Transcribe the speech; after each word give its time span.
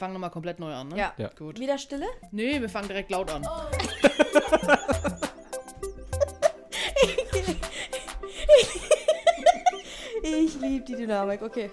fangen 0.00 0.14
nochmal 0.14 0.30
komplett 0.30 0.58
neu 0.58 0.72
an, 0.72 0.88
ne? 0.88 0.96
Ja. 0.96 1.12
Ja. 1.18 1.28
Gut. 1.38 1.60
Wieder 1.60 1.78
Stille? 1.78 2.06
Nee, 2.32 2.60
wir 2.60 2.68
fangen 2.68 2.88
direkt 2.88 3.10
laut 3.10 3.30
an. 3.30 3.46
Ich 10.22 10.60
liebe 10.60 10.84
die 10.84 10.96
Dynamik, 10.96 11.40
okay. 11.42 11.70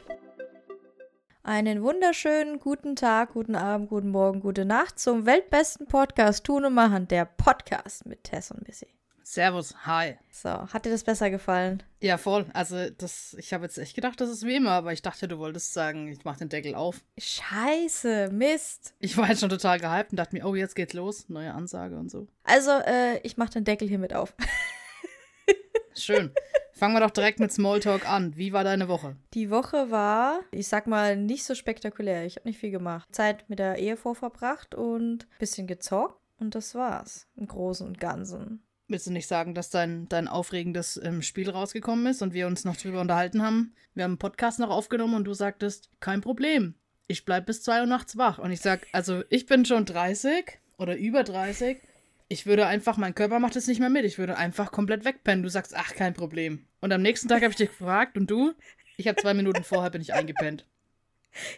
Einen 1.44 1.84
wunderschönen 1.84 2.60
guten 2.60 2.96
Tag, 2.96 3.34
guten 3.34 3.56
Abend, 3.56 3.90
guten 3.90 4.10
Morgen, 4.10 4.40
gute 4.40 4.66
Nacht 4.66 5.00
zum 5.00 5.26
weltbesten 5.26 5.86
Podcast 5.88 6.46
Tun 6.46 6.66
und 6.66 6.74
Machen, 6.74 7.08
der 7.08 7.26
Podcast 7.26 8.06
mit 8.06 8.24
Tess 8.24 8.52
und 8.52 8.66
Missy. 8.66 8.97
Servus, 9.30 9.76
hi. 9.86 10.16
So, 10.32 10.50
hat 10.50 10.86
dir 10.86 10.90
das 10.90 11.04
besser 11.04 11.30
gefallen? 11.30 11.84
Ja, 12.00 12.18
voll. 12.18 12.46
Also, 12.54 12.90
das, 12.92 13.36
ich 13.38 13.54
habe 13.54 13.66
jetzt 13.66 13.78
echt 13.78 13.94
gedacht, 13.94 14.22
das 14.22 14.30
ist 14.30 14.46
wie 14.46 14.56
immer, 14.56 14.72
aber 14.72 14.94
ich 14.94 15.02
dachte, 15.02 15.28
du 15.28 15.38
wolltest 15.38 15.74
sagen, 15.74 16.08
ich 16.08 16.24
mach 16.24 16.38
den 16.38 16.48
Deckel 16.48 16.76
auf. 16.76 17.02
Scheiße, 17.18 18.30
Mist. 18.32 18.96
Ich 19.00 19.18
war 19.18 19.28
jetzt 19.28 19.42
schon 19.42 19.50
total 19.50 19.82
gehypt 19.82 20.12
und 20.12 20.16
dachte 20.16 20.34
mir, 20.34 20.46
oh, 20.46 20.56
jetzt 20.56 20.78
geht's 20.78 20.94
los. 20.94 21.28
Neue 21.28 21.54
Ansage 21.54 21.98
und 21.98 22.10
so. 22.10 22.30
Also, 22.44 22.72
äh, 22.72 23.20
ich 23.24 23.36
mach 23.36 23.50
den 23.50 23.66
Deckel 23.66 23.90
hiermit 23.90 24.14
auf. 24.14 24.34
Schön. 25.94 26.32
Fangen 26.72 26.96
wir 26.96 27.02
doch 27.02 27.12
direkt 27.12 27.42
mit 27.42 27.52
Smalltalk 27.52 28.10
an. 28.10 28.38
Wie 28.38 28.54
war 28.54 28.64
deine 28.64 28.88
Woche? 28.88 29.18
Die 29.34 29.50
Woche 29.50 29.92
war, 29.92 30.40
ich 30.52 30.70
sag 30.70 30.88
mal, 30.88 31.18
nicht 31.18 31.44
so 31.44 31.54
spektakulär. 31.54 32.26
Ich 32.26 32.38
habe 32.38 32.48
nicht 32.48 32.60
viel 32.60 32.72
gemacht. 32.72 33.14
Zeit 33.14 33.50
mit 33.50 33.60
der 33.60 33.78
Ehefrau 33.78 34.14
verbracht 34.14 34.74
und 34.74 35.26
ein 35.26 35.38
bisschen 35.38 35.68
gezockt. 35.68 36.18
Und 36.40 36.56
das 36.56 36.76
war's. 36.76 37.28
Im 37.36 37.48
Großen 37.48 37.86
und 37.86 38.00
Ganzen. 38.00 38.64
Willst 38.90 39.08
du 39.08 39.12
nicht 39.12 39.28
sagen, 39.28 39.54
dass 39.54 39.70
dein, 39.70 40.08
dein 40.08 40.28
aufregendes 40.30 41.00
ähm, 41.04 41.22
Spiel 41.22 41.50
rausgekommen 41.50 42.06
ist 42.08 42.22
und 42.22 42.34
wir 42.34 42.48
uns 42.48 42.64
noch 42.64 42.78
drüber 42.78 43.02
unterhalten 43.02 43.42
haben? 43.42 43.74
Wir 43.96 44.06
haben 44.06 44.12
einen 44.12 44.18
Podcast 44.18 44.60
noch 44.60 44.70
aufgenommen 44.70 45.16
und 45.16 45.26
du 45.26 45.34
sagtest, 45.34 45.90
kein 46.00 46.22
Problem. 46.22 46.74
Ich 47.08 47.26
bleib 47.26 47.46
bis 47.48 47.64
2 47.64 47.82
Uhr 47.82 47.86
nachts 47.86 48.18
wach. 48.18 48.38
Und 48.40 48.52
ich 48.52 48.62
sag, 48.62 48.88
also 48.94 49.24
ich 49.30 49.46
bin 49.46 49.66
schon 49.66 49.84
30 49.86 50.60
oder 50.78 50.96
über 50.96 51.24
30. 51.24 51.80
Ich 52.30 52.46
würde 52.46 52.66
einfach, 52.66 52.96
mein 52.98 53.16
Körper 53.16 53.40
macht 53.40 53.56
es 53.58 53.68
nicht 53.68 53.80
mehr 53.80 53.90
mit. 53.90 54.06
Ich 54.06 54.18
würde 54.20 54.38
einfach 54.38 54.72
komplett 54.72 55.04
wegpennen. 55.04 55.44
Du 55.44 55.50
sagst, 55.50 55.74
ach, 55.76 55.94
kein 55.94 56.14
Problem. 56.14 56.66
Und 56.80 56.94
am 56.94 57.02
nächsten 57.02 57.28
Tag 57.28 57.42
habe 57.42 57.52
ich 57.52 57.58
dich 57.58 57.70
gefragt 57.70 58.18
und 58.18 58.32
du? 58.32 58.54
Ich 58.98 59.08
habe 59.08 59.22
zwei 59.22 59.34
Minuten 59.34 59.64
vorher 59.66 59.90
bin 59.92 60.02
ich 60.02 60.14
eingepennt. 60.14 60.66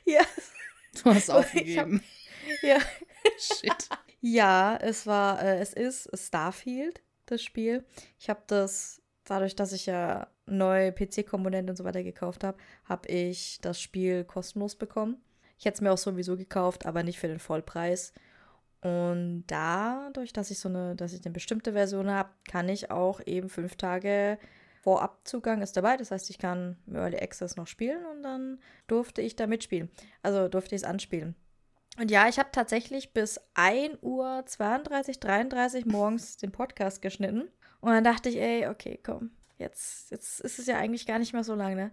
Ja, 0.03 0.21
Du 1.03 1.05
hast 1.13 1.29
hab- 1.29 1.37
aufgegeben. 1.37 2.03
ja. 2.63 2.79
Shit. 3.37 3.87
Ja, 4.19 4.75
es 4.81 5.05
war, 5.07 5.41
äh, 5.41 5.59
es 5.61 5.71
ist 5.71 6.09
Starfield, 6.13 7.01
das 7.31 7.43
Spiel. 7.43 7.83
Ich 8.19 8.29
habe 8.29 8.41
das, 8.47 9.01
dadurch, 9.25 9.55
dass 9.55 9.71
ich 9.71 9.85
ja 9.85 10.27
neue 10.45 10.91
PC-Komponenten 10.91 11.69
und 11.69 11.75
so 11.75 11.83
weiter 11.83 12.03
gekauft 12.03 12.43
habe, 12.43 12.57
habe 12.85 13.07
ich 13.07 13.59
das 13.61 13.79
Spiel 13.79 14.23
kostenlos 14.23 14.75
bekommen. 14.75 15.17
Ich 15.57 15.65
hätte 15.65 15.75
es 15.75 15.81
mir 15.81 15.91
auch 15.91 15.97
sowieso 15.97 16.37
gekauft, 16.37 16.85
aber 16.85 17.03
nicht 17.03 17.19
für 17.19 17.27
den 17.27 17.39
Vollpreis. 17.39 18.13
Und 18.81 19.43
dadurch, 19.47 20.31
dass 20.31 20.51
ich 20.51 20.59
so 20.59 20.69
eine, 20.69 20.95
dass 20.95 21.13
ich 21.13 21.25
eine 21.25 21.33
bestimmte 21.33 21.73
Version 21.73 22.09
habe, 22.09 22.29
kann 22.49 22.69
ich 22.69 22.91
auch 22.91 23.19
eben 23.25 23.49
fünf 23.49 23.75
Tage 23.75 24.37
Vorabzugang 24.81 25.61
ist 25.61 25.75
dabei. 25.75 25.97
Das 25.97 26.11
heißt, 26.11 26.29
ich 26.29 26.37
kann 26.37 26.77
Early 26.91 27.17
Access 27.17 27.57
noch 27.57 27.67
spielen 27.67 28.05
und 28.05 28.23
dann 28.23 28.59
durfte 28.87 29.21
ich 29.21 29.35
da 29.35 29.47
mitspielen. 29.47 29.89
Also 30.23 30.47
durfte 30.47 30.75
ich 30.75 30.81
es 30.81 30.87
anspielen. 30.87 31.35
Und 31.97 32.11
ja, 32.11 32.29
ich 32.29 32.39
habe 32.39 32.49
tatsächlich 32.51 33.13
bis 33.13 33.41
1 33.55 33.97
Uhr 34.01 34.43
32, 34.45 35.19
33 35.19 35.85
morgens 35.85 36.37
den 36.37 36.51
Podcast 36.51 37.01
geschnitten. 37.01 37.49
Und 37.81 37.91
dann 37.91 38.03
dachte 38.03 38.29
ich, 38.29 38.37
ey, 38.37 38.67
okay, 38.67 38.99
komm, 39.03 39.31
jetzt, 39.57 40.11
jetzt 40.11 40.39
ist 40.41 40.59
es 40.59 40.67
ja 40.67 40.77
eigentlich 40.77 41.05
gar 41.05 41.19
nicht 41.19 41.33
mehr 41.33 41.43
so 41.43 41.55
lange, 41.55 41.75
ne? 41.75 41.91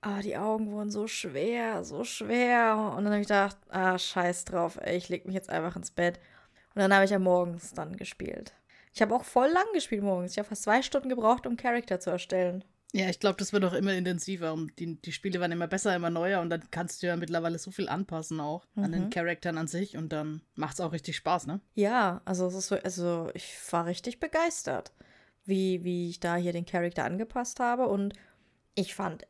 Aber 0.00 0.22
die 0.22 0.36
Augen 0.36 0.70
wurden 0.70 0.90
so 0.90 1.08
schwer, 1.08 1.84
so 1.84 2.04
schwer. 2.04 2.94
Und 2.96 3.04
dann 3.04 3.12
habe 3.12 3.20
ich 3.20 3.26
gedacht, 3.26 3.56
ah, 3.68 3.98
scheiß 3.98 4.44
drauf, 4.44 4.78
ey, 4.80 4.96
ich 4.96 5.08
leg 5.08 5.26
mich 5.26 5.34
jetzt 5.34 5.50
einfach 5.50 5.74
ins 5.74 5.90
Bett. 5.90 6.20
Und 6.74 6.82
dann 6.82 6.94
habe 6.94 7.04
ich 7.04 7.10
ja 7.10 7.18
morgens 7.18 7.72
dann 7.74 7.96
gespielt. 7.96 8.54
Ich 8.94 9.02
habe 9.02 9.14
auch 9.14 9.24
voll 9.24 9.48
lang 9.48 9.66
gespielt 9.74 10.02
morgens. 10.02 10.32
Ich 10.32 10.38
habe 10.38 10.48
fast 10.48 10.62
zwei 10.62 10.82
Stunden 10.82 11.08
gebraucht, 11.08 11.46
um 11.46 11.56
Charakter 11.56 11.98
zu 11.98 12.10
erstellen. 12.10 12.64
Ja, 12.94 13.08
ich 13.10 13.20
glaube, 13.20 13.36
das 13.36 13.52
wird 13.52 13.64
auch 13.64 13.74
immer 13.74 13.92
intensiver 13.92 14.54
und 14.54 14.78
die, 14.78 14.96
die 15.00 15.12
Spiele 15.12 15.40
werden 15.40 15.52
immer 15.52 15.66
besser, 15.68 15.94
immer 15.94 16.08
neuer 16.08 16.40
und 16.40 16.48
dann 16.48 16.70
kannst 16.70 17.02
du 17.02 17.06
ja 17.06 17.16
mittlerweile 17.16 17.58
so 17.58 17.70
viel 17.70 17.88
anpassen 17.88 18.40
auch 18.40 18.64
an 18.76 18.92
den 18.92 19.04
Mhm. 19.04 19.10
Charakteren 19.10 19.58
an 19.58 19.68
sich 19.68 19.96
und 19.98 20.08
dann 20.10 20.40
macht 20.54 20.74
es 20.74 20.80
auch 20.80 20.92
richtig 20.92 21.16
Spaß, 21.16 21.46
ne? 21.46 21.60
Ja, 21.74 22.22
also 22.24 22.46
es 22.46 22.54
ist 22.54 22.68
so, 22.68 22.76
also 22.76 23.30
ich 23.34 23.54
war 23.70 23.84
richtig 23.84 24.20
begeistert, 24.20 24.92
wie, 25.44 25.84
wie 25.84 26.08
ich 26.08 26.20
da 26.20 26.36
hier 26.36 26.52
den 26.52 26.64
Charakter 26.64 27.04
angepasst 27.04 27.60
habe 27.60 27.88
und 27.88 28.14
ich 28.74 28.94
fand, 28.94 29.26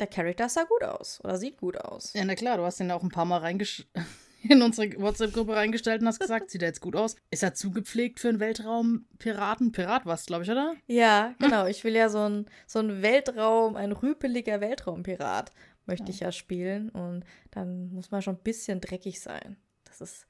der 0.00 0.06
Charakter 0.06 0.48
sah 0.48 0.64
gut 0.64 0.84
aus 0.84 1.20
oder 1.24 1.38
sieht 1.38 1.56
gut 1.56 1.78
aus. 1.78 2.12
Ja, 2.12 2.24
na 2.26 2.34
klar, 2.34 2.58
du 2.58 2.64
hast 2.64 2.78
den 2.78 2.90
auch 2.90 3.02
ein 3.02 3.08
paar 3.10 3.24
Mal 3.24 3.38
reingesch 3.38 3.86
in 4.50 4.62
unsere 4.62 5.00
WhatsApp-Gruppe 5.00 5.54
reingestellt 5.54 6.00
und 6.00 6.08
hast 6.08 6.20
gesagt, 6.20 6.50
sieht 6.50 6.62
er 6.62 6.68
jetzt 6.68 6.80
gut 6.80 6.96
aus. 6.96 7.16
Ist 7.30 7.42
er 7.42 7.54
zugepflegt 7.54 8.20
für 8.20 8.28
einen 8.28 8.40
Weltraumpiraten? 8.40 9.72
Pirat 9.72 10.06
war's, 10.06 10.26
glaube 10.26 10.44
ich, 10.44 10.50
oder? 10.50 10.74
Ja, 10.86 11.34
genau. 11.38 11.66
Ich 11.66 11.84
will 11.84 11.94
ja 11.94 12.08
so 12.08 12.28
ein, 12.28 12.46
so 12.66 12.78
ein 12.78 13.02
Weltraum, 13.02 13.76
ein 13.76 13.92
rüpeliger 13.92 14.60
Weltraumpirat 14.60 15.52
möchte 15.88 16.10
ich 16.10 16.20
ja 16.20 16.30
spielen 16.30 16.90
und 16.90 17.24
dann 17.50 17.92
muss 17.92 18.10
man 18.10 18.22
schon 18.22 18.36
ein 18.36 18.42
bisschen 18.42 18.80
dreckig 18.80 19.20
sein. 19.20 19.56
Das 19.84 20.00
ist, 20.00 20.26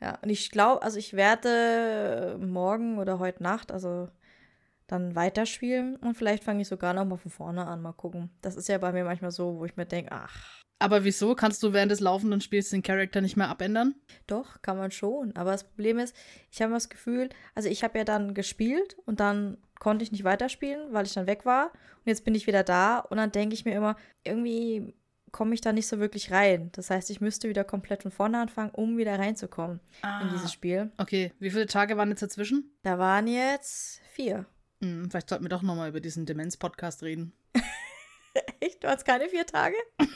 ja, 0.00 0.18
und 0.22 0.28
ich 0.28 0.50
glaube, 0.50 0.82
also 0.82 0.98
ich 0.98 1.14
werde 1.14 2.38
morgen 2.40 2.98
oder 2.98 3.18
heute 3.18 3.42
Nacht, 3.42 3.72
also 3.72 4.08
dann 4.86 5.14
weiterspielen 5.14 5.96
und 5.96 6.16
vielleicht 6.16 6.44
fange 6.44 6.62
ich 6.62 6.68
sogar 6.68 6.94
noch 6.94 7.04
mal 7.04 7.16
von 7.16 7.30
vorne 7.30 7.66
an, 7.66 7.82
mal 7.82 7.92
gucken. 7.92 8.30
Das 8.42 8.56
ist 8.56 8.68
ja 8.68 8.78
bei 8.78 8.92
mir 8.92 9.04
manchmal 9.04 9.30
so, 9.30 9.58
wo 9.58 9.64
ich 9.64 9.76
mir 9.76 9.86
denke, 9.86 10.12
ach, 10.12 10.62
Aber 10.78 11.04
wieso? 11.04 11.34
Kannst 11.34 11.62
du 11.62 11.72
während 11.72 11.90
des 11.90 12.00
laufenden 12.00 12.40
Spiels 12.40 12.70
den 12.70 12.82
Charakter 12.82 13.20
nicht 13.20 13.36
mehr 13.36 13.48
abändern? 13.48 13.94
Doch, 14.26 14.62
kann 14.62 14.76
man 14.76 14.90
schon. 14.90 15.34
Aber 15.36 15.50
das 15.50 15.64
Problem 15.64 15.98
ist, 15.98 16.14
ich 16.50 16.62
habe 16.62 16.72
das 16.72 16.88
Gefühl, 16.88 17.30
also 17.54 17.68
ich 17.68 17.82
habe 17.82 17.98
ja 17.98 18.04
dann 18.04 18.34
gespielt 18.34 18.96
und 19.04 19.20
dann 19.20 19.58
konnte 19.80 20.04
ich 20.04 20.12
nicht 20.12 20.24
weiterspielen, 20.24 20.92
weil 20.92 21.06
ich 21.06 21.14
dann 21.14 21.26
weg 21.26 21.44
war. 21.44 21.72
Und 21.72 22.06
jetzt 22.06 22.24
bin 22.24 22.34
ich 22.34 22.46
wieder 22.46 22.62
da 22.62 22.98
und 22.98 23.16
dann 23.16 23.32
denke 23.32 23.54
ich 23.54 23.64
mir 23.64 23.74
immer, 23.74 23.96
irgendwie 24.24 24.94
komme 25.32 25.54
ich 25.54 25.60
da 25.60 25.72
nicht 25.72 25.88
so 25.88 25.98
wirklich 25.98 26.30
rein. 26.30 26.70
Das 26.72 26.90
heißt, 26.90 27.10
ich 27.10 27.20
müsste 27.20 27.48
wieder 27.48 27.64
komplett 27.64 28.02
von 28.02 28.12
vorne 28.12 28.40
anfangen, 28.40 28.70
um 28.70 28.96
wieder 28.96 29.18
reinzukommen 29.18 29.80
in 30.22 30.30
dieses 30.30 30.52
Spiel. 30.52 30.90
Okay, 30.96 31.32
wie 31.38 31.50
viele 31.50 31.66
Tage 31.66 31.96
waren 31.96 32.08
jetzt 32.10 32.22
dazwischen? 32.22 32.72
Da 32.82 32.98
waren 32.98 33.26
jetzt 33.26 34.00
vier. 34.12 34.46
Hm, 34.80 35.10
vielleicht 35.10 35.28
sollten 35.28 35.44
wir 35.44 35.50
doch 35.50 35.62
nochmal 35.62 35.88
über 35.88 36.00
diesen 36.00 36.24
Demenz-Podcast 36.24 37.02
reden. 37.02 37.32
Echt? 38.60 38.82
Du 38.82 38.88
hast 38.88 39.04
keine 39.04 39.28
vier 39.28 39.44
Tage? 39.44 39.76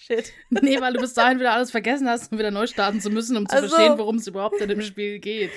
Shit. 0.00 0.32
nee, 0.50 0.80
weil 0.80 0.94
du 0.94 1.00
bis 1.00 1.12
dahin 1.12 1.38
wieder 1.38 1.52
alles 1.52 1.70
vergessen 1.70 2.08
hast, 2.08 2.32
um 2.32 2.38
wieder 2.38 2.50
neu 2.50 2.66
starten 2.66 3.02
zu 3.02 3.10
müssen, 3.10 3.36
um 3.36 3.46
zu 3.46 3.56
Ach 3.56 3.62
so. 3.62 3.68
verstehen, 3.68 3.98
worum 3.98 4.16
es 4.16 4.26
überhaupt 4.26 4.58
in 4.60 4.68
dem 4.68 4.80
Spiel 4.80 5.18
geht. 5.18 5.50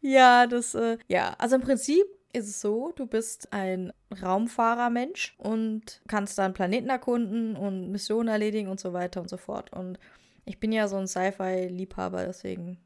Ja, 0.00 0.46
das, 0.46 0.74
äh, 0.74 0.96
ja, 1.06 1.34
also 1.38 1.56
im 1.56 1.60
Prinzip 1.60 2.04
ist 2.32 2.48
es 2.48 2.62
so, 2.62 2.92
du 2.96 3.06
bist 3.06 3.52
ein 3.52 3.92
Raumfahrermensch 4.22 5.34
und 5.36 6.00
kannst 6.08 6.38
dann 6.38 6.54
Planeten 6.54 6.88
erkunden 6.88 7.56
und 7.56 7.90
Missionen 7.90 8.28
erledigen 8.28 8.68
und 8.68 8.80
so 8.80 8.94
weiter 8.94 9.20
und 9.20 9.28
so 9.28 9.36
fort. 9.36 9.72
Und 9.72 9.98
ich 10.46 10.58
bin 10.58 10.72
ja 10.72 10.88
so 10.88 10.96
ein 10.96 11.06
Sci-Fi-Liebhaber, 11.06 12.24
deswegen 12.24 12.78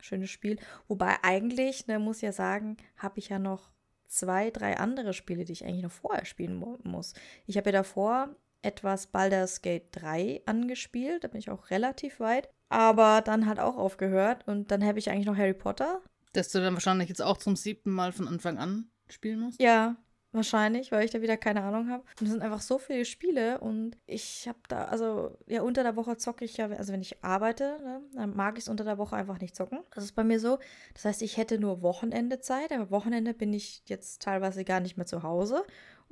schönes 0.00 0.30
Spiel. 0.30 0.58
Wobei 0.86 1.16
eigentlich, 1.22 1.88
ne, 1.88 1.98
muss 1.98 2.18
ich 2.18 2.22
ja 2.22 2.32
sagen, 2.32 2.76
habe 2.96 3.18
ich 3.18 3.28
ja 3.28 3.40
noch 3.40 3.70
zwei, 4.06 4.50
drei 4.50 4.76
andere 4.76 5.12
Spiele, 5.14 5.44
die 5.44 5.52
ich 5.52 5.64
eigentlich 5.64 5.82
noch 5.82 5.90
vorher 5.90 6.24
spielen 6.24 6.54
mu 6.54 6.78
muss. 6.84 7.14
Ich 7.46 7.56
habe 7.56 7.70
ja 7.70 7.72
davor 7.72 8.36
etwas 8.64 9.06
Baldur's 9.06 9.62
Gate 9.62 9.88
3 9.92 10.42
angespielt, 10.46 11.24
da 11.24 11.28
bin 11.28 11.38
ich 11.38 11.50
auch 11.50 11.70
relativ 11.70 12.20
weit, 12.20 12.48
aber 12.68 13.20
dann 13.22 13.46
hat 13.46 13.58
auch 13.58 13.76
aufgehört 13.76 14.46
und 14.46 14.70
dann 14.70 14.84
habe 14.84 14.98
ich 14.98 15.10
eigentlich 15.10 15.26
noch 15.26 15.36
Harry 15.36 15.54
Potter, 15.54 16.00
Dass 16.32 16.48
du 16.48 16.60
dann 16.60 16.74
wahrscheinlich 16.74 17.08
jetzt 17.08 17.22
auch 17.22 17.36
zum 17.36 17.56
siebten 17.56 17.90
Mal 17.90 18.12
von 18.12 18.26
Anfang 18.26 18.58
an 18.58 18.90
spielen 19.08 19.40
musst? 19.40 19.60
Ja, 19.60 19.96
wahrscheinlich, 20.34 20.92
weil 20.92 21.04
ich 21.04 21.10
da 21.10 21.22
wieder 21.22 21.36
keine 21.36 21.62
Ahnung 21.62 21.88
habe. 21.88 22.02
Und 22.20 22.26
es 22.26 22.32
sind 22.32 22.42
einfach 22.42 22.60
so 22.60 22.78
viele 22.78 23.04
Spiele 23.04 23.60
und 23.60 23.96
ich 24.06 24.48
habe 24.48 24.58
da, 24.68 24.86
also 24.86 25.38
ja, 25.46 25.62
unter 25.62 25.82
der 25.82 25.96
Woche 25.96 26.16
zocke 26.16 26.44
ich 26.44 26.56
ja, 26.56 26.68
also 26.68 26.92
wenn 26.92 27.00
ich 27.00 27.22
arbeite, 27.22 27.78
ne, 27.82 28.02
dann 28.14 28.34
mag 28.34 28.58
ich 28.58 28.64
es 28.64 28.68
unter 28.68 28.84
der 28.84 28.98
Woche 28.98 29.16
einfach 29.16 29.40
nicht 29.40 29.54
zocken. 29.54 29.80
Das 29.94 30.04
ist 30.04 30.14
bei 30.16 30.24
mir 30.24 30.40
so. 30.40 30.58
Das 30.92 31.04
heißt, 31.04 31.22
ich 31.22 31.36
hätte 31.36 31.58
nur 31.58 31.82
Wochenende 31.82 32.40
Zeit, 32.40 32.72
aber 32.72 32.90
Wochenende 32.90 33.32
bin 33.32 33.52
ich 33.52 33.82
jetzt 33.86 34.22
teilweise 34.22 34.64
gar 34.64 34.80
nicht 34.80 34.96
mehr 34.96 35.06
zu 35.06 35.22
Hause 35.22 35.64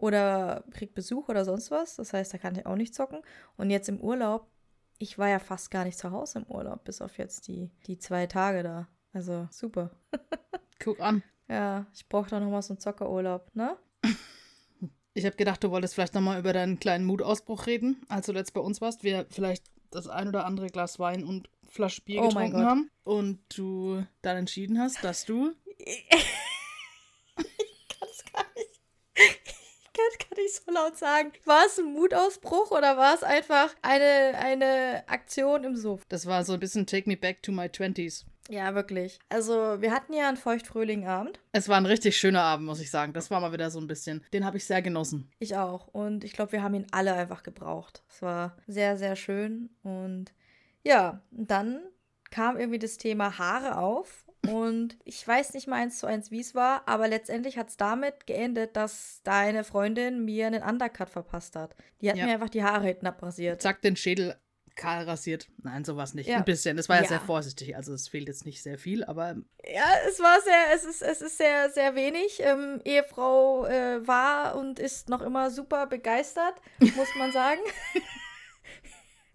oder 0.03 0.65
krieg 0.73 0.95
Besuch 0.95 1.29
oder 1.29 1.45
sonst 1.45 1.71
was. 1.71 1.95
Das 1.95 2.13
heißt, 2.13 2.35
da 2.35 2.39
kann 2.39 2.57
ich 2.57 2.67
auch 2.67 2.75
nicht 2.75 2.93
zocken. 2.93 3.21
Und 3.57 3.71
jetzt 3.71 3.89
im 3.89 4.01
Urlaub, 4.01 4.49
ich 4.99 5.17
war 5.17 5.29
ja 5.29 5.39
fast 5.39 5.71
gar 5.71 5.85
nicht 5.85 5.97
zu 5.97 6.11
Hause 6.11 6.41
im 6.41 6.47
Urlaub, 6.47 6.83
bis 6.83 7.01
auf 7.01 7.19
jetzt 7.19 7.47
die, 7.47 7.71
die 7.87 7.99
zwei 7.99 8.27
Tage 8.27 8.65
da. 8.65 8.89
Also 9.13 9.47
super. 9.53 9.93
Guck 10.81 10.99
an. 10.99 11.23
Ja, 11.49 11.87
ich 11.95 12.09
brauche 12.09 12.29
da 12.31 12.41
nochmal 12.41 12.63
so 12.63 12.73
einen 12.73 12.81
Zockerurlaub, 12.81 13.55
ne? 13.55 13.77
Ich 15.15 15.27
habe 15.27 15.37
gedacht, 15.37 15.63
du 15.63 15.71
wolltest 15.71 15.93
vielleicht 15.93 16.15
nochmal 16.15 16.39
über 16.39 16.55
deinen 16.55 16.81
kleinen 16.81 17.05
Mutausbruch 17.05 17.67
reden, 17.67 18.01
als 18.09 18.25
du 18.25 18.33
letzt 18.33 18.55
bei 18.55 18.63
uns 18.63 18.81
warst. 18.81 19.05
Wir 19.05 19.27
vielleicht 19.29 19.67
das 19.91 20.09
ein 20.09 20.27
oder 20.27 20.47
andere 20.47 20.69
Glas 20.69 20.99
Wein 20.99 21.23
und 21.23 21.51
Flasche 21.69 22.01
Bier 22.01 22.23
Oh 22.23 22.29
getrunken 22.29 22.65
haben. 22.65 22.91
Und 23.05 23.39
du 23.55 24.03
dann 24.23 24.39
entschieden 24.39 24.81
hast, 24.81 25.05
dass 25.05 25.27
du 25.27 25.53
Ich 30.12 30.19
kann. 30.29 30.38
Ich 30.44 30.55
so 30.55 30.73
laut 30.73 30.97
sagen. 30.97 31.32
War 31.44 31.64
es 31.67 31.79
ein 31.79 31.93
Mutausbruch 31.93 32.70
oder 32.70 32.97
war 32.97 33.14
es 33.14 33.23
einfach 33.23 33.75
eine, 33.82 34.38
eine 34.38 35.05
Aktion 35.06 35.64
im 35.64 35.76
Suff? 35.76 36.03
Das 36.09 36.26
war 36.26 36.44
so 36.44 36.55
ein 36.55 36.61
bisschen 36.61 36.87
Take 36.87 37.09
Me 37.09 37.17
Back 37.17 37.43
to 37.43 37.53
My 37.53 37.69
Twenties. 37.69 38.25
Ja, 38.49 38.75
wirklich. 38.75 39.20
Also, 39.29 39.81
wir 39.81 39.93
hatten 39.93 40.12
ja 40.12 40.29
einen 40.29 40.37
feuchtfröhlichen 40.37 41.06
Abend. 41.06 41.38
Es 41.53 41.69
war 41.69 41.76
ein 41.76 41.87
richtig 41.87 42.17
schöner 42.17 42.43
Abend, 42.43 42.67
muss 42.67 42.81
ich 42.81 42.91
sagen. 42.91 43.12
Das 43.12 43.31
war 43.31 43.41
mal 43.41 43.53
wieder 43.53 43.70
so 43.70 43.79
ein 43.79 43.87
bisschen. 43.87 44.25
Den 44.32 44.44
habe 44.44 44.56
ich 44.56 44.64
sehr 44.64 44.82
genossen. 44.82 45.31
Ich 45.38 45.56
auch. 45.56 45.87
Und 45.88 46.25
ich 46.25 46.32
glaube, 46.32 46.53
wir 46.53 46.62
haben 46.62 46.75
ihn 46.75 46.87
alle 46.91 47.15
einfach 47.15 47.44
gebraucht. 47.44 48.03
Es 48.08 48.20
war 48.20 48.56
sehr, 48.67 48.97
sehr 48.97 49.15
schön. 49.15 49.70
Und 49.85 50.32
ja, 50.82 51.23
dann 51.31 51.81
kam 52.31 52.56
irgendwie 52.58 52.81
das 52.81 52.97
Thema 52.97 53.38
Haare 53.38 53.79
auf. 53.79 54.26
Und 54.49 54.97
ich 55.05 55.27
weiß 55.27 55.55
nicht 55.55 55.69
mal 55.69 55.77
eins 55.77 55.99
zu 55.99 56.06
eins, 56.06 56.31
wie 56.33 56.41
es 56.41 56.55
war, 56.55 56.83
aber 56.89 57.06
letztendlich 57.06 57.59
hat 57.59 57.69
es 57.69 57.77
damit 57.77 58.27
geendet, 58.27 58.77
dass 58.77 59.21
deine 59.23 59.62
Freundin 59.62 60.25
mir 60.25 60.49
einen 60.49 60.62
Undercut 60.65 61.09
verpasst 61.11 61.55
hat. 61.55 61.77
Die 62.00 62.11
hat 62.11 62.17
Ja. 62.17 62.27
mir 62.27 62.33
einfach 62.35 62.49
die 62.50 62.65
Haare 62.65 62.87
hinten 62.87 63.06
abrasiert. 63.06 63.62
Zack, 63.62 63.83
den 63.83 63.94
Schädel 63.94 64.35
kahl 64.75 65.05
rasiert. 65.05 65.49
Nein, 65.62 65.85
sowas 65.85 66.15
nicht. 66.15 66.27
Ja. 66.29 66.39
Ein 66.39 66.44
bisschen. 66.44 66.77
Es 66.79 66.89
war 66.89 66.97
ja, 66.97 67.03
Ja. 67.03 67.09
sehr 67.09 67.21
vorsichtig. 67.21 67.77
Also 67.77 67.93
es 67.94 68.09
fehlt 68.09 68.27
jetzt 68.27 68.44
nicht 68.47 68.62
sehr 68.62 68.79
viel, 68.79 69.05
aber 69.05 69.37
Ja, 69.65 69.85
es 70.09 70.19
war 70.19 70.41
sehr, 70.41 70.75
es 70.75 70.85
ist, 70.85 71.03
es 71.03 71.21
ist 71.21 71.37
sehr, 71.39 71.71
sehr 71.71 71.94
wenig. 71.94 72.41
Ähm, 72.43 72.81
Ehefrau 72.85 73.67
äh, 73.67 74.05
war 74.09 74.56
und 74.56 74.79
ist 74.81 75.09
noch 75.09 75.21
immer 75.23 75.50
super 75.50 75.87
begeistert, 75.87 76.55
muss 76.81 77.15
man 77.17 77.31
sagen. 77.33 77.61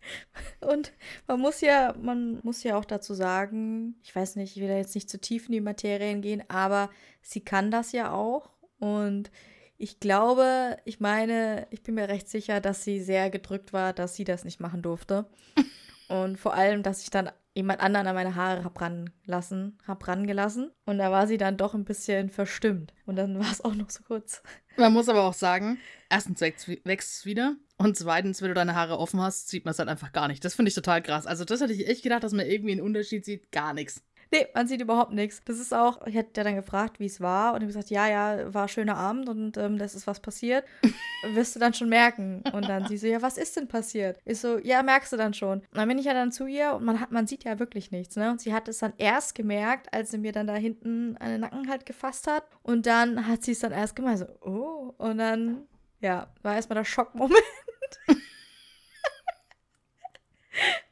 und 0.62 0.94
man 1.28 1.40
muss 1.40 1.62
ja, 1.62 1.96
man 2.02 2.40
muss 2.44 2.64
ja 2.64 2.78
auch 2.78 2.86
dazu 2.86 3.14
sagen, 3.14 3.96
ich 4.04 4.16
weiß 4.16 4.36
nicht, 4.36 4.56
ich 4.56 4.62
will 4.62 4.70
da 4.70 4.78
jetzt 4.78 4.96
nicht 4.96 5.10
zu 5.10 5.20
tief 5.20 5.48
in 5.48 5.54
die 5.54 5.62
Materien 5.62 6.22
gehen, 6.22 6.44
aber 6.50 6.90
sie 7.22 7.42
kann 7.42 7.72
das 7.72 7.92
ja 7.92 8.12
auch. 8.12 8.50
Und 8.80 9.32
ich 9.78 10.00
glaube, 10.00 10.78
ich 10.86 11.00
meine, 11.00 11.68
ich 11.70 11.84
bin 11.84 11.96
mir 11.96 12.10
recht 12.10 12.30
sicher, 12.30 12.62
dass 12.62 12.84
sie 12.84 13.00
sehr 13.02 13.30
gedrückt 13.30 13.74
war, 13.74 13.94
dass 13.94 14.16
sie 14.16 14.24
das 14.24 14.44
nicht 14.44 14.60
machen 14.60 14.82
durfte. 14.82 15.28
Und 16.10 16.40
vor 16.40 16.54
allem, 16.54 16.84
dass 16.84 17.04
ich 17.04 17.10
dann 17.10 17.30
jemand 17.58 17.82
anderen 17.82 18.06
an 18.06 18.16
meine 18.16 18.36
Haare 18.36 18.64
hab 18.64 18.80
ranlassen, 18.80 19.80
hab 19.88 20.08
rangelassen. 20.08 20.72
Und 20.86 21.00
da 21.00 21.12
war 21.12 21.26
sie 21.26 21.38
dann 21.38 21.58
doch 21.58 21.74
ein 21.74 21.86
bisschen 21.86 22.30
verstimmt. 22.30 22.94
Und 23.06 23.16
dann 23.16 23.40
war 23.40 23.52
es 23.52 23.66
auch 23.66 23.74
noch 23.74 23.90
so 23.90 24.04
kurz. 24.04 24.44
man 24.78 24.94
muss 24.94 25.10
aber 25.10 25.24
auch 25.24 25.34
sagen, 25.34 25.80
erstens 26.08 26.40
wächst 26.40 26.68
es 26.88 27.26
wieder 27.26 27.56
und 27.78 27.98
zweitens, 27.98 28.42
wenn 28.42 28.50
du 28.50 28.54
deine 28.54 28.76
Haare 28.76 29.00
offen 29.00 29.20
hast, 29.20 29.50
sieht 29.50 29.66
man 29.66 29.72
es 29.72 29.80
halt 29.80 29.90
einfach 29.90 30.12
gar 30.12 30.28
nicht. 30.28 30.46
Das 30.46 30.54
finde 30.54 30.70
ich 30.70 30.76
total 30.76 31.02
krass. 31.02 31.26
Also 31.26 31.46
das 31.46 31.60
hätte 31.60 31.74
ich 31.74 31.88
echt 31.88 32.04
gedacht, 32.04 32.24
dass 32.24 32.32
man 32.32 32.46
irgendwie 32.46 32.74
einen 32.74 32.82
Unterschied 32.82 33.26
sieht. 33.26 33.52
Gar 33.52 33.74
nichts. 33.74 34.04
Nee, 34.32 34.48
man 34.54 34.68
sieht 34.68 34.82
überhaupt 34.82 35.14
nichts. 35.14 35.42
Das 35.46 35.60
ist 35.60 35.74
auch, 35.74 36.06
ich 36.06 36.16
hätte 36.16 36.32
ja 36.38 36.44
dann 36.44 36.56
gefragt, 36.56 37.00
wie 37.00 37.06
es 37.06 37.22
war. 37.22 37.54
Und 37.54 37.58
ich 37.58 37.64
habe 37.64 37.68
gesagt, 37.68 37.90
ja, 37.90 38.08
ja, 38.08 38.54
war 38.54 38.68
schöner 38.68 38.98
Abend 38.98 39.30
und 39.30 39.58
ähm, 39.58 39.78
das 39.78 39.96
ist 39.96 40.08
was 40.08 40.20
passiert. 40.20 40.66
Wirst 41.34 41.56
du 41.56 41.60
dann 41.60 41.74
schon 41.74 41.90
merken. 41.90 42.44
Und 42.52 42.68
dann 42.68 42.88
sie 42.88 42.98
so, 42.98 43.08
ja, 43.08 43.22
was 43.22 43.38
ist 43.38 43.56
denn 43.56 43.68
passiert? 43.68 44.20
Ich 44.26 44.40
so, 44.40 44.58
ja, 44.60 44.84
merkst 44.84 45.14
du 45.14 45.18
dann 45.18 45.34
schon. 45.34 45.60
Und 45.60 45.78
dann 45.78 45.88
bin 45.88 45.98
ich 45.98 46.06
ja 46.06 46.14
dann 46.14 46.32
zu 46.32 46.46
ihr 46.46 46.74
und 46.74 46.84
man 46.84 47.00
hat, 47.00 47.12
man 47.12 47.28
sieht 47.28 47.44
ja 47.44 47.60
wirklich 47.60 47.92
nichts, 47.92 48.16
ne? 48.16 48.32
Und 48.32 48.42
sie 48.42 48.54
hat 48.54 48.68
es 48.68 48.80
dann 48.80 48.94
erst 48.98 49.36
gemerkt, 49.36 49.94
als 49.94 50.12
sie 50.12 50.18
mir 50.18 50.32
dann 50.32 50.48
da 50.48 50.56
hinten 50.56 51.18
an 51.18 51.30
den 51.30 51.42
Nacken 51.42 51.70
halt 51.70 51.86
gefasst 51.86 52.28
hat. 52.28 52.44
Und 52.64 52.86
dann 52.86 53.28
hat 53.28 53.44
sie 53.44 53.54
es 53.54 53.60
dann 53.60 53.72
erst 53.72 53.96
gemeint, 53.96 54.20
so, 54.20 54.26
oh. 54.42 54.94
Und 54.98 55.18
dann, 55.20 55.64
ja, 56.02 56.28
war 56.42 56.56
erstmal 56.56 56.76
der 56.76 56.86
Schockmoment. 56.86 57.42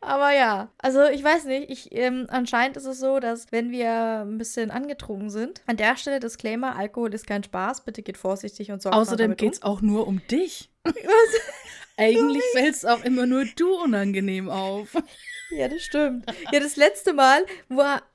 Aber 0.05 0.31
ja, 0.33 0.69
also 0.77 1.03
ich 1.05 1.23
weiß 1.23 1.45
nicht, 1.45 1.69
ich, 1.71 1.91
ähm, 1.95 2.27
anscheinend 2.29 2.77
ist 2.77 2.85
es 2.85 2.99
so, 2.99 3.19
dass 3.19 3.51
wenn 3.51 3.71
wir 3.71 3.89
ein 4.25 4.37
bisschen 4.37 4.69
angetrunken 4.71 5.29
sind, 5.29 5.61
an 5.65 5.77
der 5.77 5.97
Stelle 5.97 6.19
Disclaimer, 6.19 6.75
Alkohol 6.75 7.13
ist 7.13 7.25
kein 7.25 7.43
Spaß, 7.43 7.81
bitte 7.85 8.03
geht 8.03 8.17
vorsichtig 8.17 8.71
und 8.71 8.81
sorgt 8.81 8.95
Außerdem 8.95 9.35
geht 9.35 9.53
es 9.53 9.61
auch 9.63 9.81
nur 9.81 10.07
um 10.07 10.21
dich. 10.27 10.69
Eigentlich 11.97 12.43
fällt 12.53 12.75
es 12.75 12.85
auch 12.85 13.03
immer 13.03 13.25
nur 13.25 13.45
du 13.55 13.73
unangenehm 13.81 14.49
auf. 14.49 14.95
um. 14.95 15.03
Ja, 15.51 15.67
das 15.67 15.83
stimmt. 15.83 16.25
Ja, 16.51 16.59
das 16.59 16.75
letzte 16.75 17.13
Mal 17.13 17.45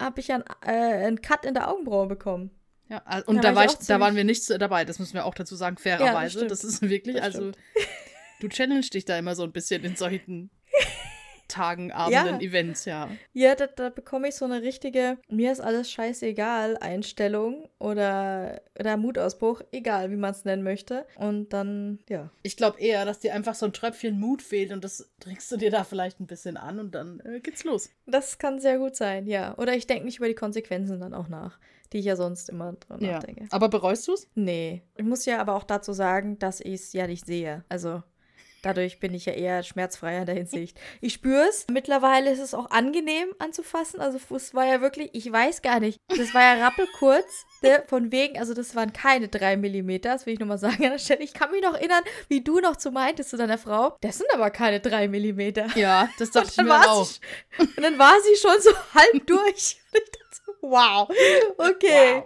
habe 0.01 0.19
ich 0.21 0.33
einen, 0.33 0.43
äh, 0.67 0.71
einen 1.07 1.23
Cut 1.23 1.45
in 1.47 1.55
der 1.55 1.71
Augenbraue 1.71 2.09
bekommen. 2.09 2.51
Ja, 2.89 3.03
also- 3.05 3.29
und 3.29 3.37
Da 3.37 3.51
da, 3.51 3.55
war 3.55 3.65
ich 3.67 3.73
da 3.87 4.01
waren 4.01 4.17
wir 4.17 4.25
nicht 4.25 4.51
dabei. 4.61 4.85
Das 4.85 4.99
müssen 4.99 5.15
wir 5.15 5.25
auch 5.25 5.35
dazu 5.35 5.55
sagen, 5.55 5.77
Ja, 5.79 5.97
fairerweise. 5.97 6.41
das 6.41 6.49
das, 6.49 6.59
stimmt. 6.59 6.73
ist 6.73 6.91
wirklich, 6.91 7.17
Das 7.17 7.25
also 7.37 7.53
du 8.41 8.49
challenge 8.49 8.81
dich 8.93 9.05
da 9.05 9.17
immer 9.17 9.37
so 9.37 9.45
ein 9.45 9.53
bisschen 9.53 9.85
in 9.85 9.95
solchen 9.95 10.51
Tagen, 11.51 11.93
Abenden, 11.93 12.41
Ja. 12.41 12.47
Events, 12.47 12.85
ja. 12.85 13.09
Ja, 13.33 13.55
da, 13.55 13.67
da 13.67 13.91
bekomme 13.91 14.29
ich 14.29 14.35
so 14.37 14.45
eine 14.45 14.63
richtige, 14.63 15.19
mir 15.29 15.53
ist 15.53 15.61
alles 15.61 15.91
scheißegal 15.91 16.77
Einstellung 16.79 17.69
oder, 17.79 18.63
oder 18.79 18.97
Mutausbruch, 18.97 19.63
egal 19.73 20.11
wie 20.11 20.17
man 20.17 20.31
es 20.33 20.45
nennen 20.45 20.63
möchte. 20.63 21.07
Und 21.17 21.53
dann, 21.53 21.99
ja. 22.09 22.31
Ich 22.43 22.57
glaube 22.57 22.81
eher, 22.81 23.05
dass 23.05 23.19
dir 23.21 23.35
einfach 23.35 23.55
so 23.55 23.67
ein 23.67 23.73
Tröpfchen 23.73 24.19
Mut 24.19 24.43
fehlt 24.43 24.73
und 24.73 24.85
das 24.85 25.11
trinkst 25.21 25.51
du 25.53 25.57
dir 25.57 25.71
da 25.71 25.85
vielleicht 25.85 26.21
ein 26.21 26.27
bisschen 26.27 26.57
an 26.57 26.79
und 26.79 26.95
dann 26.95 27.21
äh, 27.21 27.41
geht's 27.41 27.65
los. 27.65 27.91
Das 28.07 28.39
kann 28.39 28.59
sehr 28.61 28.79
gut 28.79 28.97
sein, 28.97 29.27
ja. 29.27 29.57
Oder 29.59 29.75
ich 29.75 29.87
denke 29.87 30.05
nicht 30.05 30.19
über 30.19 30.29
die 30.29 30.35
Konsequenzen 30.35 31.01
dann 31.01 31.15
auch 31.15 31.29
nach, 31.29 31.59
die 31.93 31.99
ich 31.99 32.05
ja 32.05 32.17
sonst 32.17 32.49
immer 32.49 32.73
dran 32.75 33.01
Ja. 33.01 33.13
nachdenke. 33.15 33.47
Aber 33.51 33.69
bereust 33.69 34.07
du's? 34.09 34.29
Nee. 34.35 34.83
Ich 34.97 35.05
muss 35.05 35.25
ja 35.27 35.41
aber 35.41 35.55
auch 35.57 35.65
dazu 35.65 35.93
sagen, 35.93 36.39
dass 36.39 36.61
ich 36.61 36.75
es 36.75 36.93
ja 36.93 37.07
nicht 37.07 37.27
sehe. 37.27 37.65
Also 37.69 38.03
dadurch 38.63 39.01
bin 39.01 39.15
ich 39.15 39.27
ja 39.27 39.33
eher 39.33 39.63
schmerzfreier 39.63 40.21
in 40.21 40.27
der 40.27 40.35
Hinsicht. 40.35 40.79
Ich 41.01 41.15
spüre 41.15 41.45
es. 41.49 41.67
Mittlerweile 41.71 42.31
ist 42.31 42.41
es 42.41 42.55
auch 42.55 42.71
angenehm 42.71 43.29
anzufassen. 43.39 44.01
Also 44.01 44.19
es 44.35 44.55
war 44.55 44.67
ja 44.67 44.81
wirklich, 44.81 45.11
ich 45.13 45.31
weiß 45.31 45.63
gar 45.63 45.81
nicht. 45.81 46.01
Das 46.09 46.35
war 46.35 46.43
ja 46.43 46.65
rappelkurz. 46.65 47.47
Ne? 47.63 47.83
Von 47.87 48.11
wegen, 48.11 48.39
also 48.39 48.55
das 48.55 48.75
waren 48.75 48.93
keine 48.93 49.29
drei 49.29 49.57
Millimeter, 49.57 50.13
das 50.13 50.25
will 50.25 50.33
ich 50.33 50.41
nochmal 50.41 50.59
sagen 50.59 50.83
an 50.85 50.93
der 50.93 50.99
Stelle. 50.99 51.23
Ich 51.23 51.35
kann 51.35 51.51
mich 51.51 51.63
noch 51.63 51.75
erinnern, 51.75 52.03
wie 52.29 52.43
du 52.43 52.59
noch 52.61 52.77
zu 52.77 52.91
meintest 52.91 53.31
zu 53.31 53.37
deiner 53.37 53.59
Frau, 53.59 53.97
das 54.01 54.17
sind 54.17 54.29
aber 54.33 54.51
keine 54.51 54.81
drei 54.81 55.09
Millimeter. 55.09 55.67
Ja, 55.77 56.09
das 56.19 56.31
dachte 56.31 56.49
ich 56.51 56.57
mir 56.57 56.91
auch. 56.91 57.09
und 57.59 57.83
dann 57.83 57.99
war 57.99 58.15
sie 58.23 58.37
schon 58.41 58.61
so 58.61 58.71
halb 58.95 59.27
durch. 59.27 59.77
Wow, 60.61 61.09
okay. 61.59 62.23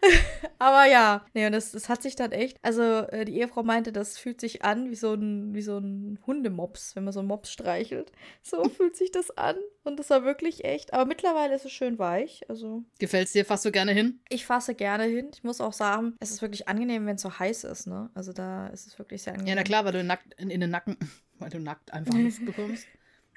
Aber 0.58 0.86
ja, 0.86 1.24
nee, 1.34 1.46
und 1.46 1.52
das, 1.52 1.72
das 1.72 1.88
hat 1.88 2.02
sich 2.02 2.16
dann 2.16 2.32
echt, 2.32 2.56
also 2.62 2.82
äh, 2.82 3.24
die 3.24 3.38
Ehefrau 3.38 3.62
meinte, 3.62 3.92
das 3.92 4.18
fühlt 4.18 4.40
sich 4.40 4.64
an 4.64 4.90
wie 4.90 4.94
so 4.94 5.14
ein, 5.14 5.54
wie 5.54 5.62
so 5.62 5.78
ein 5.78 6.18
Hundemops, 6.26 6.94
wenn 6.94 7.04
man 7.04 7.12
so 7.12 7.20
einen 7.20 7.28
Mops 7.28 7.50
streichelt. 7.50 8.12
So 8.42 8.64
fühlt 8.68 8.96
sich 8.96 9.10
das 9.10 9.36
an. 9.36 9.56
Und 9.84 9.98
das 9.98 10.10
war 10.10 10.24
wirklich 10.24 10.64
echt. 10.64 10.92
Aber 10.94 11.06
mittlerweile 11.06 11.54
ist 11.54 11.64
es 11.64 11.72
schön 11.72 11.98
weich. 11.98 12.42
Also 12.48 12.84
Gefällt's 12.98 13.32
dir? 13.32 13.44
Fasst 13.44 13.64
du 13.64 13.72
gerne 13.72 13.92
hin? 13.92 14.20
ich 14.28 14.46
fasse 14.46 14.74
gerne 14.74 15.04
hin. 15.04 15.30
Ich 15.34 15.42
muss 15.42 15.60
auch 15.60 15.72
sagen, 15.72 16.14
es 16.20 16.30
ist 16.30 16.42
wirklich 16.42 16.68
angenehm, 16.68 17.06
wenn 17.06 17.16
es 17.16 17.22
so 17.22 17.38
heiß 17.38 17.64
ist, 17.64 17.86
ne? 17.86 18.10
Also 18.14 18.32
da 18.32 18.68
ist 18.68 18.86
es 18.86 18.98
wirklich 18.98 19.22
sehr 19.22 19.34
angenehm. 19.34 19.48
Ja, 19.48 19.54
na 19.56 19.62
klar, 19.62 19.84
weil 19.84 19.92
du 19.92 20.04
nackt 20.04 20.34
in, 20.34 20.50
in 20.50 20.60
den 20.60 20.70
Nacken, 20.70 20.96
weil 21.38 21.50
du 21.50 21.58
nackt 21.58 21.92
einfach 21.92 22.14
Luft 22.14 22.44
bekommst. 22.44 22.86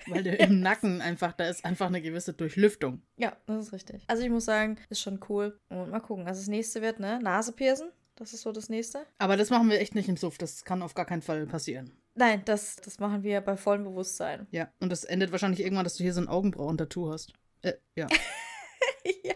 Weil 0.08 0.24
du 0.24 0.36
im 0.36 0.60
Nacken 0.60 1.02
einfach, 1.02 1.34
da 1.34 1.48
ist 1.48 1.66
einfach 1.66 1.88
eine 1.88 2.02
gewisse 2.02 2.34
Durchlüftung. 2.34 3.02
Ja, 3.18 3.36
das 3.48 3.68
ist 3.68 3.74
richtig. 3.74 4.04
Also 4.08 4.24
ich 4.24 4.30
muss 4.30 4.46
sagen, 4.46 4.78
ist 4.90 5.02
schon 5.02 5.20
cool. 5.30 5.60
Und 5.70 5.90
mal 5.90 6.00
gucken. 6.00 6.28
Also 6.28 6.42
das 6.42 6.48
nächste 6.48 6.82
wird, 6.82 7.00
ne? 7.00 7.20
Nase 7.22 7.52
piercen. 7.52 7.92
Das 8.16 8.34
ist 8.34 8.42
so 8.42 8.52
das 8.52 8.70
nächste. 8.70 9.06
Aber 9.18 9.36
das 9.36 9.50
machen 9.50 9.70
wir 9.70 9.80
echt 9.80 9.96
nicht 9.96 10.08
im 10.08 10.18
Suff. 10.18 10.38
Das 10.38 10.64
kann 10.64 10.82
auf 10.82 10.94
gar 10.94 11.06
keinen 11.06 11.22
Fall 11.22 11.46
passieren. 11.48 11.92
Nein, 12.14 12.44
das, 12.46 12.78
das 12.78 13.00
machen 13.00 13.24
wir 13.24 13.42
bei 13.42 13.58
vollem 13.58 13.84
Bewusstsein. 13.84 14.48
Ja, 14.52 14.72
und 14.80 14.90
das 14.90 15.04
endet 15.04 15.34
wahrscheinlich 15.34 15.60
irgendwann, 15.60 15.84
dass 15.84 15.98
du 15.98 16.04
hier 16.04 16.14
so 16.14 16.22
ein 16.22 16.30
Augenbrauen-Tattoo 16.30 17.12
hast. 17.12 17.34
Äh, 17.62 17.74
ja. 17.96 18.08
ja. 19.24 19.34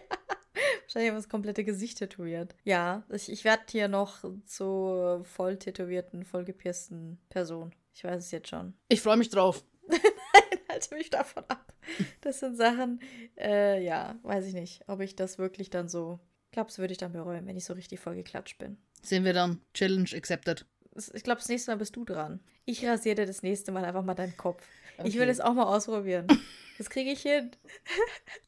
Wahrscheinlich 0.82 1.10
haben 1.10 1.16
wir 1.16 1.20
das 1.20 1.28
komplette 1.28 1.62
Gesicht 1.62 1.98
tätowiert. 1.98 2.56
Ja, 2.64 3.04
ich, 3.10 3.30
ich 3.30 3.44
werde 3.44 3.62
hier 3.70 3.88
noch 3.88 4.24
zur 4.46 5.24
voll 5.24 5.58
tätowierten, 5.58 6.24
voll 6.24 6.44
gepiersten 6.44 7.20
Person. 7.28 7.74
Ich 7.94 8.02
weiß 8.02 8.24
es 8.24 8.30
jetzt 8.30 8.48
schon. 8.48 8.74
Ich 8.88 9.02
freue 9.02 9.18
mich 9.18 9.28
drauf. 9.28 9.62
Halte 10.70 10.94
mich 10.94 11.10
davon 11.10 11.44
ab. 11.48 11.72
Das 12.20 12.40
sind 12.40 12.56
Sachen, 12.56 13.00
äh, 13.36 13.82
ja, 13.82 14.18
weiß 14.22 14.46
ich 14.46 14.54
nicht, 14.54 14.82
ob 14.86 15.00
ich 15.00 15.16
das 15.16 15.38
wirklich 15.38 15.70
dann 15.70 15.88
so. 15.88 16.20
Ich 16.46 16.52
glaube, 16.52 16.76
würde 16.76 16.92
ich 16.92 16.98
dann 16.98 17.12
bereuen, 17.12 17.46
wenn 17.46 17.56
ich 17.56 17.64
so 17.64 17.74
richtig 17.74 18.00
voll 18.00 18.14
geklatscht 18.14 18.58
bin. 18.58 18.76
Sehen 19.02 19.24
wir 19.24 19.32
dann. 19.32 19.60
Challenge 19.74 20.08
accepted. 20.14 20.66
Ich 21.14 21.22
glaube, 21.22 21.40
das 21.40 21.48
nächste 21.48 21.70
Mal 21.70 21.76
bist 21.76 21.96
du 21.96 22.04
dran. 22.04 22.40
Ich 22.64 22.84
rasiere 22.84 23.14
dir 23.16 23.26
das 23.26 23.42
nächste 23.42 23.72
Mal 23.72 23.84
einfach 23.84 24.04
mal 24.04 24.14
deinen 24.14 24.36
Kopf. 24.36 24.64
Ich 25.04 25.14
will 25.14 25.22
Okay. 25.22 25.30
es 25.30 25.40
auch 25.40 25.54
mal 25.54 25.64
ausprobieren. 25.64 26.26
Das 26.78 26.88
kriege 26.88 27.10
ich 27.10 27.20
hin. 27.20 27.50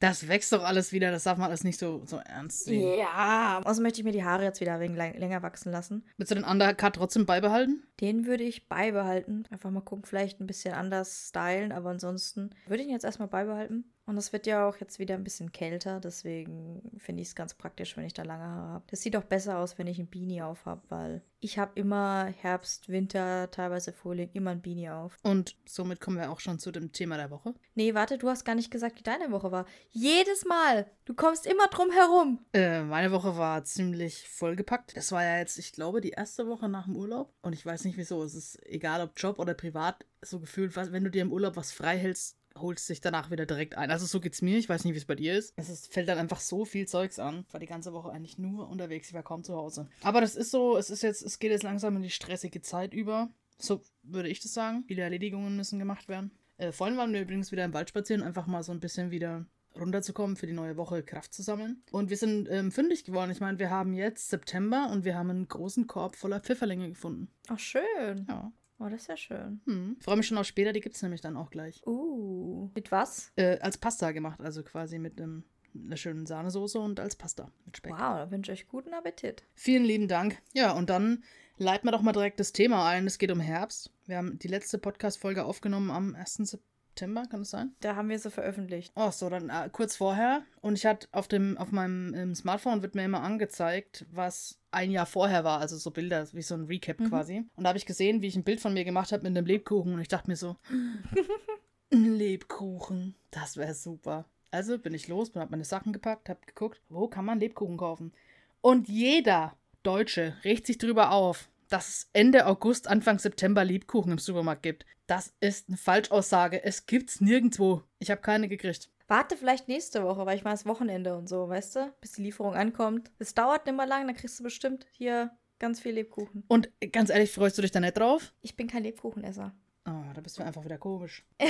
Das 0.01 0.27
wächst 0.27 0.53
doch 0.55 0.65
alles 0.65 0.91
wieder. 0.93 1.11
Das 1.11 1.25
darf 1.25 1.37
man 1.37 1.49
alles 1.49 1.65
nicht 1.65 1.79
so, 1.79 2.03
so 2.07 2.17
ernst 2.17 2.65
sehen. 2.65 2.99
Ja. 2.99 3.61
Außerdem 3.63 3.83
möchte 3.83 4.01
ich 4.01 4.05
mir 4.05 4.13
die 4.13 4.25
Haare 4.25 4.45
jetzt 4.45 4.61
wieder 4.63 4.77
läng- 4.77 5.19
länger 5.19 5.43
wachsen 5.43 5.71
lassen. 5.71 6.07
Willst 6.17 6.31
du 6.31 6.37
den 6.37 6.45
Undercut 6.45 6.95
trotzdem 6.95 7.27
beibehalten? 7.27 7.87
Den 8.01 8.25
würde 8.25 8.45
ich 8.45 8.69
beibehalten. 8.71 9.45
Einfach 9.51 9.71
mal 9.71 9.83
gucken, 9.83 10.07
vielleicht 10.07 10.41
ein 10.41 10.47
bisschen 10.47 10.73
anders 10.73 11.29
stylen, 11.29 11.73
aber 11.73 11.91
ansonsten 11.91 12.51
würde 12.67 12.83
ich 12.83 12.89
ihn 12.89 12.95
jetzt 12.95 13.05
erstmal 13.05 13.29
beibehalten. 13.29 13.92
Und 14.05 14.17
es 14.17 14.33
wird 14.33 14.47
ja 14.47 14.69
auch 14.69 14.79
jetzt 14.79 14.99
wieder 14.99 15.15
ein 15.15 15.23
bisschen 15.23 15.53
kälter, 15.53 16.01
deswegen 16.01 16.83
finde 16.99 17.23
ich 17.23 17.29
es 17.29 17.35
ganz 17.37 17.55
praktisch, 17.55 17.97
wenn 17.97 18.05
ich 18.05 18.15
da 18.15 18.25
lange 18.25 18.45
Haare 18.45 18.73
habe. 18.73 18.85
Das 18.91 19.01
sieht 19.01 19.17
auch 19.17 19.25
besser 19.25 19.59
aus, 19.59 19.79
wenn 19.79 19.87
ich 19.87 19.99
ein 20.01 20.11
Beanie 20.11 20.43
auf 20.43 20.67
habe, 20.67 20.83
weil 20.89 21.23
ich 21.39 21.59
habe 21.59 21.73
immer 21.75 22.27
Herbst, 22.27 22.89
Winter, 22.89 23.51
teilweise 23.51 23.93
Frühling 23.93 24.31
immer 24.33 24.51
ein 24.51 24.63
Beanie 24.63 24.91
auf. 24.91 25.19
Und 25.23 25.57
somit 25.67 26.01
kommen 26.01 26.17
wir 26.17 26.31
auch 26.31 26.41
schon 26.41 26.59
zu 26.59 26.73
dem 26.73 26.93
Thema 26.93 27.17
der 27.17 27.31
Woche. 27.31 27.55
Nee, 27.75 27.95
warte, 27.95 28.19
du 28.19 28.29
hast 28.29 28.45
gar 28.45 28.55
nicht 28.55 28.71
gesagt, 28.71 28.99
wie 28.99 29.03
deine 29.03 29.31
Woche 29.31 29.51
war. 29.51 29.67
Jedes 29.91 30.45
Mal. 30.45 30.87
Du 31.05 31.15
kommst 31.15 31.47
immer 31.47 31.67
drum 31.69 31.91
herum. 31.91 32.45
Äh, 32.53 32.83
meine 32.83 33.11
Woche 33.11 33.37
war 33.37 33.65
ziemlich 33.65 34.29
vollgepackt. 34.29 34.97
Das 34.97 35.11
war 35.11 35.25
ja 35.25 35.39
jetzt, 35.39 35.59
ich 35.59 35.73
glaube, 35.73 36.01
die 36.01 36.11
erste 36.11 36.47
Woche 36.47 36.69
nach 36.69 36.85
dem 36.85 36.97
Urlaub. 36.97 37.35
Und 37.43 37.55
ich 37.55 37.67
weiß 37.67 37.85
nicht 37.85 37.97
wieso. 37.97 38.23
Es 38.23 38.35
ist 38.35 38.65
egal, 38.67 39.01
ob 39.01 39.13
Job 39.17 39.39
oder 39.39 39.55
privat, 39.55 40.07
so 40.21 40.39
gefühlt, 40.39 40.77
wenn 40.77 41.05
du 41.05 41.11
dir 41.11 41.23
im 41.23 41.33
Urlaub 41.33 41.57
was 41.57 41.73
frei 41.73 41.99
hältst, 41.99 42.37
holst 42.57 42.89
dich 42.89 43.01
danach 43.01 43.31
wieder 43.31 43.47
direkt 43.47 43.77
ein. 43.77 43.91
Also 43.91 44.07
so 44.07 44.21
geht's 44.21 44.43
mir. 44.43 44.59
Ich 44.59 44.69
weiß 44.69 44.85
nicht, 44.85 44.95
wie 44.95 44.99
es 44.99 45.05
bei 45.05 45.15
dir 45.15 45.37
ist. 45.37 45.55
Es 45.57 45.69
ist, 45.69 45.93
fällt 45.93 46.09
dann 46.09 46.19
einfach 46.19 46.41
so 46.41 46.65
viel 46.65 46.87
Zeugs 46.87 47.19
an. 47.19 47.45
Ich 47.47 47.53
war 47.53 47.61
die 47.61 47.67
ganze 47.67 47.93
Woche 47.93 48.11
eigentlich 48.11 48.39
nur 48.39 48.69
unterwegs. 48.69 49.09
Ich 49.09 49.15
war 49.15 49.23
kaum 49.23 49.45
zu 49.45 49.55
Hause. 49.55 49.89
Aber 50.03 50.21
das 50.21 50.37
ist 50.37 50.51
so, 50.51 50.77
es 50.77 50.91
ist 50.91 51.03
jetzt, 51.03 51.23
es 51.23 51.39
geht 51.39 51.51
jetzt 51.51 51.63
langsam 51.63 51.97
in 51.97 52.03
die 52.03 52.11
stressige 52.11 52.63
Zeit 52.63 52.95
über. 52.95 53.31
So 53.59 53.83
würde 54.03 54.29
ich 54.29 54.41
das 54.41 54.55
sagen. 54.55 54.85
Viele 54.87 55.03
Erledigungen 55.03 55.57
müssen 55.57 55.79
gemacht 55.79 56.09
werden. 56.09 56.33
Äh, 56.57 56.73
vorhin 56.73 56.97
waren 56.97 57.13
wir 57.13 57.23
übrigens 57.23 57.53
wieder 57.53 57.65
im 57.65 57.75
Wald 57.75 57.89
spazieren, 57.89 58.23
einfach 58.23 58.47
mal 58.47 58.63
so 58.63 58.73
ein 58.73 58.81
bisschen 58.81 59.11
wieder 59.11 59.47
runterzukommen, 59.79 60.37
für 60.37 60.47
die 60.47 60.53
neue 60.53 60.77
Woche 60.77 61.03
Kraft 61.03 61.33
zu 61.33 61.43
sammeln. 61.43 61.83
Und 61.91 62.11
wir 62.11 62.17
sind 62.17 62.49
ähm, 62.51 62.71
fündig 62.71 63.05
geworden. 63.05 63.31
Ich 63.31 63.41
meine, 63.41 63.59
wir 63.59 63.71
haben 63.71 63.95
jetzt 63.95 64.29
September 64.29 64.91
und 64.93 65.05
wir 65.05 65.17
haben 65.17 65.31
einen 65.31 65.49
großen 65.49 65.87
Korb 65.87 66.17
voller 66.17 66.41
Pfifferlinge 66.41 66.91
gefunden. 66.91 67.29
Ach, 67.49 67.59
schön. 67.59 68.27
Ja. 68.29 68.53
Oh, 68.83 68.89
das 68.89 69.03
ist 69.03 69.09
ja 69.09 69.17
schön. 69.17 69.61
Hm. 69.67 69.97
Freue 70.01 70.17
mich 70.17 70.27
schon 70.27 70.39
auf 70.39 70.47
später, 70.47 70.73
die 70.73 70.81
gibt 70.81 70.97
es 70.97 71.03
nämlich 71.03 71.21
dann 71.21 71.37
auch 71.37 71.51
gleich. 71.51 71.87
Uh. 71.87 72.69
Mit 72.75 72.91
was? 72.91 73.33
Äh, 73.37 73.59
als 73.61 73.79
Pasta 73.79 74.11
gemacht, 74.11 74.41
also 74.41 74.63
quasi 74.65 74.99
mit 74.99 75.21
einem, 75.21 75.45
einer 75.75 75.97
schönen 75.97 76.27
Sahnesoße 76.27 76.81
und 76.81 76.99
als 76.99 77.15
Pasta 77.15 77.53
mit 77.65 77.77
Speck. 77.77 77.93
Wow, 77.93 77.99
da 77.99 78.31
wünsche 78.31 78.53
ich 78.53 78.63
euch 78.63 78.69
guten 78.69 78.93
Appetit. 78.93 79.45
Vielen 79.55 79.85
lieben 79.85 80.09
Dank. 80.09 80.43
Ja, 80.53 80.73
und 80.73 80.91
dann 80.91 81.23
leiten 81.59 81.87
wir 81.87 81.93
doch 81.93 82.03
mal 82.03 82.13
direkt 82.13 82.41
das 82.41 82.53
Thema 82.53 82.89
ein. 82.89 83.07
Es 83.07 83.19
geht 83.19 83.31
um 83.31 83.41
Herbst. 83.41 83.93
Wir 84.07 84.17
haben 84.17 84.39
die 84.41 84.49
letzte 84.49 84.79
Podcast-Folge 84.79 85.45
aufgenommen 85.45 85.91
am 85.91 86.17
1. 86.17 86.35
September, 86.35 86.72
kann 86.95 87.41
das 87.41 87.51
sein? 87.51 87.75
Da 87.81 87.97
haben 87.97 88.09
wir 88.09 88.19
sie 88.19 88.31
veröffentlicht. 88.31 88.93
Oh, 88.95 89.11
so, 89.11 89.29
dann 89.29 89.49
äh, 89.49 89.69
kurz 89.71 89.97
vorher. 89.97 90.43
Und 90.61 90.77
ich 90.79 90.87
hatte 90.87 91.09
auf 91.13 91.29
dem, 91.29 91.57
auf 91.59 91.73
meinem 91.73 92.15
ähm, 92.15 92.35
Smartphone 92.35 92.83
wird 92.83 92.95
mir 92.95 93.05
immer 93.05 93.23
angezeigt, 93.23 94.07
was 94.11 94.59
ein 94.71 94.91
Jahr 94.91 95.07
vorher 95.07 95.45
war. 95.45 95.61
Also 95.61 95.77
so 95.77 95.91
Bilder, 95.91 96.27
wie 96.33 96.43
so 96.43 96.55
ein 96.55 96.67
Recap 96.67 97.01
Mhm. 97.01 97.09
quasi. 97.09 97.45
Und 97.57 97.65
da 97.65 97.69
habe 97.69 97.79
ich 97.79 97.87
gesehen, 97.87 98.23
wie 98.23 98.27
ich 98.29 98.37
ein 98.37 98.45
Bild 98.45 98.61
von 98.61 98.75
mir 98.75 98.85
gemacht 98.85 99.13
habe 99.13 99.23
mit 99.23 99.37
einem 99.37 99.47
Lebkuchen. 99.47 99.95
Und 99.95 100.01
ich 100.01 100.09
dachte 100.09 100.31
mir 100.31 100.37
so, 100.37 100.57
ein 101.93 102.15
Lebkuchen. 102.15 103.15
Das 103.31 103.57
wäre 103.57 103.75
super. 103.75 104.27
Also 104.51 104.79
bin 104.79 104.95
ich 104.95 105.09
los, 105.09 105.35
habe 105.35 105.51
meine 105.51 105.65
Sachen 105.65 105.93
gepackt, 105.93 106.29
habe 106.29 106.41
geguckt, 106.47 106.81
wo 106.89 107.09
kann 107.09 107.25
man 107.25 107.41
Lebkuchen 107.41 107.79
kaufen. 107.79 108.13
Und 108.61 108.89
jeder 108.89 109.57
Deutsche 109.83 110.37
regt 110.45 110.67
sich 110.67 110.79
drüber 110.79 111.11
auf, 111.13 111.49
dass 111.73 111.89
es 111.89 112.11
Ende 112.13 112.47
August, 112.47 112.87
Anfang 112.87 113.19
September 113.19 113.65
Lebkuchen 113.65 114.13
im 114.13 114.19
Supermarkt 114.19 114.63
gibt. 114.63 114.85
Das 115.07 115.35
ist 115.41 115.69
eine 115.69 115.79
Falschaussage. 115.79 116.63
Es 116.63 116.85
gibt's 116.85 117.21
nirgendwo. 117.23 117.83
Ich 117.99 118.11
habe 118.11 118.21
keine 118.21 118.49
gekriegt. 118.49 118.91
Warte 119.09 119.37
vielleicht 119.37 119.69
nächste 119.69 120.05
Woche, 120.05 120.27
weil 120.27 120.37
ich 120.37 120.45
mal 120.45 120.51
das 120.51 120.67
Wochenende 120.67 121.17
und 121.17 121.29
so, 121.29 121.49
weißt 121.49 121.77
du? 121.77 121.93
Bis 122.01 122.13
die 122.13 122.23
Lieferung 122.23 122.55
ankommt. 122.55 123.11
Es 123.19 123.35
dauert 123.35 123.65
nicht 123.67 123.75
mal 123.75 123.89
lang, 123.89 124.07
dann 124.07 124.17
kriegst 124.17 124.39
du 124.39 124.43
bestimmt 124.43 124.87
hier 124.93 125.31
ganz 125.59 125.81
viel 125.81 125.93
Lebkuchen. 125.93 126.45
Und 126.49 126.69
ganz 126.93 127.09
ehrlich, 127.09 127.33
freust 127.33 127.57
du 127.57 127.63
dich 127.63 127.71
da 127.71 127.81
nicht 127.81 127.97
drauf? 127.97 128.35
Ich 128.43 128.55
bin 128.55 128.67
kein 128.67 128.83
Lebkuchenesser. 128.83 129.55
Oh, 129.87 130.13
da 130.15 130.21
bist 130.21 130.39
du 130.39 130.43
einfach 130.43 130.65
wieder 130.65 130.79
komisch. 130.79 131.25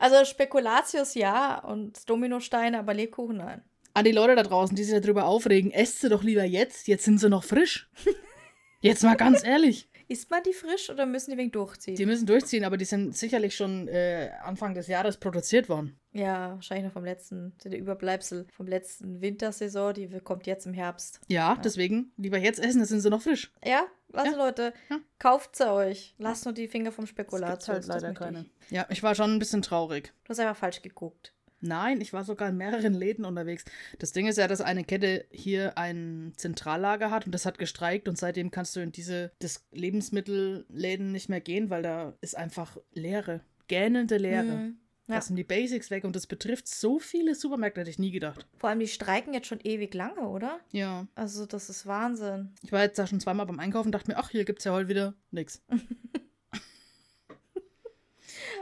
Also 0.00 0.24
Spekulatius 0.24 1.14
ja 1.14 1.58
und 1.60 2.08
Dominosteine, 2.10 2.78
aber 2.78 2.94
Lebkuchen 2.94 3.38
nein. 3.38 3.62
An 3.94 4.04
die 4.04 4.12
Leute 4.12 4.36
da 4.36 4.42
draußen, 4.42 4.76
die 4.76 4.84
sich 4.84 5.00
darüber 5.00 5.24
aufregen, 5.24 5.70
esst 5.70 6.00
sie 6.00 6.08
doch 6.08 6.22
lieber 6.22 6.44
jetzt. 6.44 6.88
Jetzt 6.88 7.04
sind 7.04 7.18
sie 7.18 7.28
noch 7.28 7.44
frisch. 7.44 7.88
Jetzt 8.80 9.02
mal 9.02 9.16
ganz 9.16 9.44
ehrlich. 9.44 9.88
Isst 10.06 10.30
man 10.30 10.42
die 10.42 10.52
frisch 10.54 10.88
oder 10.88 11.04
müssen 11.04 11.32
die 11.32 11.36
wegen 11.36 11.50
durchziehen? 11.50 11.96
Die 11.96 12.06
müssen 12.06 12.26
durchziehen, 12.26 12.64
aber 12.64 12.76
die 12.78 12.84
sind 12.86 13.14
sicherlich 13.16 13.54
schon 13.54 13.88
äh, 13.88 14.30
Anfang 14.42 14.72
des 14.74 14.86
Jahres 14.86 15.18
produziert 15.18 15.68
worden. 15.68 15.98
ja, 16.12 16.54
wahrscheinlich 16.54 16.86
noch 16.86 16.92
vom 16.94 17.04
letzten, 17.04 17.52
sind 17.60 17.72
die 17.74 17.78
Überbleibsel 17.78 18.46
vom 18.50 18.66
letzten 18.66 19.20
Wintersaison, 19.20 19.92
die 19.92 20.08
kommt 20.20 20.46
jetzt 20.46 20.64
im 20.66 20.72
Herbst. 20.72 21.20
Ja, 21.28 21.56
deswegen 21.62 22.12
lieber 22.16 22.38
jetzt 22.38 22.58
essen, 22.58 22.78
dann 22.78 22.86
sind 22.86 23.00
sie 23.00 23.10
noch 23.10 23.20
frisch. 23.20 23.52
Ja, 23.64 23.86
also 24.14 24.32
Ja. 24.32 24.36
Leute, 24.38 24.72
Ja. 24.88 24.98
kauft 25.18 25.56
sie 25.56 25.70
euch. 25.70 26.14
Lasst 26.18 26.46
nur 26.46 26.54
die 26.54 26.68
Finger 26.68 26.90
vom 26.90 27.04
Das 27.04 27.10
Spekulatius. 27.10 27.50
gibt's 27.52 27.68
halt 27.68 27.78
das 27.80 28.02
leider 28.02 28.14
keine. 28.14 28.46
ich. 28.64 28.70
Ja, 28.70 28.86
ich 28.88 29.02
war 29.02 29.14
schon 29.14 29.34
ein 29.34 29.38
bisschen 29.38 29.60
traurig. 29.60 30.14
Du 30.24 30.30
hast 30.30 30.38
einfach 30.40 30.56
falsch 30.56 30.80
geguckt. 30.80 31.34
Nein, 31.60 32.00
ich 32.00 32.12
war 32.12 32.24
sogar 32.24 32.48
in 32.50 32.56
mehreren 32.56 32.94
Läden 32.94 33.24
unterwegs. 33.24 33.64
Das 33.98 34.12
Ding 34.12 34.26
ist 34.26 34.38
ja, 34.38 34.46
dass 34.46 34.60
eine 34.60 34.84
Kette 34.84 35.26
hier 35.30 35.76
ein 35.76 36.32
Zentrallager 36.36 37.10
hat 37.10 37.26
und 37.26 37.32
das 37.32 37.46
hat 37.46 37.58
gestreikt 37.58 38.08
und 38.08 38.16
seitdem 38.16 38.50
kannst 38.50 38.76
du 38.76 38.80
in 38.80 38.92
diese 38.92 39.32
das 39.40 39.64
Lebensmittelläden 39.72 41.12
nicht 41.12 41.28
mehr 41.28 41.40
gehen, 41.40 41.70
weil 41.70 41.82
da 41.82 42.14
ist 42.20 42.36
einfach 42.36 42.76
Leere, 42.92 43.40
gähnende 43.66 44.16
Leere. 44.16 44.44
Mhm. 44.44 44.78
Ja. 45.08 45.14
Da 45.14 45.20
sind 45.22 45.36
die 45.36 45.44
Basics 45.44 45.90
weg 45.90 46.04
und 46.04 46.14
das 46.14 46.26
betrifft 46.26 46.68
so 46.68 46.98
viele 46.98 47.34
Supermärkte, 47.34 47.80
hätte 47.80 47.88
ich 47.88 47.98
nie 47.98 48.10
gedacht. 48.10 48.46
Vor 48.58 48.68
allem, 48.68 48.78
die 48.80 48.86
streiken 48.88 49.32
jetzt 49.32 49.46
schon 49.46 49.60
ewig 49.64 49.94
lange, 49.94 50.28
oder? 50.28 50.60
Ja, 50.70 51.06
Also, 51.14 51.46
das 51.46 51.70
ist 51.70 51.86
Wahnsinn. 51.86 52.50
ich 52.62 52.72
war 52.72 52.82
jetzt 52.82 52.98
da 52.98 53.06
schon 53.06 53.18
zweimal 53.18 53.46
beim 53.46 53.58
Einkaufen 53.58 53.88
und 53.88 53.92
dachte 53.92 54.10
mir, 54.10 54.18
ach, 54.18 54.28
hier 54.28 54.44
gibt's 54.44 54.64
ja 54.64 54.72
heute 54.72 54.88
wieder 54.90 55.14
nix. 55.30 55.62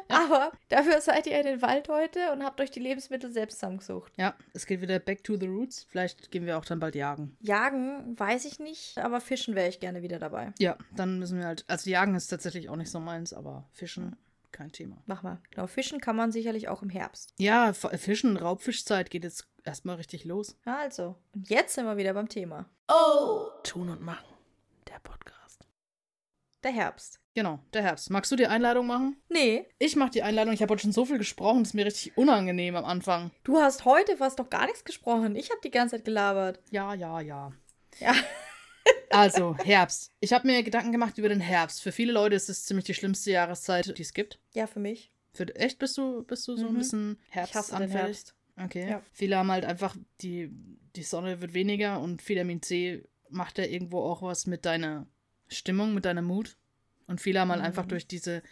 Aber 0.08 0.52
dafür 0.68 1.00
seid 1.00 1.26
ihr 1.26 1.38
in 1.38 1.46
den 1.46 1.62
Wald 1.62 1.88
heute 1.88 2.32
und 2.32 2.44
habt 2.44 2.60
euch 2.60 2.70
die 2.70 2.80
Lebensmittel 2.80 3.32
selbst 3.32 3.58
zusammengesucht. 3.58 4.12
Ja, 4.16 4.34
es 4.52 4.66
geht 4.66 4.80
wieder 4.80 4.98
back 4.98 5.24
to 5.24 5.36
the 5.36 5.46
roots. 5.46 5.86
Vielleicht 5.88 6.30
gehen 6.30 6.46
wir 6.46 6.58
auch 6.58 6.64
dann 6.64 6.80
bald 6.80 6.94
jagen. 6.94 7.36
Jagen 7.40 8.18
weiß 8.18 8.44
ich 8.44 8.58
nicht, 8.58 8.98
aber 8.98 9.20
fischen 9.20 9.54
wäre 9.54 9.68
ich 9.68 9.80
gerne 9.80 10.02
wieder 10.02 10.18
dabei. 10.18 10.52
Ja, 10.58 10.76
dann 10.94 11.18
müssen 11.18 11.38
wir 11.38 11.46
halt, 11.46 11.64
also 11.68 11.90
jagen 11.90 12.14
ist 12.14 12.28
tatsächlich 12.28 12.68
auch 12.68 12.76
nicht 12.76 12.90
so 12.90 13.00
meins, 13.00 13.32
aber 13.32 13.68
fischen, 13.72 14.16
kein 14.52 14.72
Thema. 14.72 15.02
Mach 15.06 15.22
mal. 15.22 15.40
Genau, 15.50 15.66
fischen 15.66 16.00
kann 16.00 16.16
man 16.16 16.32
sicherlich 16.32 16.68
auch 16.68 16.82
im 16.82 16.88
Herbst. 16.88 17.34
Ja, 17.36 17.72
Fischen, 17.72 18.36
Raubfischzeit 18.36 19.10
geht 19.10 19.24
jetzt 19.24 19.46
erstmal 19.64 19.96
richtig 19.96 20.24
los. 20.24 20.56
Ja, 20.64 20.78
also. 20.78 21.16
Und 21.34 21.50
jetzt 21.50 21.74
sind 21.74 21.84
wir 21.84 21.96
wieder 21.96 22.14
beim 22.14 22.28
Thema. 22.28 22.66
Tun 23.64 23.88
und 23.90 24.00
machen. 24.00 24.26
Der 24.88 24.98
Podcast. 25.00 25.35
Der 26.66 26.72
Herbst. 26.74 27.20
Genau, 27.34 27.60
der 27.72 27.82
Herbst. 27.82 28.10
Magst 28.10 28.32
du 28.32 28.34
die 28.36 28.48
Einleitung 28.48 28.88
machen? 28.88 29.16
Nee, 29.28 29.66
Ich 29.78 29.94
mache 29.94 30.10
die 30.10 30.22
Einleitung. 30.24 30.52
Ich 30.52 30.62
habe 30.62 30.72
heute 30.72 30.82
schon 30.82 30.90
so 30.92 31.04
viel 31.04 31.16
gesprochen, 31.18 31.60
das 31.60 31.68
ist 31.68 31.74
mir 31.74 31.86
richtig 31.86 32.16
unangenehm 32.16 32.74
am 32.74 32.84
Anfang. 32.84 33.30
du 33.44 33.58
hast 33.58 33.84
heute 33.84 34.16
fast 34.16 34.40
doch 34.40 34.50
gar 34.50 34.66
nichts 34.66 34.84
gesprochen. 34.84 35.36
Ich 35.36 35.50
habe 35.50 35.60
die 35.62 35.70
ganze 35.70 35.94
Zeit 35.96 36.04
gelabert. 36.04 36.58
Ja, 36.72 36.92
ja, 36.94 37.20
ja. 37.20 37.52
Ja. 38.00 38.12
Also, 39.10 39.56
Herbst. 39.58 40.12
Ich 40.20 40.32
habe 40.32 40.46
mir 40.46 40.62
Gedanken 40.64 40.92
gemacht 40.92 41.16
über 41.18 41.28
den 41.28 41.40
Herbst. 41.40 41.80
Für 41.82 41.92
viele 41.92 42.12
Leute 42.12 42.34
ist 42.36 42.48
es 42.48 42.64
ziemlich 42.66 42.84
die 42.86 42.94
schlimmste 42.94 43.30
Jahreszeit, 43.30 43.96
die 43.96 44.02
es 44.02 44.12
gibt. 44.12 44.40
Ja, 44.52 44.66
für 44.66 44.80
mich. 44.80 45.12
Für, 45.32 45.44
echt 45.56 45.78
bist 45.78 45.96
du, 45.96 46.24
bist 46.24 46.46
du 46.48 46.56
so 46.56 46.66
ein 46.66 46.74
Mhm. 46.74 46.78
bisschen 46.78 47.18
hasse 47.30 47.32
den 47.32 47.32
herbstanfällig? 47.32 47.94
Herbst. 47.94 48.34
Okay. 48.62 48.90
Ja. 48.90 49.02
Viele 49.12 49.36
haben 49.38 49.50
halt 49.50 49.64
einfach, 49.64 49.96
die, 50.20 50.50
die 50.96 51.02
Sonne 51.04 51.40
wird 51.40 51.54
weniger 51.54 52.00
und 52.00 52.28
Vitamin 52.28 52.62
C 52.62 53.04
macht 53.28 53.58
ja 53.58 53.64
irgendwo 53.64 54.00
auch 54.02 54.22
was 54.22 54.46
mit 54.46 54.64
deiner 54.66 55.06
Stimmung, 55.48 55.94
mit 55.94 56.04
deiner 56.04 56.22
Mut. 56.22 56.56
Und 57.06 57.20
viele 57.20 57.40
haben 57.40 57.50
halt 57.50 57.60
Mhm. 57.60 57.66
einfach 57.66 57.86
durch 57.86 58.06
diese 58.06 58.42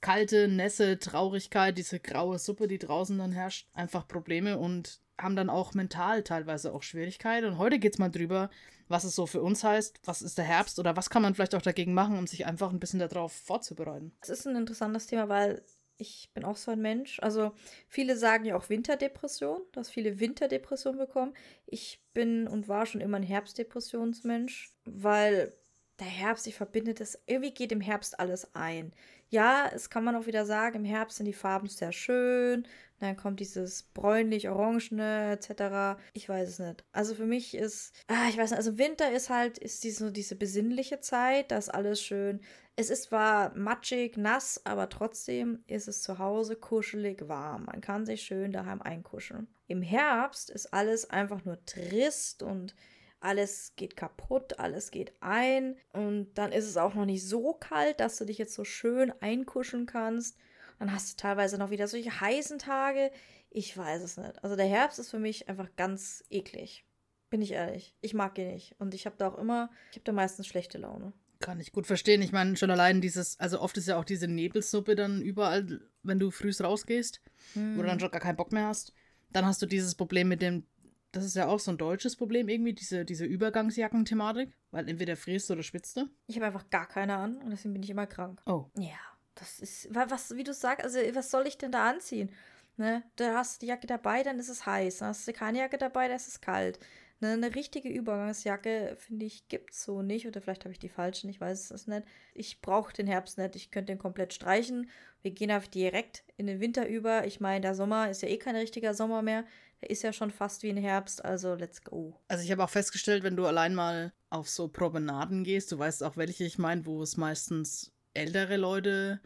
kalte, 0.00 0.48
nässe 0.48 0.98
Traurigkeit, 0.98 1.76
diese 1.76 2.00
graue 2.00 2.38
Suppe, 2.38 2.68
die 2.68 2.78
draußen 2.78 3.18
dann 3.18 3.32
herrscht, 3.32 3.68
einfach 3.74 4.06
Probleme 4.06 4.58
und 4.58 5.00
haben 5.18 5.34
dann 5.34 5.50
auch 5.50 5.74
mental 5.74 6.22
teilweise 6.22 6.72
auch 6.72 6.82
Schwierigkeiten. 6.84 7.46
Und 7.46 7.58
heute 7.58 7.80
geht's 7.80 7.98
mal 7.98 8.08
drüber, 8.08 8.50
was 8.86 9.02
es 9.04 9.16
so 9.16 9.26
für 9.26 9.42
uns 9.42 9.64
heißt, 9.64 10.00
was 10.04 10.22
ist 10.22 10.38
der 10.38 10.44
Herbst 10.44 10.78
oder 10.78 10.96
was 10.96 11.10
kann 11.10 11.22
man 11.22 11.34
vielleicht 11.34 11.56
auch 11.56 11.62
dagegen 11.62 11.92
machen, 11.92 12.16
um 12.16 12.26
sich 12.28 12.46
einfach 12.46 12.72
ein 12.72 12.78
bisschen 12.78 13.00
darauf 13.00 13.32
vorzubereiten. 13.32 14.12
Es 14.20 14.28
ist 14.28 14.46
ein 14.46 14.54
interessantes 14.56 15.06
Thema, 15.08 15.28
weil 15.28 15.62
ich 15.96 16.30
bin 16.32 16.44
auch 16.44 16.56
so 16.56 16.70
ein 16.70 16.80
Mensch. 16.80 17.18
Also 17.20 17.50
viele 17.88 18.16
sagen 18.16 18.44
ja 18.44 18.56
auch 18.56 18.68
Winterdepression, 18.68 19.60
dass 19.72 19.90
viele 19.90 20.20
Winterdepression 20.20 20.96
bekommen. 20.96 21.34
Ich 21.66 22.00
bin 22.14 22.46
und 22.46 22.68
war 22.68 22.86
schon 22.86 23.00
immer 23.00 23.16
ein 23.16 23.24
Herbstdepressionsmensch, 23.24 24.72
weil 24.84 25.52
der 25.98 26.06
Herbst, 26.06 26.46
ich 26.46 26.54
verbinde 26.54 26.94
das, 26.94 27.18
irgendwie 27.26 27.52
geht 27.52 27.72
im 27.72 27.80
Herbst 27.80 28.18
alles 28.20 28.54
ein. 28.54 28.92
Ja, 29.30 29.70
es 29.74 29.90
kann 29.90 30.04
man 30.04 30.16
auch 30.16 30.26
wieder 30.26 30.46
sagen, 30.46 30.76
im 30.76 30.84
Herbst 30.84 31.18
sind 31.18 31.26
die 31.26 31.32
Farben 31.32 31.68
sehr 31.68 31.92
schön, 31.92 32.66
dann 33.00 33.16
kommt 33.16 33.40
dieses 33.40 33.82
bräunlich-orangene 33.82 35.32
etc. 35.32 36.00
Ich 36.14 36.28
weiß 36.28 36.48
es 36.48 36.58
nicht. 36.58 36.84
Also 36.92 37.14
für 37.14 37.26
mich 37.26 37.54
ist, 37.54 37.94
ah, 38.08 38.28
ich 38.28 38.36
weiß 38.36 38.50
nicht, 38.50 38.58
also 38.58 38.78
Winter 38.78 39.12
ist 39.12 39.30
halt, 39.30 39.58
ist 39.58 39.84
die, 39.84 39.90
so 39.90 40.10
diese 40.10 40.34
besinnliche 40.34 41.00
Zeit, 41.00 41.50
da 41.50 41.58
ist 41.58 41.68
alles 41.68 42.02
schön. 42.02 42.40
Es 42.74 42.90
ist 42.90 43.04
zwar 43.04 43.56
matschig, 43.56 44.16
nass, 44.16 44.60
aber 44.64 44.88
trotzdem 44.88 45.62
ist 45.66 45.88
es 45.88 46.02
zu 46.02 46.18
Hause 46.18 46.56
kuschelig 46.56 47.28
warm. 47.28 47.64
Man 47.64 47.80
kann 47.80 48.06
sich 48.06 48.22
schön 48.22 48.52
daheim 48.52 48.82
einkuscheln. 48.82 49.48
Im 49.66 49.82
Herbst 49.82 50.50
ist 50.50 50.72
alles 50.72 51.10
einfach 51.10 51.44
nur 51.44 51.64
trist 51.66 52.42
und 52.42 52.74
alles 53.20 53.72
geht 53.76 53.96
kaputt, 53.96 54.58
alles 54.58 54.90
geht 54.90 55.12
ein. 55.20 55.76
Und 55.92 56.34
dann 56.34 56.52
ist 56.52 56.66
es 56.66 56.76
auch 56.76 56.94
noch 56.94 57.04
nicht 57.04 57.26
so 57.26 57.52
kalt, 57.54 58.00
dass 58.00 58.16
du 58.16 58.24
dich 58.24 58.38
jetzt 58.38 58.54
so 58.54 58.64
schön 58.64 59.12
einkuscheln 59.20 59.86
kannst. 59.86 60.36
Dann 60.78 60.92
hast 60.92 61.12
du 61.12 61.16
teilweise 61.22 61.58
noch 61.58 61.70
wieder 61.70 61.88
solche 61.88 62.20
heißen 62.20 62.58
Tage. 62.58 63.10
Ich 63.50 63.76
weiß 63.76 64.02
es 64.02 64.16
nicht. 64.16 64.42
Also 64.44 64.54
der 64.56 64.66
Herbst 64.66 64.98
ist 64.98 65.10
für 65.10 65.18
mich 65.18 65.48
einfach 65.48 65.68
ganz 65.76 66.24
eklig. 66.30 66.84
Bin 67.30 67.42
ich 67.42 67.52
ehrlich. 67.52 67.94
Ich 68.00 68.14
mag 68.14 68.38
ihn 68.38 68.48
nicht. 68.48 68.74
Und 68.78 68.94
ich 68.94 69.04
habe 69.06 69.16
da 69.18 69.28
auch 69.28 69.38
immer, 69.38 69.70
ich 69.90 69.96
habe 69.96 70.04
da 70.04 70.12
meistens 70.12 70.46
schlechte 70.46 70.78
Laune. 70.78 71.12
Kann 71.40 71.60
ich 71.60 71.72
gut 71.72 71.86
verstehen. 71.86 72.22
Ich 72.22 72.32
meine, 72.32 72.56
schon 72.56 72.70
allein 72.70 73.00
dieses, 73.00 73.38
also 73.38 73.60
oft 73.60 73.76
ist 73.76 73.86
ja 73.88 73.96
auch 73.98 74.04
diese 74.04 74.26
Nebelsuppe 74.28 74.94
dann 74.94 75.22
überall, 75.22 75.80
wenn 76.02 76.18
du 76.18 76.30
frühst 76.30 76.60
rausgehst, 76.62 77.20
Hm. 77.54 77.76
wo 77.76 77.82
du 77.82 77.86
dann 77.88 78.00
schon 78.00 78.10
gar 78.10 78.20
keinen 78.20 78.36
Bock 78.36 78.52
mehr 78.52 78.66
hast. 78.66 78.92
Dann 79.30 79.46
hast 79.46 79.60
du 79.62 79.66
dieses 79.66 79.94
Problem 79.94 80.28
mit 80.28 80.42
dem, 80.42 80.66
das 81.12 81.24
ist 81.24 81.36
ja 81.36 81.46
auch 81.46 81.58
so 81.60 81.70
ein 81.70 81.78
deutsches 81.78 82.16
Problem 82.16 82.48
irgendwie, 82.48 82.72
diese, 82.74 83.04
diese 83.04 83.24
Übergangsjacken-Thematik, 83.24 84.52
weil 84.70 84.88
entweder 84.88 85.16
frierst 85.16 85.48
du 85.48 85.54
oder 85.54 85.62
schwitzt 85.62 85.96
du. 85.96 86.08
Ich 86.26 86.36
habe 86.36 86.46
einfach 86.46 86.68
gar 86.70 86.86
keine 86.86 87.16
an 87.16 87.36
und 87.38 87.50
deswegen 87.50 87.74
bin 87.74 87.82
ich 87.82 87.90
immer 87.90 88.06
krank. 88.06 88.40
Oh. 88.46 88.66
Ja, 88.76 88.98
das 89.34 89.60
ist, 89.60 89.94
wa- 89.94 90.06
was, 90.08 90.34
wie 90.36 90.44
du 90.44 90.52
sagst, 90.52 90.84
also 90.84 90.98
was 91.14 91.30
soll 91.30 91.46
ich 91.46 91.58
denn 91.58 91.72
da 91.72 91.88
anziehen? 91.88 92.30
Ne? 92.76 93.02
Da 93.16 93.34
hast 93.34 93.60
du 93.62 93.66
die 93.66 93.70
Jacke 93.70 93.86
dabei, 93.86 94.22
dann 94.22 94.38
ist 94.38 94.48
es 94.48 94.64
heiß. 94.66 94.98
Dann 94.98 95.08
hast 95.08 95.26
du 95.26 95.32
keine 95.32 95.58
Jacke 95.58 95.78
dabei, 95.78 96.06
dann 96.08 96.16
ist 96.16 96.28
es 96.28 96.40
kalt. 96.40 96.78
Ne? 97.20 97.30
Eine 97.32 97.52
richtige 97.56 97.88
Übergangsjacke, 97.88 98.96
finde 98.98 99.26
ich, 99.26 99.48
gibt's 99.48 99.82
so 99.82 100.02
nicht. 100.02 100.26
Oder 100.28 100.40
vielleicht 100.40 100.64
habe 100.64 100.72
ich 100.72 100.78
die 100.78 100.88
falschen, 100.88 101.28
ich 101.28 101.40
weiß 101.40 101.72
es 101.72 101.86
nicht. 101.88 102.04
Ich 102.34 102.60
brauche 102.60 102.92
den 102.92 103.08
Herbst 103.08 103.36
nicht, 103.38 103.56
ich 103.56 103.70
könnte 103.72 103.92
den 103.92 103.98
komplett 103.98 104.32
streichen. 104.32 104.88
Wir 105.22 105.32
gehen 105.32 105.50
auf 105.50 105.66
direkt 105.66 106.22
in 106.36 106.46
den 106.46 106.60
Winter 106.60 106.86
über. 106.88 107.26
Ich 107.26 107.40
meine, 107.40 107.62
der 107.62 107.74
Sommer 107.74 108.08
ist 108.10 108.22
ja 108.22 108.28
eh 108.28 108.38
kein 108.38 108.54
richtiger 108.54 108.94
Sommer 108.94 109.22
mehr. 109.22 109.44
Ist 109.80 110.02
ja 110.02 110.12
schon 110.12 110.30
fast 110.30 110.62
wie 110.62 110.70
ein 110.70 110.76
Herbst, 110.76 111.24
also 111.24 111.54
let's 111.54 111.82
go. 111.84 112.18
Also 112.26 112.42
ich 112.42 112.50
habe 112.50 112.64
auch 112.64 112.70
festgestellt, 112.70 113.22
wenn 113.22 113.36
du 113.36 113.46
allein 113.46 113.74
mal 113.74 114.12
auf 114.28 114.48
so 114.48 114.68
Promenaden 114.68 115.44
gehst, 115.44 115.70
du 115.70 115.78
weißt 115.78 116.02
auch, 116.02 116.16
welche 116.16 116.44
ich 116.44 116.58
meine, 116.58 116.84
wo 116.84 117.02
es 117.02 117.16
meistens 117.16 117.92
ältere 118.14 118.56
Leute 118.56 119.20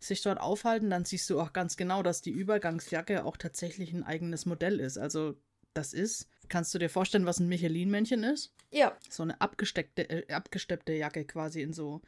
sich 0.00 0.22
dort 0.22 0.40
aufhalten, 0.40 0.90
dann 0.90 1.04
siehst 1.04 1.28
du 1.28 1.40
auch 1.40 1.52
ganz 1.52 1.76
genau, 1.76 2.02
dass 2.02 2.22
die 2.22 2.30
Übergangsjacke 2.30 3.24
auch 3.24 3.36
tatsächlich 3.36 3.92
ein 3.92 4.04
eigenes 4.04 4.46
Modell 4.46 4.80
ist. 4.80 4.96
Also 4.96 5.36
das 5.74 5.92
ist, 5.92 6.28
kannst 6.48 6.74
du 6.74 6.78
dir 6.78 6.88
vorstellen, 6.88 7.26
was 7.26 7.40
ein 7.40 7.48
Michelin-Männchen 7.48 8.24
ist? 8.24 8.54
Ja, 8.70 8.96
So 9.08 9.22
eine 9.22 9.40
abgesteckte, 9.40 10.08
äh, 10.08 10.32
abgesteppte 10.32 10.92
Jacke 10.92 11.24
quasi 11.24 11.62
in 11.62 11.72
so. 11.72 12.00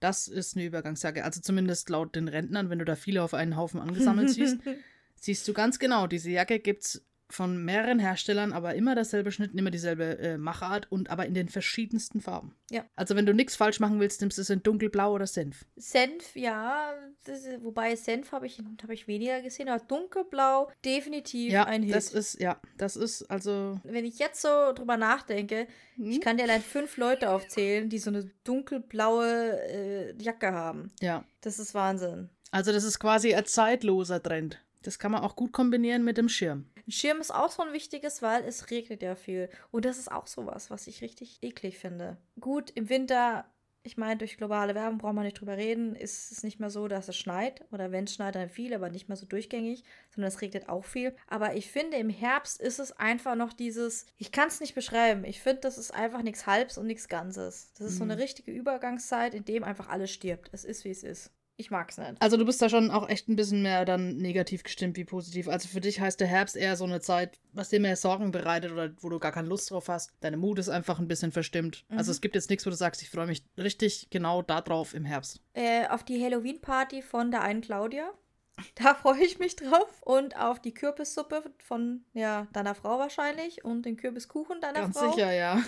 Das 0.00 0.28
ist 0.28 0.56
eine 0.56 0.66
Übergangsjacke. 0.66 1.24
Also 1.24 1.40
zumindest 1.40 1.88
laut 1.88 2.14
den 2.16 2.28
Rentnern, 2.28 2.68
wenn 2.68 2.78
du 2.78 2.84
da 2.84 2.96
viele 2.96 3.22
auf 3.22 3.32
einen 3.32 3.56
Haufen 3.56 3.80
angesammelt 3.80 4.30
siehst, 4.30 4.58
siehst 5.14 5.48
du 5.48 5.52
ganz 5.52 5.78
genau, 5.78 6.06
diese 6.06 6.30
Jacke 6.30 6.58
gibt's 6.58 7.02
von 7.28 7.64
mehreren 7.64 7.98
Herstellern, 7.98 8.52
aber 8.52 8.74
immer 8.74 8.94
dasselbe 8.94 9.32
Schnitt, 9.32 9.52
immer 9.54 9.70
dieselbe 9.70 10.18
äh, 10.18 10.38
Machart 10.38 10.90
und 10.92 11.10
aber 11.10 11.26
in 11.26 11.34
den 11.34 11.48
verschiedensten 11.48 12.20
Farben. 12.20 12.54
Ja. 12.70 12.84
Also 12.94 13.16
wenn 13.16 13.26
du 13.26 13.34
nichts 13.34 13.56
falsch 13.56 13.80
machen 13.80 13.98
willst, 13.98 14.20
nimmst 14.20 14.38
du 14.38 14.42
es 14.42 14.50
in 14.50 14.62
dunkelblau 14.62 15.12
oder 15.12 15.26
Senf. 15.26 15.64
Senf, 15.76 16.36
ja. 16.36 16.92
Ist- 17.26 17.48
wobei 17.62 17.96
Senf 17.96 18.30
habe 18.32 18.46
ich, 18.46 18.60
hab 18.82 18.90
ich 18.90 19.08
weniger 19.08 19.42
gesehen, 19.42 19.68
aber 19.68 19.84
dunkelblau 19.84 20.70
definitiv 20.84 21.52
Ja, 21.52 21.64
ein 21.64 21.82
Hit. 21.82 21.94
das 21.94 22.12
ist, 22.12 22.40
ja, 22.40 22.60
das 22.78 22.94
ist 22.96 23.24
also. 23.30 23.80
Wenn 23.82 24.04
ich 24.04 24.18
jetzt 24.20 24.40
so 24.40 24.72
drüber 24.74 24.96
nachdenke, 24.96 25.66
ich 25.96 26.16
Hm? 26.16 26.20
kann 26.20 26.36
dir 26.36 26.44
allein 26.44 26.62
fünf 26.62 26.96
Leute 26.96 27.30
aufzählen, 27.30 27.88
die 27.88 27.98
so 27.98 28.10
eine 28.10 28.30
dunkelblaue 28.44 29.60
äh, 29.68 30.14
Jacke 30.22 30.52
haben. 30.52 30.92
Ja. 31.00 31.24
Das 31.40 31.58
ist 31.58 31.74
Wahnsinn. 31.74 32.30
Also 32.52 32.72
das 32.72 32.84
ist 32.84 32.98
quasi 33.00 33.34
ein 33.34 33.44
zeitloser 33.44 34.22
Trend. 34.22 34.62
Das 34.86 34.98
kann 34.98 35.12
man 35.12 35.22
auch 35.22 35.34
gut 35.36 35.52
kombinieren 35.52 36.04
mit 36.04 36.16
dem 36.18 36.28
Schirm. 36.28 36.66
Ein 36.86 36.92
Schirm 36.92 37.20
ist 37.20 37.34
auch 37.34 37.50
so 37.50 37.62
ein 37.62 37.72
wichtiges, 37.72 38.22
weil 38.22 38.44
es 38.44 38.70
regnet 38.70 39.02
ja 39.02 39.14
viel. 39.16 39.48
Und 39.72 39.84
das 39.84 39.98
ist 39.98 40.10
auch 40.12 40.26
sowas, 40.26 40.70
was 40.70 40.86
ich 40.86 41.02
richtig 41.02 41.38
eklig 41.42 41.78
finde. 41.78 42.16
Gut, 42.38 42.70
im 42.70 42.88
Winter, 42.88 43.44
ich 43.82 43.96
meine, 43.96 44.16
durch 44.18 44.36
globale 44.36 44.74
Werbung 44.76 44.98
braucht 44.98 45.14
man 45.14 45.24
nicht 45.24 45.40
drüber 45.40 45.56
reden, 45.56 45.94
ist 45.96 46.30
es 46.30 46.42
nicht 46.44 46.60
mehr 46.60 46.70
so, 46.70 46.86
dass 46.86 47.08
es 47.08 47.16
schneit. 47.16 47.64
Oder 47.72 47.90
wenn 47.90 48.04
es 48.04 48.14
schneit, 48.14 48.34
dann 48.36 48.48
viel, 48.48 48.72
aber 48.74 48.90
nicht 48.90 49.08
mehr 49.08 49.16
so 49.16 49.26
durchgängig, 49.26 49.82
sondern 50.14 50.28
es 50.28 50.40
regnet 50.40 50.68
auch 50.68 50.84
viel. 50.84 51.14
Aber 51.26 51.54
ich 51.54 51.70
finde, 51.70 51.96
im 51.96 52.10
Herbst 52.10 52.60
ist 52.60 52.78
es 52.78 52.92
einfach 52.92 53.34
noch 53.34 53.52
dieses, 53.52 54.06
ich 54.16 54.30
kann 54.30 54.48
es 54.48 54.60
nicht 54.60 54.74
beschreiben. 54.76 55.24
Ich 55.24 55.40
finde, 55.40 55.62
das 55.62 55.78
ist 55.78 55.92
einfach 55.92 56.22
nichts 56.22 56.46
Halbs 56.46 56.78
und 56.78 56.86
nichts 56.86 57.08
Ganzes. 57.08 57.72
Das 57.78 57.88
ist 57.88 57.98
so 57.98 58.04
Mhm. 58.04 58.12
eine 58.12 58.22
richtige 58.22 58.52
Übergangszeit, 58.52 59.34
in 59.34 59.44
dem 59.44 59.64
einfach 59.64 59.88
alles 59.88 60.10
stirbt. 60.12 60.48
Es 60.52 60.64
ist, 60.64 60.84
wie 60.84 60.90
es 60.90 61.02
ist. 61.02 61.32
Ich 61.58 61.70
mag 61.70 61.90
es 61.90 61.96
nicht. 61.96 62.20
Also 62.20 62.36
du 62.36 62.44
bist 62.44 62.60
da 62.60 62.68
schon 62.68 62.90
auch 62.90 63.08
echt 63.08 63.28
ein 63.30 63.36
bisschen 63.36 63.62
mehr 63.62 63.86
dann 63.86 64.18
negativ 64.18 64.62
gestimmt 64.62 64.96
wie 64.98 65.04
positiv. 65.06 65.48
Also 65.48 65.68
für 65.68 65.80
dich 65.80 66.00
heißt 66.00 66.20
der 66.20 66.26
Herbst 66.28 66.54
eher 66.54 66.76
so 66.76 66.84
eine 66.84 67.00
Zeit, 67.00 67.38
was 67.52 67.70
dir 67.70 67.80
mehr 67.80 67.96
Sorgen 67.96 68.30
bereitet 68.30 68.72
oder 68.72 68.90
wo 69.00 69.08
du 69.08 69.18
gar 69.18 69.32
keine 69.32 69.48
Lust 69.48 69.70
drauf 69.70 69.88
hast. 69.88 70.12
Deine 70.20 70.36
Mut 70.36 70.58
ist 70.58 70.68
einfach 70.68 70.98
ein 70.98 71.08
bisschen 71.08 71.32
verstimmt. 71.32 71.86
Also 71.88 72.10
Mhm. 72.10 72.12
es 72.12 72.20
gibt 72.20 72.34
jetzt 72.34 72.50
nichts, 72.50 72.66
wo 72.66 72.70
du 72.70 72.76
sagst, 72.76 73.00
ich 73.00 73.08
freue 73.08 73.26
mich 73.26 73.42
richtig 73.56 74.08
genau 74.10 74.42
darauf 74.42 74.92
im 74.92 75.06
Herbst. 75.06 75.40
äh, 75.54 75.86
auf 75.88 76.04
die 76.04 76.22
Halloween-Party 76.22 77.00
von 77.00 77.30
der 77.30 77.40
einen 77.42 77.62
Claudia. 77.62 78.10
Da 78.74 78.94
freue 78.94 79.22
ich 79.24 79.38
mich 79.38 79.56
drauf. 79.56 80.02
Und 80.02 80.36
auf 80.38 80.60
die 80.60 80.72
Kürbissuppe 80.74 81.42
von 81.58 82.04
ja, 82.12 82.46
deiner 82.52 82.74
Frau 82.74 82.98
wahrscheinlich. 82.98 83.64
Und 83.64 83.84
den 83.86 83.96
Kürbiskuchen 83.96 84.60
deiner 84.60 84.80
Ganz 84.80 84.98
Frau. 84.98 85.10
sicher, 85.12 85.32
ja. 85.32 85.62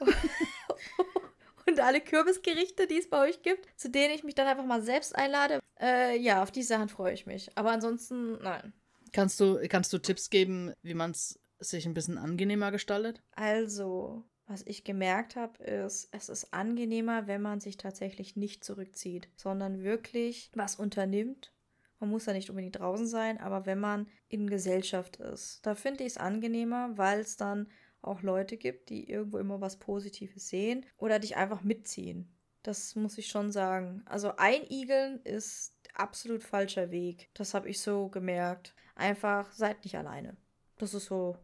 Und 1.66 1.80
alle 1.80 2.00
Kürbisgerichte, 2.00 2.86
die 2.86 2.98
es 2.98 3.08
bei 3.08 3.28
euch 3.28 3.42
gibt, 3.42 3.68
zu 3.76 3.90
denen 3.90 4.14
ich 4.14 4.24
mich 4.24 4.34
dann 4.34 4.46
einfach 4.46 4.64
mal 4.64 4.82
selbst 4.82 5.14
einlade. 5.14 5.60
Äh, 5.80 6.18
ja, 6.18 6.42
auf 6.42 6.50
die 6.50 6.62
Sachen 6.62 6.88
freue 6.88 7.14
ich 7.14 7.26
mich. 7.26 7.50
Aber 7.56 7.70
ansonsten, 7.70 8.38
nein. 8.42 8.72
Kannst 9.12 9.40
du, 9.40 9.58
kannst 9.68 9.92
du 9.92 9.98
Tipps 9.98 10.30
geben, 10.30 10.72
wie 10.82 10.94
man 10.94 11.10
es 11.10 11.40
sich 11.58 11.86
ein 11.86 11.94
bisschen 11.94 12.18
angenehmer 12.18 12.70
gestaltet? 12.70 13.22
Also, 13.32 14.24
was 14.46 14.62
ich 14.66 14.84
gemerkt 14.84 15.36
habe, 15.36 15.62
ist, 15.62 16.08
es 16.12 16.28
ist 16.28 16.52
angenehmer, 16.52 17.26
wenn 17.26 17.42
man 17.42 17.60
sich 17.60 17.76
tatsächlich 17.76 18.36
nicht 18.36 18.64
zurückzieht, 18.64 19.28
sondern 19.36 19.82
wirklich 19.82 20.50
was 20.54 20.76
unternimmt. 20.76 21.52
Man 21.98 22.10
muss 22.10 22.26
ja 22.26 22.32
nicht 22.32 22.48
unbedingt 22.48 22.78
draußen 22.78 23.06
sein, 23.06 23.38
aber 23.38 23.66
wenn 23.66 23.78
man 23.78 24.08
in 24.28 24.48
Gesellschaft 24.48 25.16
ist, 25.16 25.64
da 25.66 25.74
finde 25.74 26.04
ich 26.04 26.12
es 26.12 26.16
angenehmer, 26.16 26.96
weil 26.96 27.20
es 27.20 27.36
dann 27.36 27.68
auch 28.02 28.22
Leute 28.22 28.56
gibt, 28.56 28.88
die 28.88 29.10
irgendwo 29.10 29.38
immer 29.38 29.60
was 29.60 29.78
Positives 29.78 30.48
sehen 30.48 30.86
oder 30.96 31.18
dich 31.18 31.36
einfach 31.36 31.62
mitziehen. 31.62 32.32
Das 32.62 32.94
muss 32.94 33.18
ich 33.18 33.28
schon 33.28 33.50
sagen. 33.52 34.02
Also 34.06 34.36
einigeln 34.36 35.20
ist 35.24 35.74
absolut 35.94 36.42
falscher 36.42 36.90
Weg. 36.90 37.30
Das 37.34 37.54
habe 37.54 37.68
ich 37.68 37.80
so 37.80 38.08
gemerkt. 38.08 38.74
Einfach 38.94 39.50
seid 39.52 39.84
nicht 39.84 39.96
alleine. 39.96 40.36
Das 40.76 40.94
ist 40.94 41.06
so 41.06 41.36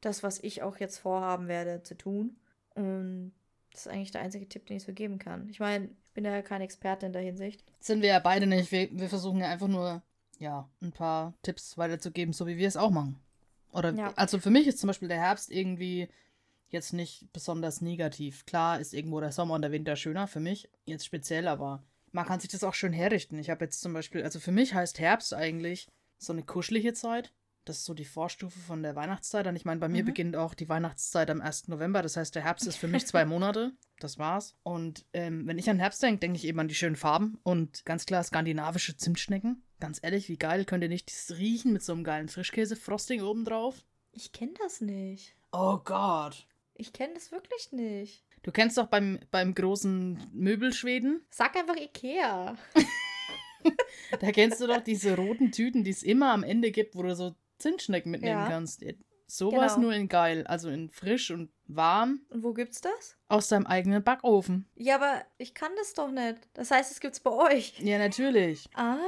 das, 0.00 0.22
was 0.22 0.38
ich 0.42 0.62
auch 0.62 0.78
jetzt 0.78 0.98
vorhaben 0.98 1.48
werde 1.48 1.82
zu 1.82 1.96
tun. 1.96 2.36
Und 2.74 3.32
das 3.70 3.86
ist 3.86 3.92
eigentlich 3.92 4.10
der 4.10 4.22
einzige 4.22 4.48
Tipp, 4.48 4.66
den 4.66 4.78
ich 4.78 4.82
so 4.82 4.92
geben 4.92 5.18
kann. 5.18 5.48
Ich 5.48 5.60
meine, 5.60 5.90
ich 6.04 6.12
bin 6.12 6.24
ja 6.24 6.42
kein 6.42 6.60
Experte 6.60 7.06
in 7.06 7.12
der 7.12 7.22
Hinsicht. 7.22 7.64
Sind 7.80 8.02
wir 8.02 8.08
ja 8.10 8.18
beide 8.18 8.46
nicht. 8.46 8.72
Wir, 8.72 8.88
wir 8.92 9.08
versuchen 9.08 9.40
ja 9.40 9.48
einfach 9.48 9.68
nur, 9.68 10.02
ja, 10.38 10.68
ein 10.82 10.92
paar 10.92 11.34
Tipps 11.42 11.78
weiterzugeben, 11.78 12.32
so 12.32 12.46
wie 12.46 12.56
wir 12.56 12.68
es 12.68 12.76
auch 12.76 12.90
machen. 12.90 13.18
Oder, 13.72 13.92
Ja. 13.94 14.12
also 14.16 14.38
für 14.38 14.50
mich 14.50 14.66
ist 14.66 14.78
zum 14.78 14.86
Beispiel 14.88 15.08
der 15.08 15.18
Herbst 15.20 15.50
irgendwie 15.50 16.08
jetzt 16.68 16.92
nicht 16.92 17.32
besonders 17.32 17.80
negativ. 17.80 18.46
Klar 18.46 18.80
ist 18.80 18.94
irgendwo 18.94 19.20
der 19.20 19.32
Sommer 19.32 19.54
und 19.54 19.62
der 19.62 19.72
Winter 19.72 19.96
schöner 19.96 20.26
für 20.26 20.40
mich, 20.40 20.70
jetzt 20.84 21.04
speziell, 21.04 21.48
aber 21.48 21.82
man 22.12 22.26
kann 22.26 22.40
sich 22.40 22.50
das 22.50 22.64
auch 22.64 22.74
schön 22.74 22.92
herrichten. 22.92 23.38
Ich 23.38 23.50
habe 23.50 23.64
jetzt 23.64 23.80
zum 23.80 23.92
Beispiel, 23.92 24.22
also 24.22 24.38
für 24.40 24.52
mich 24.52 24.74
heißt 24.74 24.98
Herbst 24.98 25.34
eigentlich 25.34 25.88
so 26.18 26.32
eine 26.32 26.42
kuschelige 26.42 26.92
Zeit. 26.94 27.32
Das 27.64 27.78
ist 27.78 27.84
so 27.84 27.94
die 27.94 28.04
Vorstufe 28.04 28.58
von 28.58 28.82
der 28.82 28.96
Weihnachtszeit. 28.96 29.46
Und 29.46 29.54
ich 29.54 29.64
meine, 29.64 29.78
bei 29.80 29.88
mir 29.88 30.02
Mhm. 30.02 30.06
beginnt 30.06 30.36
auch 30.36 30.52
die 30.54 30.68
Weihnachtszeit 30.68 31.30
am 31.30 31.40
1. 31.40 31.68
November. 31.68 32.02
Das 32.02 32.16
heißt, 32.16 32.34
der 32.34 32.42
Herbst 32.42 32.66
ist 32.66 32.76
für 32.76 32.88
mich 32.88 33.06
zwei 33.06 33.24
Monate. 33.24 33.72
Das 34.00 34.18
war's. 34.18 34.56
Und 34.64 35.04
ähm, 35.12 35.46
wenn 35.46 35.58
ich 35.58 35.70
an 35.70 35.78
Herbst 35.78 36.02
denke, 36.02 36.18
denke 36.20 36.36
ich 36.38 36.44
eben 36.44 36.58
an 36.58 36.66
die 36.68 36.74
schönen 36.74 36.96
Farben 36.96 37.38
und 37.44 37.84
ganz 37.84 38.04
klar 38.04 38.24
skandinavische 38.24 38.96
Zimtschnecken. 38.96 39.62
Ganz 39.82 39.98
ehrlich, 40.00 40.28
wie 40.28 40.36
geil 40.38 40.64
könnt 40.64 40.84
ihr 40.84 40.88
nicht 40.88 41.08
das 41.10 41.36
riechen 41.38 41.72
mit 41.72 41.82
so 41.82 41.92
einem 41.92 42.04
geilen 42.04 42.28
Frischkäse-Frosting 42.28 43.20
obendrauf? 43.20 43.84
Ich 44.12 44.30
kenne 44.30 44.52
das 44.62 44.80
nicht. 44.80 45.34
Oh 45.50 45.76
Gott. 45.78 46.46
Ich 46.74 46.92
kenne 46.92 47.14
das 47.14 47.32
wirklich 47.32 47.72
nicht. 47.72 48.22
Du 48.44 48.52
kennst 48.52 48.78
doch 48.78 48.86
beim, 48.86 49.18
beim 49.32 49.56
großen 49.56 50.30
Möbelschweden, 50.32 51.26
Sag 51.30 51.56
einfach 51.56 51.74
Ikea. 51.74 52.56
da 54.20 54.30
kennst 54.30 54.60
du 54.60 54.68
doch 54.68 54.82
diese 54.82 55.16
roten 55.16 55.50
Tüten, 55.50 55.82
die 55.82 55.90
es 55.90 56.04
immer 56.04 56.32
am 56.32 56.44
Ende 56.44 56.70
gibt, 56.70 56.94
wo 56.94 57.02
du 57.02 57.16
so 57.16 57.34
Zimtschnecken 57.58 58.12
mitnehmen 58.12 58.38
Ja. 58.42 58.48
kannst. 58.48 58.84
Sowas 59.26 59.74
Genau. 59.74 59.86
nur 59.88 59.94
in 59.96 60.08
geil, 60.08 60.46
also 60.46 60.68
in 60.68 60.90
frisch 60.90 61.32
und 61.32 61.50
warm 61.66 62.20
Und 62.28 62.44
wo 62.44 62.52
gibt's 62.52 62.80
das? 62.82 63.16
aus 63.28 63.48
deinem 63.48 63.66
eigenen 63.66 64.04
Backofen. 64.04 64.68
Ja, 64.76 64.94
aber 64.94 65.22
ich 65.38 65.54
kann 65.54 65.72
das 65.76 65.94
doch 65.94 66.12
nicht. 66.12 66.38
Das 66.54 66.70
heißt, 66.70 66.92
es 66.92 67.00
gibt's 67.00 67.18
bei 67.18 67.30
euch. 67.32 67.80
Ja, 67.80 67.98
natürlich. 67.98 68.68
Ah, 68.74 68.98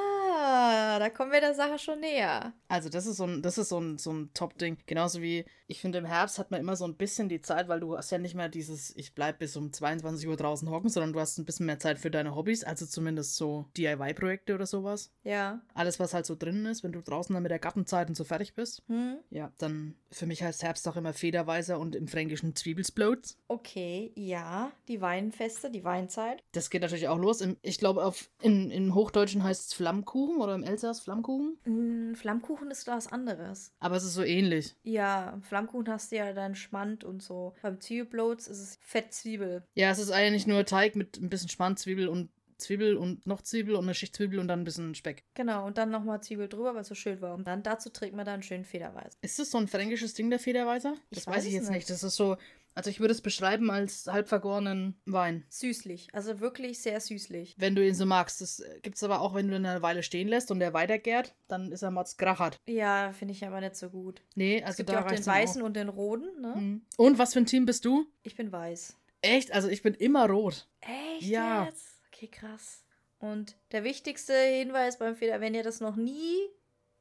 da 0.54 1.10
kommen 1.10 1.32
wir 1.32 1.40
der 1.40 1.54
Sache 1.54 1.78
schon 1.78 2.00
näher. 2.00 2.52
Also 2.68 2.88
das 2.88 3.06
ist 3.06 3.16
so 3.16 3.24
ein, 3.24 3.42
das 3.42 3.58
ist 3.58 3.68
so 3.68 3.80
ein, 3.80 3.98
so 3.98 4.12
ein 4.12 4.30
Top-Ding. 4.34 4.78
Genauso 4.86 5.22
wie, 5.22 5.44
ich 5.66 5.80
finde, 5.80 5.98
im 5.98 6.04
Herbst 6.04 6.38
hat 6.38 6.50
man 6.50 6.60
immer 6.60 6.76
so 6.76 6.84
ein 6.84 6.96
bisschen 6.96 7.28
die 7.28 7.40
Zeit, 7.40 7.68
weil 7.68 7.80
du 7.80 7.96
hast 7.96 8.10
ja 8.10 8.18
nicht 8.18 8.34
mehr 8.34 8.48
dieses, 8.48 8.94
ich 8.96 9.14
bleib 9.14 9.38
bis 9.38 9.56
um 9.56 9.72
22 9.72 10.28
Uhr 10.28 10.36
draußen 10.36 10.68
hocken, 10.70 10.90
sondern 10.90 11.12
du 11.12 11.20
hast 11.20 11.38
ein 11.38 11.44
bisschen 11.44 11.66
mehr 11.66 11.78
Zeit 11.78 11.98
für 11.98 12.10
deine 12.10 12.34
Hobbys, 12.34 12.64
also 12.64 12.86
zumindest 12.86 13.36
so 13.36 13.66
DIY-Projekte 13.76 14.54
oder 14.54 14.66
sowas. 14.66 15.10
Ja. 15.22 15.60
Alles, 15.74 16.00
was 16.00 16.14
halt 16.14 16.26
so 16.26 16.34
drinnen 16.36 16.66
ist, 16.66 16.82
wenn 16.84 16.92
du 16.92 17.00
draußen 17.00 17.32
dann 17.32 17.42
mit 17.42 17.50
der 17.50 17.58
Gartenzeit 17.58 18.08
und 18.08 18.14
so 18.14 18.24
fertig 18.24 18.54
bist. 18.54 18.82
Hm? 18.88 19.16
Ja, 19.30 19.52
dann 19.58 19.94
für 20.10 20.26
mich 20.26 20.42
heißt 20.42 20.62
Herbst 20.62 20.86
auch 20.88 20.96
immer 20.96 21.12
Federweiser 21.12 21.78
und 21.78 21.96
im 21.96 22.08
Fränkischen 22.08 22.54
Zwiebelsbloats. 22.54 23.38
Okay, 23.48 24.12
ja. 24.14 24.70
Die 24.88 25.00
Weinfeste, 25.00 25.70
die 25.70 25.84
Weinzeit. 25.84 26.42
Das 26.52 26.70
geht 26.70 26.82
natürlich 26.82 27.08
auch 27.08 27.18
los. 27.18 27.40
Im, 27.40 27.56
ich 27.62 27.78
glaube, 27.78 28.04
auf 28.04 28.28
in, 28.40 28.70
im 28.70 28.94
Hochdeutschen 28.94 29.42
heißt 29.42 29.68
es 29.68 29.74
Flammkuchen 29.74 30.40
oder 30.44 30.54
im 30.54 30.64
das? 30.80 31.00
Flammkuchen? 31.00 31.56
Mm, 31.64 32.14
Flammkuchen 32.14 32.70
ist 32.70 32.86
was 32.86 33.10
anderes. 33.10 33.72
Aber 33.80 33.96
es 33.96 34.04
ist 34.04 34.14
so 34.14 34.22
ähnlich. 34.22 34.74
Ja, 34.82 35.38
Flammkuchen 35.42 35.88
hast 35.88 36.12
du 36.12 36.16
ja 36.16 36.32
dann 36.32 36.54
Schmand 36.54 37.04
und 37.04 37.22
so. 37.22 37.54
Beim 37.62 37.80
Zwiebelbloats 37.80 38.46
ist 38.48 38.60
es 38.60 38.78
Fettzwiebel. 38.80 39.62
Ja, 39.74 39.90
es 39.90 39.98
ist 39.98 40.10
eigentlich 40.10 40.46
nur 40.46 40.64
Teig 40.64 40.96
mit 40.96 41.18
ein 41.18 41.28
bisschen 41.30 41.48
Spanzwiebel 41.48 42.08
und 42.08 42.30
Zwiebel 42.58 42.96
und 42.96 43.26
noch 43.26 43.42
Zwiebel 43.42 43.74
und 43.74 43.84
eine 43.84 43.94
Schicht 43.94 44.14
Zwiebel 44.14 44.38
und 44.38 44.48
dann 44.48 44.60
ein 44.60 44.64
bisschen 44.64 44.94
Speck. 44.94 45.24
Genau, 45.34 45.66
und 45.66 45.76
dann 45.76 45.90
nochmal 45.90 46.22
Zwiebel 46.22 46.48
drüber, 46.48 46.74
weil 46.74 46.82
es 46.82 46.88
so 46.88 46.94
schön 46.94 47.20
war. 47.20 47.34
Und 47.34 47.46
dann 47.46 47.62
dazu 47.62 47.90
trägt 47.90 48.14
man 48.14 48.24
dann 48.24 48.42
schön 48.42 48.64
Federweiß. 48.64 49.18
Ist 49.22 49.38
das 49.38 49.50
so 49.50 49.58
ein 49.58 49.68
fränkisches 49.68 50.14
Ding, 50.14 50.30
der 50.30 50.38
Federweißer? 50.38 50.94
Ich 51.10 51.18
Das 51.18 51.26
weiß 51.26 51.36
weiß 51.36 51.44
ich 51.46 51.52
jetzt 51.54 51.64
nicht. 51.70 51.78
nicht. 51.78 51.90
Das 51.90 52.02
ist 52.02 52.16
so, 52.16 52.36
also 52.74 52.90
ich 52.90 53.00
würde 53.00 53.12
es 53.12 53.20
beschreiben 53.20 53.70
als 53.70 54.06
halbvergorenen 54.06 55.00
Wein. 55.04 55.44
Süßlich, 55.48 56.08
also 56.12 56.40
wirklich 56.40 56.80
sehr 56.80 57.00
süßlich. 57.00 57.54
Wenn 57.58 57.74
du 57.74 57.86
ihn 57.86 57.94
so 57.94 58.06
magst. 58.06 58.40
Das 58.40 58.62
gibt 58.82 58.96
es 58.96 59.02
aber 59.02 59.20
auch, 59.20 59.34
wenn 59.34 59.48
du 59.48 59.56
ihn 59.56 59.64
eine 59.66 59.82
Weile 59.82 60.02
stehen 60.02 60.28
lässt 60.28 60.50
und 60.50 60.58
der 60.60 60.72
weitergärt, 60.74 61.34
dann 61.48 61.72
ist 61.72 61.82
er 61.82 61.90
Mats 61.90 62.16
Grachert. 62.16 62.60
Ja, 62.66 63.12
finde 63.12 63.32
ich 63.32 63.46
aber 63.46 63.60
nicht 63.60 63.76
so 63.76 63.90
gut. 63.90 64.22
Nee, 64.34 64.58
Es 64.58 64.64
also 64.66 64.76
gibt 64.78 64.88
da 64.90 64.94
ja 64.94 65.04
auch 65.04 65.10
den 65.10 65.24
weißen 65.24 65.62
und 65.62 65.74
den 65.74 65.88
roten, 65.88 66.40
ne? 66.40 66.54
Mhm. 66.56 66.86
Und 66.96 67.18
was 67.18 67.32
für 67.32 67.40
ein 67.40 67.46
Team 67.46 67.66
bist 67.66 67.84
du? 67.84 68.06
Ich 68.22 68.36
bin 68.36 68.50
weiß. 68.52 68.96
Echt? 69.22 69.52
Also 69.52 69.68
ich 69.68 69.82
bin 69.82 69.94
immer 69.94 70.28
rot. 70.28 70.68
Echt 70.80 71.22
Ja. 71.28 71.64
jetzt? 71.64 72.02
Okay, 72.12 72.28
krass. 72.28 72.84
Und 73.18 73.56
der 73.72 73.84
wichtigste 73.84 74.34
Hinweis 74.34 74.98
beim 74.98 75.16
Feder, 75.16 75.40
wenn 75.40 75.54
ihr 75.54 75.62
das 75.62 75.80
noch 75.80 75.96
nie 75.96 76.36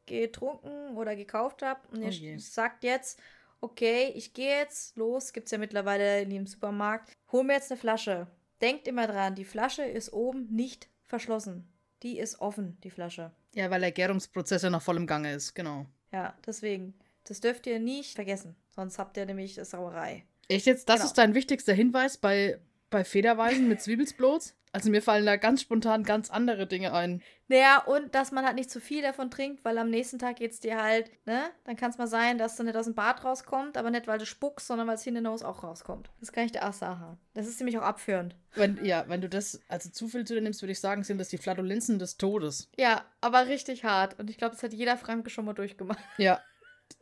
getrunken 0.06 0.96
oder 0.98 1.16
gekauft 1.16 1.62
habt 1.62 1.92
und 1.92 2.02
ihr 2.02 2.36
Oh 2.36 2.40
sagt 2.40 2.84
jetzt, 2.84 3.20
okay, 3.64 4.12
ich 4.16 4.34
gehe 4.34 4.60
jetzt 4.60 4.96
los, 4.98 5.34
gibt 5.34 5.46
es 5.48 5.52
ja 5.52 5.58
mittlerweile 5.58 6.22
in 6.22 6.32
jedem 6.32 6.48
Supermarkt, 6.48 7.14
hol 7.32 7.44
mir 7.44 7.54
jetzt 7.54 7.72
eine 7.72 7.80
Flasche. 7.80 8.28
Denkt 8.62 8.88
immer 8.88 9.08
dran, 9.08 9.36
die 9.36 9.46
Flasche 9.46 9.84
ist 9.84 10.12
oben 10.14 10.48
nicht 10.50 10.90
verschlossen. 11.04 11.68
Die 12.04 12.20
ist 12.20 12.40
offen, 12.42 12.78
die 12.84 12.90
Flasche. 12.92 13.32
Ja, 13.56 13.70
weil 13.72 13.82
der 13.82 13.92
Gärungsprozess 13.92 14.64
ja 14.64 14.70
noch 14.70 14.82
voll 14.82 14.98
im 14.98 15.08
Gange 15.08 15.34
ist, 15.34 15.54
genau. 15.54 15.86
Ja, 16.12 16.34
deswegen. 16.46 16.94
Das 17.26 17.40
dürft 17.40 17.66
ihr 17.68 17.80
nicht 17.80 18.16
vergessen. 18.16 18.56
Sonst 18.70 19.00
habt 19.00 19.16
ihr 19.16 19.26
nämlich 19.26 19.56
Sauerei. 19.64 20.26
Echt 20.50 20.66
jetzt? 20.66 20.90
Das 20.90 20.98
Genau. 20.98 21.06
ist 21.08 21.18
dein 21.18 21.34
wichtigster 21.34 21.74
Hinweis 21.74 22.18
bei, 22.18 22.60
bei 22.94 23.04
Federweisen 23.04 23.68
mit 23.68 23.82
Zwiebelsblots? 23.82 24.56
Also 24.72 24.90
mir 24.90 25.02
fallen 25.02 25.26
da 25.26 25.36
ganz 25.36 25.62
spontan 25.62 26.04
ganz 26.04 26.32
andere 26.32 26.66
Dinge 26.66 26.94
ein. 26.94 27.22
Naja, 27.48 27.84
und 27.86 28.16
dass 28.16 28.32
man 28.32 28.44
halt 28.46 28.56
nicht 28.56 28.72
zu 28.72 28.80
viel 28.80 29.04
davon 29.04 29.30
trinkt, 29.30 29.64
weil 29.64 29.78
am 29.78 29.90
nächsten 29.90 30.18
Tag 30.18 30.38
geht's 30.38 30.60
dir 30.60 30.82
halt, 30.82 31.12
ne? 31.28 31.52
Dann 31.66 31.76
kann 31.76 31.92
es 31.92 32.00
mal 32.00 32.08
sein, 32.08 32.40
dass 32.40 32.56
du 32.56 32.64
nicht 32.64 32.76
aus 32.76 32.86
dem 32.86 32.96
Bad 32.96 33.24
rauskommt, 33.24 33.78
aber 33.78 33.92
nicht, 33.92 34.08
weil 34.08 34.18
du 34.18 34.26
spuckst, 34.26 34.66
sondern 34.66 34.88
weil 34.88 34.96
es 34.96 35.04
hinten 35.04 35.28
raus 35.28 35.44
auch 35.44 35.64
rauskommt. 35.64 36.10
Das 36.20 36.32
kann 36.32 36.46
ich 36.46 36.54
dir 36.54 36.68
auch 36.68 36.74
sagen. 36.74 37.20
Das 37.36 37.46
ist 37.46 37.60
nämlich 37.60 37.78
auch 37.78 37.84
abführend. 37.84 38.36
Wenn, 38.56 38.84
ja, 38.84 39.06
wenn 39.08 39.22
du 39.22 39.30
das 39.30 39.62
also 39.68 39.90
zu 39.90 40.08
viel 40.08 40.26
zu 40.26 40.34
dir 40.34 40.42
nimmst, 40.42 40.62
würde 40.62 40.72
ich 40.72 40.80
sagen, 40.80 41.04
sind 41.04 41.20
das 41.20 41.30
die 41.30 41.38
Flatulenzen 41.38 42.00
des 42.00 42.18
Todes. 42.18 42.70
Ja, 42.78 43.06
aber 43.22 43.48
richtig 43.48 43.84
hart. 43.84 44.20
Und 44.20 44.30
ich 44.32 44.38
glaube, 44.38 44.56
das 44.56 44.64
hat 44.64 44.74
jeder 44.74 44.98
Franke 44.98 45.30
schon 45.30 45.46
mal 45.46 45.54
durchgemacht. 45.54 46.00
Ja. 46.18 46.42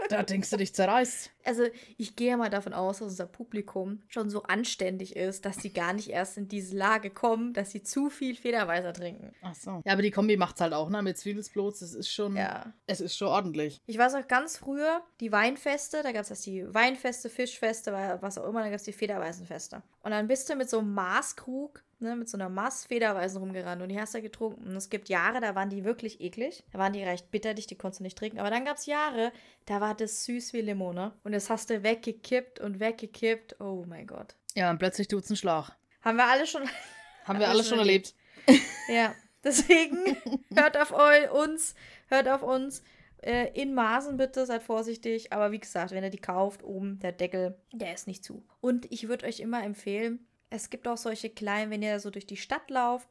Da 0.10 0.24
denkst 0.24 0.50
du 0.50 0.58
dich 0.58 0.74
zerreißt. 0.74 1.32
Also, 1.46 1.64
ich 1.98 2.16
gehe 2.16 2.36
mal 2.38 2.50
davon 2.50 2.74
aus, 2.74 3.00
dass 3.00 3.10
unser 3.10 3.26
Publikum 3.26 4.02
schon 4.08 4.30
so 4.30 4.44
anständig 4.44 5.16
ist, 5.16 5.46
dass 5.46 5.58
sie 5.58 5.72
gar 5.74 5.94
nicht 5.94 6.10
erst 6.10 6.38
in 6.38 6.48
diese 6.48 6.76
Lage 6.78 7.10
kommen, 7.10 7.54
dass 7.54 7.72
sie 7.72 7.84
zu 7.84 8.10
viel 8.10 8.36
Federweißer 8.36 8.94
trinken. 8.94 9.34
Ach 9.42 9.56
so. 9.56 9.82
Ja, 9.86 9.94
aber 9.94 10.02
die 10.02 10.12
Kombi 10.12 10.38
macht's 10.38 10.62
halt 10.62 10.74
auch, 10.74 10.90
ne? 10.90 11.02
Mit 11.02 11.18
Zwiebelsblots, 11.18 11.80
das 11.80 11.94
ist 11.94 12.10
schon. 12.10 12.36
Ja. 12.36 12.74
Es 12.88 13.02
ist 13.02 13.16
schon 13.18 13.28
ordentlich. 13.30 13.80
Ich 13.88 13.98
weiß 13.98 14.16
auch 14.16 14.28
ganz 14.28 14.58
früher, 14.58 15.02
die 15.20 15.32
Weinfeste, 15.32 16.02
da 16.04 16.12
gab 16.12 16.24
es 16.24 16.30
erst 16.30 16.46
die 16.46 16.72
Weinfeste, 16.74 17.30
Fischfeste, 17.30 17.92
wa- 17.94 18.18
was 18.22 18.38
auch 18.38 18.48
immer, 18.48 18.62
dann 18.62 18.70
gab 18.72 18.80
es 18.80 18.84
die 18.84 18.94
Federweißenfeste. 18.94 19.82
Und 20.04 20.12
dann 20.12 20.28
bist 20.28 20.50
du 20.50 20.56
mit 20.56 20.70
so 20.70 20.80
einem 20.80 20.94
Maßkrug, 20.94 21.84
ne, 22.00 22.16
mit 22.16 22.28
so 22.28 22.36
einer 22.38 22.50
Maß 22.50 22.86
Federweisen 22.88 23.38
rumgerannt 23.40 23.82
und 23.82 23.90
die 23.90 24.00
hast 24.00 24.16
du 24.16 24.22
getrunken. 24.22 24.66
Und 24.68 24.76
es 24.76 24.90
gibt 24.90 25.10
Jahre, 25.10 25.40
da 25.40 25.54
waren 25.54 25.70
die 25.70 25.84
wirklich 25.84 26.20
eklig. 26.22 26.64
Da 26.72 26.80
waren 26.80 26.94
die 26.94 27.04
recht 27.04 27.30
bitterlich, 27.30 27.68
die 27.68 27.76
konntest 27.78 28.00
du 28.00 28.04
nicht 28.04 28.18
trinken. 28.18 28.40
Aber 28.40 28.50
dann 28.50 28.66
gab 28.66 28.78
es 28.78 28.88
Jahre, 28.88 29.32
da 29.68 29.80
war 29.80 29.94
das 29.94 30.26
süß 30.26 30.54
wie 30.54 30.62
Limone. 30.62 31.14
Und 31.24 31.31
das 31.32 31.50
hast 31.50 31.70
du 31.70 31.84
weggekippt 31.84 32.60
und 32.60 32.80
weggekippt. 32.80 33.60
Oh 33.60 33.86
mein 33.88 34.08
Gott. 34.08 34.36
Ja, 34.56 34.70
und 34.70 34.78
plötzlich 34.78 35.08
tut's 35.08 35.30
einen 35.30 35.38
Schlag. 35.38 35.72
Haben 36.02 36.18
wir 36.18 36.26
alle 36.26 36.48
schon 36.48 36.64
Haben 37.26 37.40
wir 37.40 37.50
alles 37.50 37.68
schon 37.68 37.78
schon 37.78 37.88
erlebt. 37.88 38.16
Ja, 38.88 39.14
deswegen 39.44 40.18
hört 40.56 40.78
auf 40.78 40.92
uns, 40.92 41.76
hört 42.08 42.28
auf 42.28 42.42
uns. 42.42 42.84
Äh, 43.22 43.52
in 43.54 43.76
Maßen 43.76 44.18
bitte, 44.18 44.46
seid 44.46 44.64
vorsichtig. 44.64 45.32
Aber 45.32 45.52
wie 45.52 45.60
gesagt, 45.60 45.92
wenn 45.92 46.04
ihr 46.04 46.10
die 46.10 46.18
kauft, 46.18 46.64
oben 46.64 47.00
der 47.00 47.12
Deckel, 47.12 47.58
der 47.72 47.94
ist 47.94 48.08
nicht 48.08 48.24
zu. 48.24 48.44
Und 48.60 48.92
ich 48.92 49.08
würde 49.08 49.28
euch 49.28 49.40
immer 49.40 49.64
empfehlen, 49.64 50.26
es 50.50 50.70
gibt 50.70 50.88
auch 50.88 50.98
solche 50.98 51.30
kleinen, 51.30 51.72
wenn 51.72 51.84
ihr 51.84 52.00
so 52.00 52.10
durch 52.10 52.26
die 52.26 52.38
Stadt 52.38 52.70
lauft, 52.70 53.08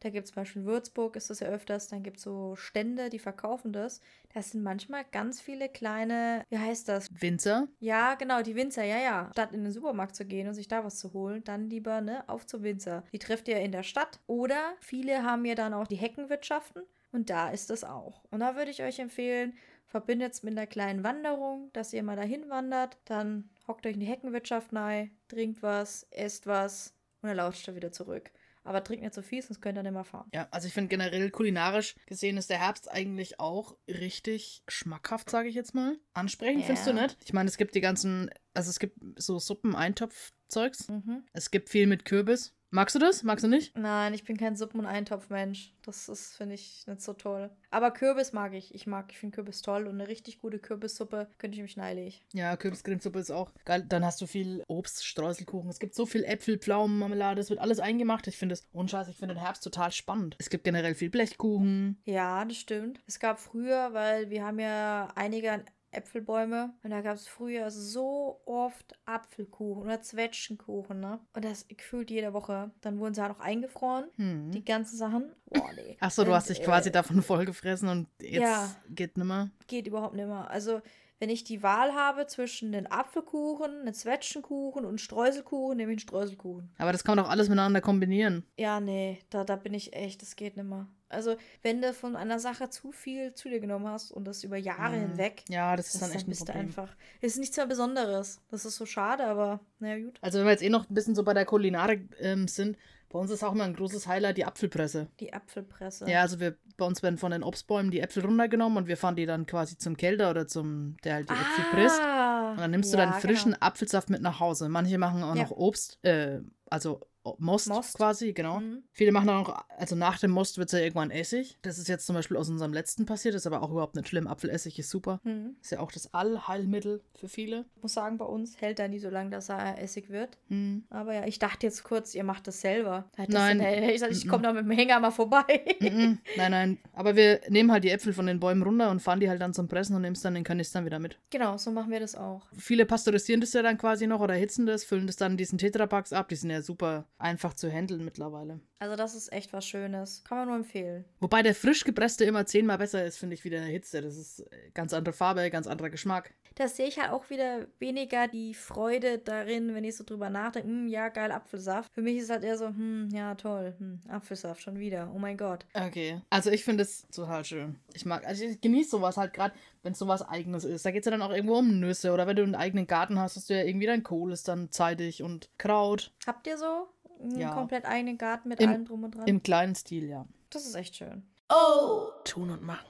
da 0.00 0.10
gibt 0.10 0.26
es 0.26 0.32
zum 0.32 0.42
Beispiel 0.42 0.62
in 0.62 0.68
Würzburg, 0.68 1.16
ist 1.16 1.30
das 1.30 1.40
ja 1.40 1.48
öfters, 1.48 1.88
dann 1.88 2.02
gibt 2.02 2.18
es 2.18 2.22
so 2.22 2.54
Stände, 2.56 3.10
die 3.10 3.18
verkaufen 3.18 3.72
das. 3.72 4.00
Das 4.32 4.50
sind 4.52 4.62
manchmal 4.62 5.04
ganz 5.10 5.40
viele 5.40 5.68
kleine, 5.68 6.44
wie 6.50 6.58
heißt 6.58 6.88
das? 6.88 7.08
Winzer. 7.20 7.68
Ja, 7.80 8.14
genau, 8.14 8.42
die 8.42 8.54
Winzer, 8.54 8.84
ja, 8.84 8.98
ja. 8.98 9.30
Statt 9.32 9.52
in 9.52 9.64
den 9.64 9.72
Supermarkt 9.72 10.14
zu 10.14 10.24
gehen 10.24 10.46
und 10.48 10.54
sich 10.54 10.68
da 10.68 10.84
was 10.84 10.98
zu 10.98 11.12
holen, 11.12 11.42
dann 11.44 11.68
lieber, 11.68 12.00
ne, 12.00 12.28
auf 12.28 12.46
zum 12.46 12.62
Winzer. 12.62 13.02
Die 13.12 13.18
trefft 13.18 13.48
ihr 13.48 13.60
in 13.60 13.72
der 13.72 13.82
Stadt. 13.82 14.20
Oder 14.26 14.74
viele 14.80 15.22
haben 15.22 15.44
ja 15.44 15.54
dann 15.54 15.74
auch 15.74 15.86
die 15.86 15.96
Heckenwirtschaften 15.96 16.82
und 17.12 17.30
da 17.30 17.50
ist 17.50 17.70
es 17.70 17.84
auch. 17.84 18.24
Und 18.30 18.40
da 18.40 18.56
würde 18.56 18.70
ich 18.70 18.82
euch 18.82 18.98
empfehlen, 18.98 19.54
verbindet 19.86 20.34
es 20.34 20.42
mit 20.42 20.52
einer 20.52 20.66
kleinen 20.66 21.02
Wanderung, 21.02 21.70
dass 21.72 21.92
ihr 21.92 22.02
mal 22.02 22.16
dahin 22.16 22.48
wandert, 22.50 22.98
dann 23.06 23.48
hockt 23.66 23.86
euch 23.86 23.94
in 23.94 24.00
die 24.00 24.06
Heckenwirtschaft 24.06 24.74
rein, 24.74 25.10
trinkt 25.28 25.62
was, 25.62 26.06
esst 26.10 26.46
was 26.46 26.94
und 27.22 27.28
dann 27.28 27.36
lauscht 27.38 27.66
ihr 27.68 27.74
wieder 27.74 27.92
zurück. 27.92 28.30
Aber 28.68 28.84
trinkt 28.84 29.02
nicht 29.02 29.14
so 29.14 29.22
viel, 29.22 29.40
sonst 29.40 29.62
könnt 29.62 29.78
ihr 29.78 29.82
nicht 29.82 29.92
mehr 29.92 30.04
fahren. 30.04 30.28
Ja, 30.34 30.46
also 30.50 30.68
ich 30.68 30.74
finde 30.74 30.88
generell 30.88 31.30
kulinarisch 31.30 31.94
gesehen 32.04 32.36
ist 32.36 32.50
der 32.50 32.58
Herbst 32.58 32.90
eigentlich 32.90 33.40
auch 33.40 33.78
richtig 33.88 34.62
schmackhaft, 34.68 35.30
sage 35.30 35.48
ich 35.48 35.54
jetzt 35.54 35.74
mal. 35.74 35.96
Ansprechend, 36.12 36.66
findest 36.66 36.86
du 36.86 36.92
nicht? 36.92 37.16
Ich 37.24 37.32
meine, 37.32 37.48
es 37.48 37.56
gibt 37.56 37.74
die 37.74 37.80
ganzen, 37.80 38.28
also 38.52 38.68
es 38.68 38.78
gibt 38.78 38.98
so 39.16 39.38
Suppen, 39.38 39.74
Eintopf-Zeugs. 39.74 40.88
Mhm. 40.88 41.24
Es 41.32 41.50
gibt 41.50 41.70
viel 41.70 41.86
mit 41.86 42.04
Kürbis. 42.04 42.57
Magst 42.70 42.94
du 42.94 42.98
das? 42.98 43.22
Magst 43.22 43.44
du 43.44 43.48
nicht? 43.48 43.76
Nein, 43.78 44.12
ich 44.12 44.24
bin 44.24 44.36
kein 44.36 44.56
Suppen- 44.56 44.80
und 44.80 44.86
Eintopfmensch. 44.86 45.72
Das 45.84 46.08
ist, 46.08 46.36
finde 46.36 46.54
ich, 46.54 46.86
nicht 46.86 47.00
so 47.00 47.14
toll. 47.14 47.50
Aber 47.70 47.90
Kürbis 47.90 48.32
mag 48.32 48.52
ich. 48.52 48.74
Ich 48.74 48.86
mag, 48.86 49.06
ich 49.10 49.18
finde 49.18 49.36
Kürbis 49.36 49.62
toll 49.62 49.86
und 49.86 49.94
eine 49.94 50.08
richtig 50.08 50.38
gute 50.38 50.58
Kürbissuppe 50.58 51.28
könnte 51.38 51.56
ich 51.56 51.62
mich 51.62 51.76
neilig. 51.78 52.22
Ja, 52.34 52.56
Kürbiscremesuppe 52.56 53.18
ist 53.20 53.30
auch 53.30 53.52
geil. 53.64 53.84
Dann 53.88 54.04
hast 54.04 54.20
du 54.20 54.26
viel 54.26 54.62
Obst, 54.68 55.06
Streuselkuchen. 55.06 55.70
Es 55.70 55.78
gibt 55.78 55.94
so 55.94 56.04
viel 56.04 56.24
Äpfel, 56.24 56.58
Pflaumen, 56.58 56.98
Marmelade. 56.98 57.40
Es 57.40 57.48
wird 57.48 57.60
alles 57.60 57.80
eingemacht. 57.80 58.26
Ich 58.26 58.36
finde 58.36 58.52
es, 58.52 58.68
ohne 58.72 58.88
Scheiß, 58.88 59.08
ich 59.08 59.16
finde 59.16 59.34
den 59.34 59.42
Herbst 59.42 59.64
total 59.64 59.90
spannend. 59.90 60.36
Es 60.38 60.50
gibt 60.50 60.64
generell 60.64 60.94
viel 60.94 61.10
Blechkuchen. 61.10 62.02
Ja, 62.04 62.44
das 62.44 62.58
stimmt. 62.58 63.00
Es 63.06 63.18
gab 63.18 63.40
früher, 63.40 63.94
weil 63.94 64.28
wir 64.28 64.44
haben 64.44 64.58
ja 64.58 65.08
einige 65.14 65.64
Äpfelbäume 65.90 66.74
und 66.82 66.90
da 66.90 67.00
gab 67.00 67.14
es 67.16 67.26
früher 67.28 67.70
so 67.70 68.40
oft 68.44 68.94
Apfelkuchen 69.06 69.82
oder 69.84 70.00
Zwetschgenkuchen, 70.00 71.00
ne? 71.00 71.20
Und 71.34 71.44
das 71.44 71.66
gefühlt 71.68 72.10
jede 72.10 72.32
Woche. 72.32 72.70
Dann 72.80 72.98
wurden 72.98 73.14
sie 73.14 73.22
halt 73.22 73.32
auch 73.36 73.40
eingefroren, 73.40 74.04
Hm. 74.16 74.50
die 74.52 74.64
ganzen 74.64 74.96
Sachen. 74.96 75.32
Boah, 75.46 75.72
nee. 75.72 75.96
Achso, 76.00 76.24
du 76.24 76.30
Und, 76.30 76.36
hast 76.36 76.50
dich 76.50 76.62
quasi 76.62 76.88
äh, 76.90 76.92
davon 76.92 77.22
vollgefressen 77.22 77.88
und 77.88 78.08
jetzt 78.20 78.42
Ja. 78.42 78.74
geht 78.88 79.16
nimmer. 79.16 79.50
geht 79.66 79.86
überhaupt 79.86 80.14
nicht 80.14 80.26
mehr. 80.26 80.50
Also, 80.50 80.80
wenn 81.20 81.30
ich 81.30 81.42
die 81.42 81.62
Wahl 81.64 81.94
habe 81.94 82.26
zwischen 82.26 82.72
einem 82.74 82.86
Apfelkuchen, 82.86 83.80
einem 83.80 83.92
Zwetschgenkuchen 83.94 84.84
und 84.84 85.00
Streuselkuchen, 85.00 85.76
nehme 85.76 85.90
ich 85.92 85.96
einen 85.96 86.00
Streuselkuchen. 86.08 86.70
Aber 86.78 86.92
das 86.92 87.02
kann 87.02 87.16
man 87.16 87.24
doch 87.24 87.30
alles 87.30 87.48
miteinander 87.48 87.80
kombinieren. 87.80 88.44
Ja, 88.56 88.78
nee, 88.78 89.18
da, 89.30 89.42
da 89.44 89.56
bin 89.56 89.74
ich 89.74 89.94
echt, 89.94 90.22
das 90.22 90.36
geht 90.36 90.56
nicht 90.56 90.66
mehr. 90.68 90.86
Also, 91.10 91.36
wenn 91.62 91.80
du 91.80 91.92
von 91.94 92.16
einer 92.16 92.38
Sache 92.38 92.68
zu 92.70 92.92
viel 92.92 93.32
zu 93.34 93.48
dir 93.48 93.60
genommen 93.60 93.88
hast 93.88 94.10
und 94.12 94.24
das 94.26 94.44
über 94.44 94.56
Jahre 94.56 94.96
Mhm. 94.96 95.00
hinweg, 95.10 95.44
Ja, 95.48 95.74
das 95.76 95.86
ist 95.86 95.94
das 95.94 96.00
dann 96.02 96.10
dann 96.10 96.18
echt 96.18 96.28
ein 96.28 96.30
du 96.32 96.36
Problem. 96.44 96.56
einfach. 96.66 96.96
Es 97.20 97.32
ist 97.32 97.38
nichts 97.38 97.56
mehr 97.56 97.66
Besonderes. 97.66 98.40
Das 98.50 98.64
ist 98.64 98.76
so 98.76 98.86
schade, 98.86 99.24
aber 99.24 99.60
naja, 99.78 100.04
gut. 100.04 100.18
Also 100.20 100.38
wenn 100.38 100.46
wir 100.46 100.52
jetzt 100.52 100.62
eh 100.62 100.68
noch 100.70 100.88
ein 100.88 100.94
bisschen 100.94 101.14
so 101.14 101.22
bei 101.24 101.34
der 101.34 101.44
Kulinarik 101.46 102.14
ähm, 102.20 102.46
sind, 102.48 102.76
bei 103.10 103.18
uns 103.18 103.30
ist 103.30 103.42
auch 103.42 103.52
immer 103.52 103.64
ein 103.64 103.74
großes 103.74 104.06
Highlight 104.06 104.36
die 104.36 104.44
Apfelpresse. 104.44 105.06
Die 105.18 105.32
Apfelpresse. 105.32 106.10
Ja, 106.10 106.20
also 106.20 106.40
wir, 106.40 106.56
bei 106.76 106.84
uns 106.84 107.02
werden 107.02 107.16
von 107.16 107.30
den 107.30 107.42
Obstbäumen 107.42 107.90
die 107.90 108.00
Äpfel 108.00 108.22
runtergenommen 108.22 108.76
und 108.76 108.86
wir 108.86 108.98
fahren 108.98 109.16
die 109.16 109.24
dann 109.24 109.46
quasi 109.46 109.78
zum 109.78 109.96
Kälter 109.96 110.30
oder 110.30 110.46
zum, 110.46 110.98
der 111.04 111.14
halt 111.14 111.30
die 111.30 111.32
Äpfel 111.32 111.64
presst. 111.70 112.00
Ah, 112.02 112.50
Und 112.52 112.58
dann 112.58 112.70
nimmst 112.70 112.92
du 112.92 112.98
ja, 112.98 113.06
deinen 113.06 113.18
frischen 113.18 113.52
Genau. 113.52 113.64
Apfelsaft 113.66 114.10
mit 114.10 114.20
nach 114.20 114.40
Hause. 114.40 114.68
Manche 114.68 114.98
machen 114.98 115.22
auch 115.22 115.34
Ja. 115.34 115.42
noch 115.44 115.52
Obst, 115.52 115.98
äh, 116.04 116.40
also 116.68 117.00
Most, 117.38 117.68
Most. 117.68 117.96
quasi, 117.96 118.32
genau. 118.32 118.60
Mhm. 118.60 118.82
Viele 118.92 119.12
machen 119.12 119.28
auch, 119.30 119.64
also 119.76 119.94
nach 119.96 120.18
dem 120.18 120.30
Most 120.30 120.58
wird 120.58 120.68
es 120.68 120.72
ja 120.72 120.78
irgendwann 120.84 121.10
Essig. 121.10 121.58
Das 121.62 121.78
ist 121.78 121.88
jetzt 121.88 122.06
zum 122.06 122.14
Beispiel 122.14 122.36
aus 122.36 122.48
unserem 122.48 122.72
letzten 122.72 123.06
passiert, 123.06 123.34
ist 123.34 123.46
aber 123.46 123.62
auch 123.62 123.70
überhaupt 123.70 123.96
nicht 123.96 124.08
schlimm. 124.08 124.26
Apfelessig 124.26 124.78
ist 124.78 124.90
super. 124.90 125.20
Mhm. 125.24 125.56
Ist 125.62 125.72
ja 125.72 125.80
auch 125.80 125.92
das 125.92 126.12
Allheilmittel 126.14 127.02
für 127.14 127.28
viele. 127.28 127.64
Ich 127.76 127.82
muss 127.82 127.94
sagen, 127.94 128.18
bei 128.18 128.24
uns 128.24 128.60
hält 128.60 128.78
er 128.80 128.88
nie 128.88 128.98
so 128.98 129.10
lange, 129.10 129.30
dass 129.30 129.48
er 129.48 129.80
Essig 129.82 130.10
wird. 130.10 130.38
Hm. 130.48 130.84
Aber 130.90 131.14
ja, 131.14 131.26
ich 131.26 131.38
dachte 131.38 131.66
jetzt 131.66 131.84
kurz, 131.84 132.14
ihr 132.14 132.24
macht 132.24 132.46
das 132.46 132.60
selber. 132.60 133.10
Da 133.16 133.22
hätte 133.24 133.32
Nein. 133.32 133.58
Das 133.58 133.66
dann, 133.66 133.74
hätte 133.74 133.92
ich 133.92 134.18
ich 134.18 134.24
Mhm. 134.24 134.28
komme 134.30 134.42
da 134.44 134.52
mit 134.52 134.64
dem 134.64 134.70
Hänger 134.70 135.00
mal 135.00 135.10
vorbei. 135.10 135.44
Mhm. 135.80 136.18
nein, 136.36 136.50
nein. 136.50 136.78
Aber 136.92 137.16
wir 137.16 137.40
nehmen 137.48 137.70
halt 137.72 137.84
die 137.84 137.90
Äpfel 137.90 138.12
von 138.12 138.26
den 138.26 138.40
Bäumen 138.40 138.62
runter 138.62 138.90
und 138.90 139.00
fahren 139.00 139.20
die 139.20 139.28
halt 139.28 139.40
dann 139.40 139.54
zum 139.54 139.68
Pressen 139.68 139.94
und 139.96 140.02
nehmen 140.02 140.14
es 140.16 140.22
dann 140.22 140.34
in 140.34 140.40
den 140.40 140.44
Kanistern 140.44 140.84
wieder 140.84 140.98
mit. 140.98 141.18
genau, 141.30 141.56
so 141.56 141.70
machen 141.70 141.90
wir 141.90 142.00
das 142.00 142.14
auch. 142.14 142.46
Viele 142.56 142.86
pasteurisieren 142.86 143.40
das 143.40 143.52
ja 143.52 143.62
dann 143.62 143.78
quasi 143.78 144.06
noch 144.06 144.20
oder 144.20 144.34
erhitzen 144.34 144.66
das, 144.66 144.84
füllen 144.84 145.06
das 145.06 145.16
dann 145.16 145.32
in 145.32 145.38
diesen 145.38 145.58
Tetrapacks 145.58 146.12
ab. 146.12 146.28
Die 146.28 146.36
sind 146.36 146.50
ja 146.50 146.62
super 146.62 147.06
einfach 147.18 147.54
zu 147.54 147.70
handeln 147.70 148.04
mittlerweile. 148.04 148.60
Also 148.78 148.96
das 148.96 149.14
ist 149.14 149.32
echt 149.32 149.52
was 149.52 149.66
Schönes. 149.66 150.22
Kann 150.24 150.38
man 150.38 150.48
nur 150.48 150.56
empfehlen. 150.56 151.04
Wobei 151.20 151.42
der 151.42 151.54
frisch 151.54 151.84
gepresste 151.84 152.24
immer 152.24 152.46
zehnmal 152.46 152.78
besser 152.78 153.04
ist, 153.04 153.18
finde 153.18 153.34
ich, 153.34 153.44
wie 153.44 153.50
der 153.50 153.62
Hitze. 153.62 154.00
Das 154.00 154.16
ist 154.16 154.40
äh, 154.40 154.70
ganz 154.72 154.92
andere 154.92 155.12
Farbe, 155.12 155.50
ganz 155.50 155.66
anderer 155.66 155.90
Geschmack. 155.90 156.32
Das 156.54 156.76
sehe 156.76 156.86
ich 156.86 156.98
halt 156.98 157.10
auch 157.10 157.30
wieder 157.30 157.66
weniger 157.78 158.26
die 158.26 158.54
Freude 158.54 159.18
darin, 159.18 159.74
wenn 159.74 159.84
ich 159.84 159.96
so 159.96 160.04
drüber 160.04 160.28
nachdenke, 160.28 160.68
hm, 160.68 160.88
ja, 160.88 161.08
geil, 161.08 161.30
Apfelsaft. 161.30 161.92
Für 161.92 162.02
mich 162.02 162.18
ist 162.18 162.30
halt 162.30 162.42
eher 162.42 162.58
so, 162.58 162.66
hm, 162.66 163.08
ja, 163.12 163.34
toll, 163.36 163.74
hm, 163.78 164.00
Apfelsaft 164.08 164.62
schon 164.62 164.78
wieder. 164.78 165.12
Oh 165.14 165.18
mein 165.18 165.36
Gott. 165.36 165.66
Okay. 165.74 166.20
Also 166.30 166.50
ich 166.50 166.64
finde 166.64 166.82
es 166.82 167.06
total 167.08 167.44
schön. 167.44 167.78
Ich 167.94 168.04
mag, 168.06 168.26
also 168.26 168.44
ich 168.44 168.60
genieße 168.60 168.90
sowas 168.90 169.16
halt 169.16 169.34
gerade, 169.34 169.54
wenn 169.82 169.92
es 169.92 169.98
sowas 169.98 170.22
eigenes 170.22 170.64
ist. 170.64 170.84
Da 170.84 170.90
geht 170.90 171.02
es 171.02 171.06
ja 171.06 171.12
dann 171.12 171.22
auch 171.22 171.32
irgendwo 171.32 171.58
um 171.58 171.78
Nüsse 171.78 172.12
oder 172.12 172.26
wenn 172.26 172.36
du 172.36 172.42
einen 172.42 172.54
eigenen 172.54 172.86
Garten 172.86 173.18
hast, 173.18 173.36
hast 173.36 173.50
du 173.50 173.54
ja 173.54 173.64
irgendwie 173.64 173.86
dein 173.86 174.02
Kohl 174.02 174.32
ist 174.32 174.48
dann 174.48 174.70
zeitig 174.70 175.22
und 175.22 175.50
Kraut. 175.58 176.12
Habt 176.26 176.46
ihr 176.46 176.58
so 176.58 176.88
einen 177.20 177.38
Ja. 177.38 177.52
komplett 177.54 177.84
eigenen 177.84 178.18
Garten 178.18 178.48
mit 178.48 178.60
Im- 178.60 178.70
allem 178.70 178.84
drum 178.84 179.04
und 179.04 179.16
dran? 179.16 179.26
Im 179.26 179.42
kleinen 179.42 179.74
Stil, 179.74 180.08
ja. 180.08 180.26
das 180.50 180.66
ist 180.66 180.74
echt 180.74 180.96
schön. 180.96 181.22
Oh! 181.50 182.08
Tun 182.24 182.50
und 182.50 182.62
machen. 182.62 182.86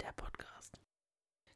Der 0.00 0.12
Podcast. 0.12 0.39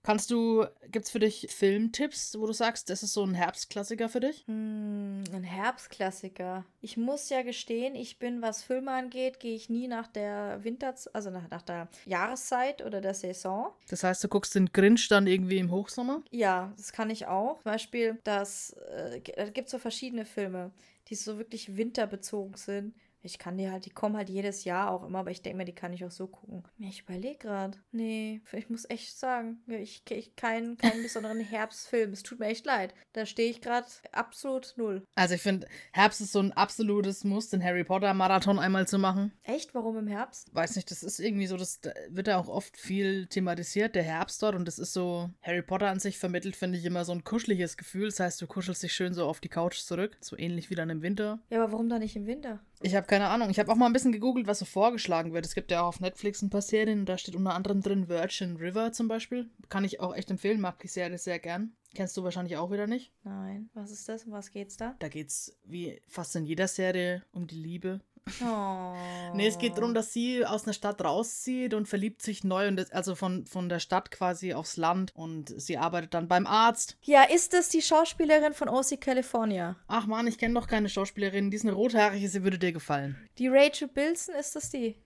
Kannst 0.04 0.30
du, 0.30 0.66
gibt's 0.92 1.10
für 1.10 1.18
dich 1.18 1.46
Filmtipps, 1.50 2.38
wo 2.38 2.46
du 2.46 2.52
sagst, 2.52 2.90
das 2.90 3.02
ist 3.02 3.14
so 3.14 3.24
ein 3.24 3.32
Herbstklassiker 3.32 4.10
für 4.10 4.20
dich? 4.20 4.44
Hm, 4.46 5.24
ein 5.32 5.42
Herbstklassiker. 5.42 6.66
Ich 6.82 6.98
muss 6.98 7.30
ja 7.30 7.40
gestehen, 7.40 7.94
ich 7.94 8.18
bin, 8.18 8.42
was 8.42 8.62
Filme 8.62 8.90
angeht, 8.90 9.40
gehe 9.40 9.54
ich 9.54 9.70
nie 9.70 9.88
nach 9.88 10.06
der 10.06 10.62
Winter, 10.62 10.94
also 11.14 11.30
nach, 11.30 11.48
nach 11.48 11.62
der 11.62 11.88
Jahreszeit 12.04 12.84
oder 12.84 13.00
der 13.00 13.14
Saison. 13.14 13.72
Das 13.88 14.04
heißt, 14.04 14.22
du 14.22 14.28
guckst 14.28 14.54
den 14.54 14.70
Grinch 14.72 15.08
dann 15.08 15.26
irgendwie 15.26 15.56
im 15.56 15.70
Hochsommer? 15.70 16.22
Ja, 16.30 16.74
das 16.76 16.92
kann 16.92 17.08
ich 17.08 17.26
auch. 17.26 17.54
Zum 17.62 17.72
Beispiel, 17.72 18.18
das, 18.24 18.74
äh, 18.90 19.22
da 19.22 19.48
gibt 19.48 19.68
es 19.68 19.72
so 19.72 19.78
verschiedene 19.78 20.26
Filme, 20.26 20.70
die 21.08 21.14
so 21.14 21.38
wirklich 21.38 21.78
winterbezogen 21.78 22.56
sind. 22.56 22.94
Ich 23.24 23.38
kann 23.38 23.56
die 23.56 23.70
halt, 23.70 23.86
die 23.86 23.90
kommen 23.90 24.16
halt 24.16 24.28
jedes 24.28 24.64
Jahr 24.64 24.90
auch 24.90 25.04
immer, 25.04 25.20
aber 25.20 25.30
ich 25.30 25.42
denke 25.42 25.56
mir, 25.56 25.64
die 25.64 25.74
kann 25.74 25.92
ich 25.92 26.04
auch 26.04 26.10
so 26.10 26.26
gucken. 26.26 26.62
Ich 26.78 27.00
überlege 27.00 27.38
gerade. 27.38 27.78
Nee, 27.90 28.42
ich 28.52 28.68
muss 28.68 28.88
echt 28.88 29.18
sagen, 29.18 29.62
ich, 29.66 30.02
ich 30.10 30.36
keinen 30.36 30.76
keinen 30.76 31.02
besonderen 31.02 31.40
Herbstfilm. 31.40 32.12
Es 32.12 32.22
tut 32.22 32.38
mir 32.38 32.46
echt 32.46 32.66
leid. 32.66 32.94
Da 33.14 33.24
stehe 33.26 33.50
ich 33.50 33.60
gerade 33.60 33.86
absolut 34.12 34.74
null. 34.76 35.06
Also 35.14 35.34
ich 35.34 35.42
finde, 35.42 35.66
Herbst 35.92 36.20
ist 36.20 36.32
so 36.32 36.40
ein 36.40 36.52
absolutes 36.52 37.24
Muss, 37.24 37.48
den 37.48 37.64
Harry 37.64 37.84
Potter 37.84 38.12
Marathon 38.12 38.58
einmal 38.58 38.86
zu 38.86 38.98
machen. 38.98 39.32
Echt? 39.42 39.74
Warum 39.74 39.96
im 39.96 40.06
Herbst? 40.06 40.54
Weiß 40.54 40.76
nicht, 40.76 40.90
das 40.90 41.02
ist 41.02 41.18
irgendwie 41.18 41.46
so, 41.46 41.56
das 41.56 41.80
da 41.80 41.92
wird 42.08 42.28
ja 42.28 42.38
auch 42.38 42.48
oft 42.48 42.76
viel 42.76 43.26
thematisiert, 43.26 43.94
der 43.94 44.02
Herbst 44.02 44.42
dort. 44.42 44.54
Und 44.54 44.66
das 44.66 44.78
ist 44.78 44.92
so, 44.92 45.30
Harry 45.42 45.62
Potter 45.62 45.88
an 45.88 45.98
sich 45.98 46.18
vermittelt, 46.18 46.56
finde 46.56 46.78
ich, 46.78 46.84
immer 46.84 47.04
so 47.04 47.12
ein 47.12 47.24
kuscheliges 47.24 47.76
Gefühl. 47.76 48.06
Das 48.06 48.20
heißt, 48.20 48.42
du 48.42 48.46
kuschelst 48.46 48.82
dich 48.82 48.92
schön 48.92 49.14
so 49.14 49.26
auf 49.26 49.40
die 49.40 49.48
Couch 49.48 49.78
zurück. 49.78 50.16
So 50.20 50.36
ähnlich 50.36 50.70
wie 50.70 50.74
dann 50.74 50.90
im 50.90 51.02
Winter. 51.02 51.38
Ja, 51.50 51.62
aber 51.62 51.72
warum 51.72 51.88
dann 51.88 52.00
nicht 52.00 52.16
im 52.16 52.26
Winter? 52.26 52.60
Ich 52.80 52.94
habe 52.94 53.06
keine 53.06 53.28
Ahnung. 53.28 53.50
Ich 53.50 53.58
habe 53.58 53.70
auch 53.72 53.76
mal 53.76 53.86
ein 53.86 53.92
bisschen 53.92 54.12
gegoogelt, 54.12 54.46
was 54.46 54.58
so 54.58 54.64
vorgeschlagen 54.64 55.32
wird. 55.32 55.46
Es 55.46 55.54
gibt 55.54 55.70
ja 55.70 55.82
auch 55.82 55.88
auf 55.88 56.00
Netflix 56.00 56.42
ein 56.42 56.50
paar 56.50 56.62
Serien. 56.62 57.06
Da 57.06 57.16
steht 57.16 57.36
unter 57.36 57.54
anderem 57.54 57.80
drin 57.80 58.08
Virgin 58.08 58.56
River 58.56 58.92
zum 58.92 59.08
Beispiel. 59.08 59.48
Kann 59.68 59.84
ich 59.84 60.00
auch 60.00 60.14
echt 60.14 60.30
empfehlen, 60.30 60.60
mag 60.60 60.78
die 60.80 60.88
Serie 60.88 61.18
sehr 61.18 61.38
gern. 61.38 61.72
Kennst 61.94 62.16
du 62.16 62.24
wahrscheinlich 62.24 62.56
auch 62.56 62.72
wieder 62.72 62.86
nicht. 62.86 63.12
Nein. 63.22 63.70
Was 63.74 63.90
ist 63.90 64.08
das? 64.08 64.24
Um 64.24 64.32
was 64.32 64.50
geht's 64.50 64.76
da? 64.76 64.96
Da 64.98 65.08
geht's 65.08 65.56
wie 65.64 66.00
fast 66.08 66.34
in 66.36 66.44
jeder 66.44 66.68
Serie 66.68 67.22
um 67.32 67.46
die 67.46 67.54
Liebe. 67.54 68.00
Oh. 68.42 68.94
Nee, 69.34 69.46
es 69.46 69.58
geht 69.58 69.76
darum, 69.76 69.92
dass 69.92 70.12
sie 70.12 70.46
aus 70.46 70.64
einer 70.64 70.72
Stadt 70.72 71.02
rauszieht 71.02 71.74
und 71.74 71.86
verliebt 71.86 72.22
sich 72.22 72.42
neu 72.42 72.68
und 72.68 72.76
das, 72.76 72.90
also 72.90 73.14
von, 73.14 73.46
von 73.46 73.68
der 73.68 73.80
Stadt 73.80 74.10
quasi 74.10 74.54
aufs 74.54 74.76
Land 74.76 75.12
und 75.14 75.52
sie 75.60 75.76
arbeitet 75.76 76.14
dann 76.14 76.26
beim 76.26 76.46
Arzt. 76.46 76.96
Ja, 77.02 77.24
ist 77.24 77.52
es 77.52 77.68
die 77.68 77.82
Schauspielerin 77.82 78.54
von 78.54 78.68
OC 78.68 79.00
California? 79.00 79.76
Ach 79.88 80.06
man, 80.06 80.26
ich 80.26 80.38
kenne 80.38 80.54
doch 80.54 80.66
keine 80.66 80.88
Schauspielerin, 80.88 81.50
die 81.50 81.56
ist 81.56 81.64
eine 81.64 81.74
rothaarige, 81.74 82.28
sie 82.28 82.42
würde 82.42 82.58
dir 82.58 82.72
gefallen. 82.72 83.16
Die 83.38 83.48
Rachel 83.48 83.88
Bilson, 83.88 84.34
ist 84.34 84.56
das 84.56 84.70
die? 84.70 84.96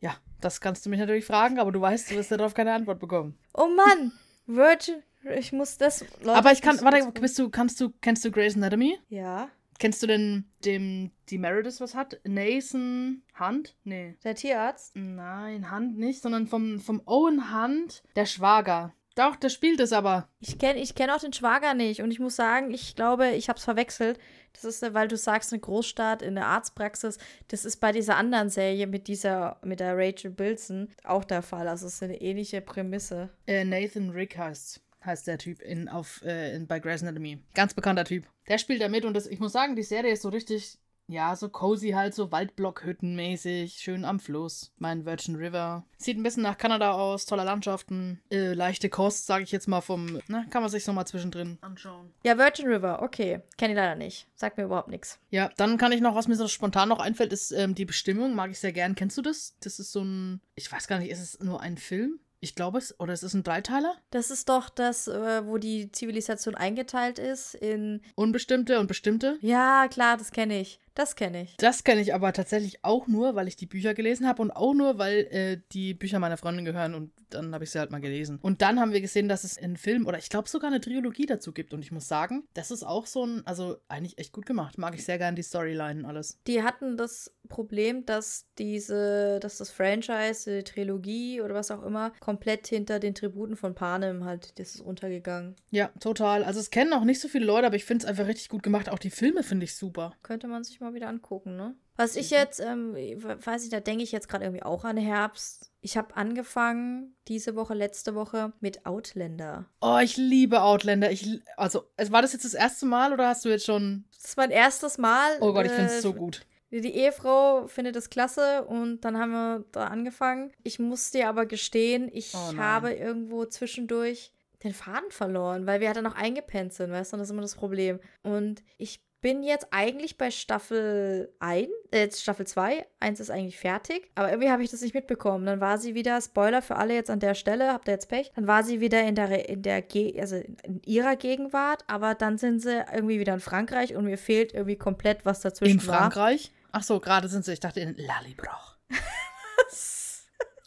Ja, 0.00 0.16
das 0.40 0.60
kannst 0.60 0.84
du 0.84 0.90
mich 0.90 1.00
natürlich 1.00 1.24
fragen, 1.24 1.58
aber 1.58 1.72
du 1.72 1.80
weißt, 1.80 2.10
du 2.10 2.16
wirst 2.16 2.30
darauf 2.30 2.54
keine 2.54 2.74
Antwort 2.74 3.00
bekommen. 3.00 3.38
Oh 3.54 3.68
Mann, 3.68 4.12
Virgin, 4.46 5.02
ich 5.36 5.52
muss 5.52 5.78
das. 5.78 6.04
Leute, 6.20 6.38
aber 6.38 6.52
ich 6.52 6.62
kann, 6.62 6.80
warte, 6.82 7.10
bist 7.20 7.38
du, 7.38 7.48
kannst 7.48 7.80
du, 7.80 7.90
kennst 8.00 8.24
du 8.24 8.30
Grey's 8.30 8.56
Anatomy? 8.56 8.98
Ja, 9.08 9.50
Kennst 9.78 10.02
du 10.02 10.06
denn 10.06 10.44
dem, 10.64 11.12
die 11.28 11.38
Meredith 11.38 11.80
was 11.80 11.94
hat? 11.94 12.20
Nathan 12.24 13.22
Hunt? 13.38 13.76
Nee. 13.84 14.16
der 14.24 14.34
Tierarzt. 14.34 14.96
Nein, 14.96 15.70
Hunt 15.70 15.98
nicht, 15.98 16.20
sondern 16.20 16.46
vom, 16.46 16.80
vom 16.80 17.00
Owen 17.06 17.54
Hunt, 17.54 18.02
der 18.16 18.26
Schwager. 18.26 18.92
Doch, 19.18 19.34
der 19.34 19.48
spielt 19.48 19.80
es 19.80 19.92
aber. 19.92 20.28
Ich 20.38 20.60
kenne 20.60 20.78
ich 20.78 20.94
kenn 20.94 21.10
auch 21.10 21.18
den 21.18 21.32
Schwager 21.32 21.74
nicht 21.74 22.02
und 22.02 22.12
ich 22.12 22.20
muss 22.20 22.36
sagen, 22.36 22.70
ich 22.72 22.94
glaube, 22.94 23.30
ich 23.30 23.48
habe 23.48 23.58
es 23.58 23.64
verwechselt. 23.64 24.20
Das 24.52 24.62
ist, 24.62 24.80
äh, 24.84 24.94
weil 24.94 25.08
du 25.08 25.16
sagst, 25.16 25.52
eine 25.52 25.58
Großstadt 25.60 26.22
in 26.22 26.36
der 26.36 26.46
Arztpraxis. 26.46 27.18
Das 27.48 27.64
ist 27.64 27.78
bei 27.78 27.90
dieser 27.90 28.16
anderen 28.16 28.48
Serie 28.48 28.86
mit 28.86 29.08
dieser, 29.08 29.58
mit 29.64 29.80
der 29.80 29.96
Rachel 29.96 30.30
Bilson 30.30 30.88
auch 31.02 31.24
der 31.24 31.42
Fall. 31.42 31.66
Also 31.66 31.88
es 31.88 31.94
ist 31.94 32.02
eine 32.04 32.20
ähnliche 32.20 32.60
Prämisse. 32.60 33.30
Äh, 33.48 33.64
Nathan 33.64 34.10
Rick 34.10 34.38
heißt, 34.38 34.80
heißt 35.08 35.26
der 35.26 35.38
Typ 35.38 35.60
in, 35.60 35.88
auf, 35.88 36.22
äh, 36.24 36.54
in, 36.54 36.68
bei 36.68 36.78
Grey's 36.78 37.02
Anatomy. 37.02 37.38
Ganz 37.54 37.74
bekannter 37.74 38.04
Typ. 38.04 38.24
Der 38.46 38.58
spielt 38.58 38.80
da 38.80 38.88
mit 38.88 39.04
und 39.04 39.14
das, 39.14 39.26
ich 39.26 39.40
muss 39.40 39.52
sagen, 39.52 39.74
die 39.74 39.82
Serie 39.82 40.12
ist 40.12 40.22
so 40.22 40.28
richtig, 40.28 40.78
ja, 41.08 41.34
so 41.34 41.48
cozy 41.48 41.90
halt, 41.90 42.14
so 42.14 42.30
Waldblockhüttenmäßig, 42.30 43.78
schön 43.80 44.04
am 44.04 44.20
Fluss. 44.20 44.72
Mein 44.76 45.06
Virgin 45.06 45.36
River. 45.36 45.84
Sieht 45.96 46.18
ein 46.18 46.22
bisschen 46.22 46.42
nach 46.42 46.58
Kanada 46.58 46.92
aus, 46.92 47.24
tolle 47.24 47.44
Landschaften, 47.44 48.20
äh, 48.30 48.52
leichte 48.52 48.90
Kost, 48.90 49.26
sage 49.26 49.42
ich 49.42 49.50
jetzt 49.50 49.68
mal 49.68 49.80
vom, 49.80 50.20
ne, 50.28 50.46
kann 50.50 50.62
man 50.62 50.70
sich 50.70 50.84
so 50.84 50.92
mal 50.92 51.06
zwischendrin 51.06 51.58
anschauen. 51.62 52.12
Ja, 52.24 52.36
Virgin 52.36 52.68
River, 52.68 53.02
okay. 53.02 53.40
Kenne 53.56 53.72
ich 53.72 53.76
leider 53.76 53.96
nicht. 53.96 54.28
Sagt 54.34 54.58
mir 54.58 54.64
überhaupt 54.64 54.90
nichts. 54.90 55.18
Ja, 55.30 55.50
dann 55.56 55.78
kann 55.78 55.92
ich 55.92 56.02
noch, 56.02 56.14
was 56.14 56.28
mir 56.28 56.36
so 56.36 56.46
spontan 56.46 56.90
noch 56.90 57.00
einfällt, 57.00 57.32
ist 57.32 57.52
ähm, 57.52 57.74
die 57.74 57.86
Bestimmung. 57.86 58.34
Mag 58.34 58.50
ich 58.50 58.58
sehr 58.58 58.72
gern. 58.72 58.94
Kennst 58.94 59.16
du 59.16 59.22
das? 59.22 59.56
Das 59.60 59.78
ist 59.78 59.92
so 59.92 60.02
ein, 60.02 60.40
ich 60.54 60.70
weiß 60.70 60.86
gar 60.88 60.98
nicht, 60.98 61.10
ist 61.10 61.22
es 61.22 61.40
nur 61.40 61.60
ein 61.60 61.78
Film? 61.78 62.20
Ich 62.40 62.54
glaube 62.54 62.78
es, 62.78 62.98
oder 63.00 63.12
ist 63.12 63.24
es 63.24 63.34
ein 63.34 63.42
Dreiteiler? 63.42 63.96
Das 64.10 64.30
ist 64.30 64.48
doch 64.48 64.68
das, 64.68 65.08
äh, 65.08 65.44
wo 65.46 65.58
die 65.58 65.90
Zivilisation 65.90 66.54
eingeteilt 66.54 67.18
ist 67.18 67.54
in. 67.54 68.00
Unbestimmte 68.14 68.78
und 68.78 68.86
bestimmte. 68.86 69.38
Ja, 69.40 69.88
klar, 69.88 70.16
das 70.16 70.30
kenne 70.30 70.60
ich. 70.60 70.78
Das 70.98 71.14
kenne 71.14 71.42
ich. 71.42 71.56
Das 71.58 71.84
kenne 71.84 72.00
ich 72.00 72.12
aber 72.12 72.32
tatsächlich 72.32 72.84
auch 72.84 73.06
nur, 73.06 73.36
weil 73.36 73.46
ich 73.46 73.54
die 73.54 73.66
Bücher 73.66 73.94
gelesen 73.94 74.26
habe 74.26 74.42
und 74.42 74.50
auch 74.50 74.74
nur, 74.74 74.98
weil 74.98 75.28
äh, 75.30 75.60
die 75.70 75.94
Bücher 75.94 76.18
meiner 76.18 76.36
Freundin 76.36 76.64
gehören 76.64 76.96
und 76.96 77.12
dann 77.30 77.54
habe 77.54 77.62
ich 77.62 77.70
sie 77.70 77.78
halt 77.78 77.92
mal 77.92 78.00
gelesen. 78.00 78.40
Und 78.42 78.62
dann 78.62 78.80
haben 78.80 78.92
wir 78.92 79.00
gesehen, 79.00 79.28
dass 79.28 79.44
es 79.44 79.58
einen 79.58 79.76
Film 79.76 80.08
oder 80.08 80.18
ich 80.18 80.28
glaube 80.28 80.48
sogar 80.48 80.70
eine 80.70 80.80
Trilogie 80.80 81.26
dazu 81.26 81.52
gibt 81.52 81.72
und 81.72 81.82
ich 81.82 81.92
muss 81.92 82.08
sagen, 82.08 82.48
das 82.52 82.72
ist 82.72 82.82
auch 82.82 83.06
so 83.06 83.24
ein, 83.24 83.46
also 83.46 83.76
eigentlich 83.86 84.18
echt 84.18 84.32
gut 84.32 84.44
gemacht. 84.44 84.76
Mag 84.76 84.96
ich 84.96 85.04
sehr 85.04 85.18
gern 85.18 85.36
die 85.36 85.42
Storyline 85.42 86.00
und 86.00 86.06
alles. 86.06 86.40
Die 86.48 86.64
hatten 86.64 86.96
das 86.96 87.32
Problem, 87.48 88.04
dass 88.04 88.46
diese, 88.58 89.38
dass 89.40 89.58
das 89.58 89.70
Franchise, 89.70 90.50
die 90.50 90.64
Trilogie 90.64 91.40
oder 91.40 91.54
was 91.54 91.70
auch 91.70 91.84
immer, 91.84 92.12
komplett 92.18 92.66
hinter 92.66 92.98
den 92.98 93.14
Tributen 93.14 93.56
von 93.56 93.76
Panem 93.76 94.24
halt, 94.24 94.58
das 94.58 94.74
ist 94.74 94.80
untergegangen. 94.80 95.54
Ja, 95.70 95.92
total. 96.00 96.42
Also 96.42 96.58
es 96.58 96.70
kennen 96.70 96.92
auch 96.92 97.04
nicht 97.04 97.20
so 97.20 97.28
viele 97.28 97.46
Leute, 97.46 97.68
aber 97.68 97.76
ich 97.76 97.84
finde 97.84 98.04
es 98.04 98.10
einfach 98.10 98.26
richtig 98.26 98.48
gut 98.48 98.64
gemacht. 98.64 98.88
Auch 98.88 98.98
die 98.98 99.10
Filme 99.10 99.44
finde 99.44 99.64
ich 99.64 99.76
super. 99.76 100.12
Könnte 100.24 100.48
man 100.48 100.64
sich 100.64 100.80
mal 100.80 100.87
wieder 100.94 101.08
angucken, 101.08 101.56
ne? 101.56 101.74
Was 101.96 102.14
ich 102.14 102.30
jetzt, 102.30 102.60
ähm, 102.60 102.94
weiß 102.94 103.64
ich, 103.64 103.70
da 103.70 103.80
denke 103.80 104.04
ich 104.04 104.12
jetzt 104.12 104.28
gerade 104.28 104.44
irgendwie 104.44 104.62
auch 104.62 104.84
an 104.84 104.96
Herbst. 104.96 105.72
Ich 105.80 105.96
habe 105.96 106.16
angefangen, 106.16 107.16
diese 107.26 107.56
Woche, 107.56 107.74
letzte 107.74 108.14
Woche, 108.14 108.52
mit 108.60 108.86
Outlander. 108.86 109.66
Oh, 109.80 109.98
ich 110.02 110.16
liebe 110.16 110.62
Outlander. 110.62 111.10
Ich, 111.10 111.40
also, 111.56 111.84
es- 111.96 112.12
war 112.12 112.22
das 112.22 112.32
jetzt 112.32 112.44
das 112.44 112.54
erste 112.54 112.86
Mal 112.86 113.12
oder 113.12 113.26
hast 113.28 113.44
du 113.44 113.48
jetzt 113.48 113.66
schon. 113.66 114.04
Das 114.14 114.24
ist 114.30 114.36
mein 114.36 114.50
erstes 114.50 114.98
Mal. 114.98 115.38
Oh 115.40 115.52
Gott, 115.52 115.66
ich 115.66 115.72
finde 115.72 115.90
äh, 115.92 115.96
es 115.96 116.02
so 116.02 116.12
gut. 116.14 116.42
Die 116.70 116.94
Ehefrau 116.94 117.66
findet 117.66 117.96
es 117.96 118.10
klasse 118.10 118.64
und 118.66 119.00
dann 119.00 119.18
haben 119.18 119.30
wir 119.32 119.64
da 119.72 119.86
angefangen. 119.86 120.52
Ich 120.62 120.78
muss 120.78 121.10
dir 121.10 121.28
aber 121.28 121.46
gestehen, 121.46 122.10
ich 122.12 122.34
Oh 122.34 122.56
habe 122.58 122.92
irgendwo 122.92 123.46
zwischendurch 123.46 124.32
den 124.62 124.74
Faden 124.74 125.10
verloren, 125.10 125.66
weil 125.66 125.80
wir 125.80 125.86
halt 125.86 125.96
dann 125.96 126.04
noch 126.04 126.16
eingepennt 126.16 126.74
sind, 126.74 126.90
weißt 126.90 127.12
du, 127.12 127.14
und 127.16 127.20
das 127.20 127.28
ist 127.28 127.32
immer 127.32 127.42
das 127.42 127.54
Problem. 127.54 128.00
Und 128.22 128.62
ich 128.76 129.00
bin 129.20 129.42
jetzt 129.42 129.68
eigentlich 129.70 130.16
bei 130.16 130.30
Staffel 130.30 131.32
1, 131.40 131.68
äh, 131.90 131.98
jetzt 131.98 132.22
Staffel 132.22 132.46
2. 132.46 132.86
Eins 133.00 133.20
ist 133.20 133.30
eigentlich 133.30 133.58
fertig, 133.58 134.10
aber 134.14 134.30
irgendwie 134.30 134.50
habe 134.50 134.62
ich 134.62 134.70
das 134.70 134.80
nicht 134.80 134.94
mitbekommen. 134.94 135.44
Dann 135.46 135.60
war 135.60 135.78
sie 135.78 135.94
wieder, 135.94 136.20
Spoiler 136.20 136.62
für 136.62 136.76
alle 136.76 136.94
jetzt 136.94 137.10
an 137.10 137.20
der 137.20 137.34
Stelle, 137.34 137.72
habt 137.72 137.88
ihr 137.88 137.94
jetzt 137.94 138.08
Pech, 138.08 138.30
dann 138.34 138.46
war 138.46 138.62
sie 138.62 138.80
wieder 138.80 139.02
in 139.02 139.14
der, 139.14 139.48
in 139.48 139.62
der, 139.62 139.82
Ge 139.82 140.20
also 140.20 140.36
in 140.36 140.82
ihrer 140.84 141.16
Gegenwart, 141.16 141.84
aber 141.86 142.14
dann 142.14 142.38
sind 142.38 142.60
sie 142.60 142.84
irgendwie 142.92 143.18
wieder 143.18 143.34
in 143.34 143.40
Frankreich 143.40 143.96
und 143.96 144.04
mir 144.04 144.18
fehlt 144.18 144.54
irgendwie 144.54 144.76
komplett 144.76 145.24
was 145.24 145.40
dazwischen 145.40 145.80
In 145.80 145.86
war. 145.86 145.98
Frankreich? 145.98 146.52
Ach 146.70 146.82
so, 146.82 147.00
gerade 147.00 147.28
sind 147.28 147.44
sie. 147.44 147.54
Ich 147.54 147.60
dachte 147.60 147.80
in 147.80 147.96
Lallybroch. 147.96 148.76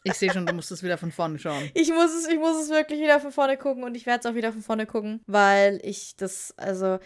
Ich 0.04 0.14
sehe 0.14 0.32
schon, 0.32 0.46
du 0.46 0.52
musst 0.52 0.72
es 0.72 0.82
wieder 0.82 0.98
von 0.98 1.12
vorne 1.12 1.38
schauen. 1.38 1.70
Ich 1.74 1.90
muss 1.90 2.12
es, 2.12 2.26
ich 2.28 2.38
muss 2.38 2.60
es 2.60 2.70
wirklich 2.70 3.00
wieder 3.00 3.20
von 3.20 3.30
vorne 3.30 3.56
gucken 3.56 3.84
und 3.84 3.94
ich 3.94 4.04
werde 4.04 4.20
es 4.20 4.26
auch 4.26 4.34
wieder 4.34 4.52
von 4.52 4.62
vorne 4.62 4.86
gucken, 4.86 5.22
weil 5.26 5.78
ich 5.84 6.16
das, 6.16 6.52
also, 6.56 6.98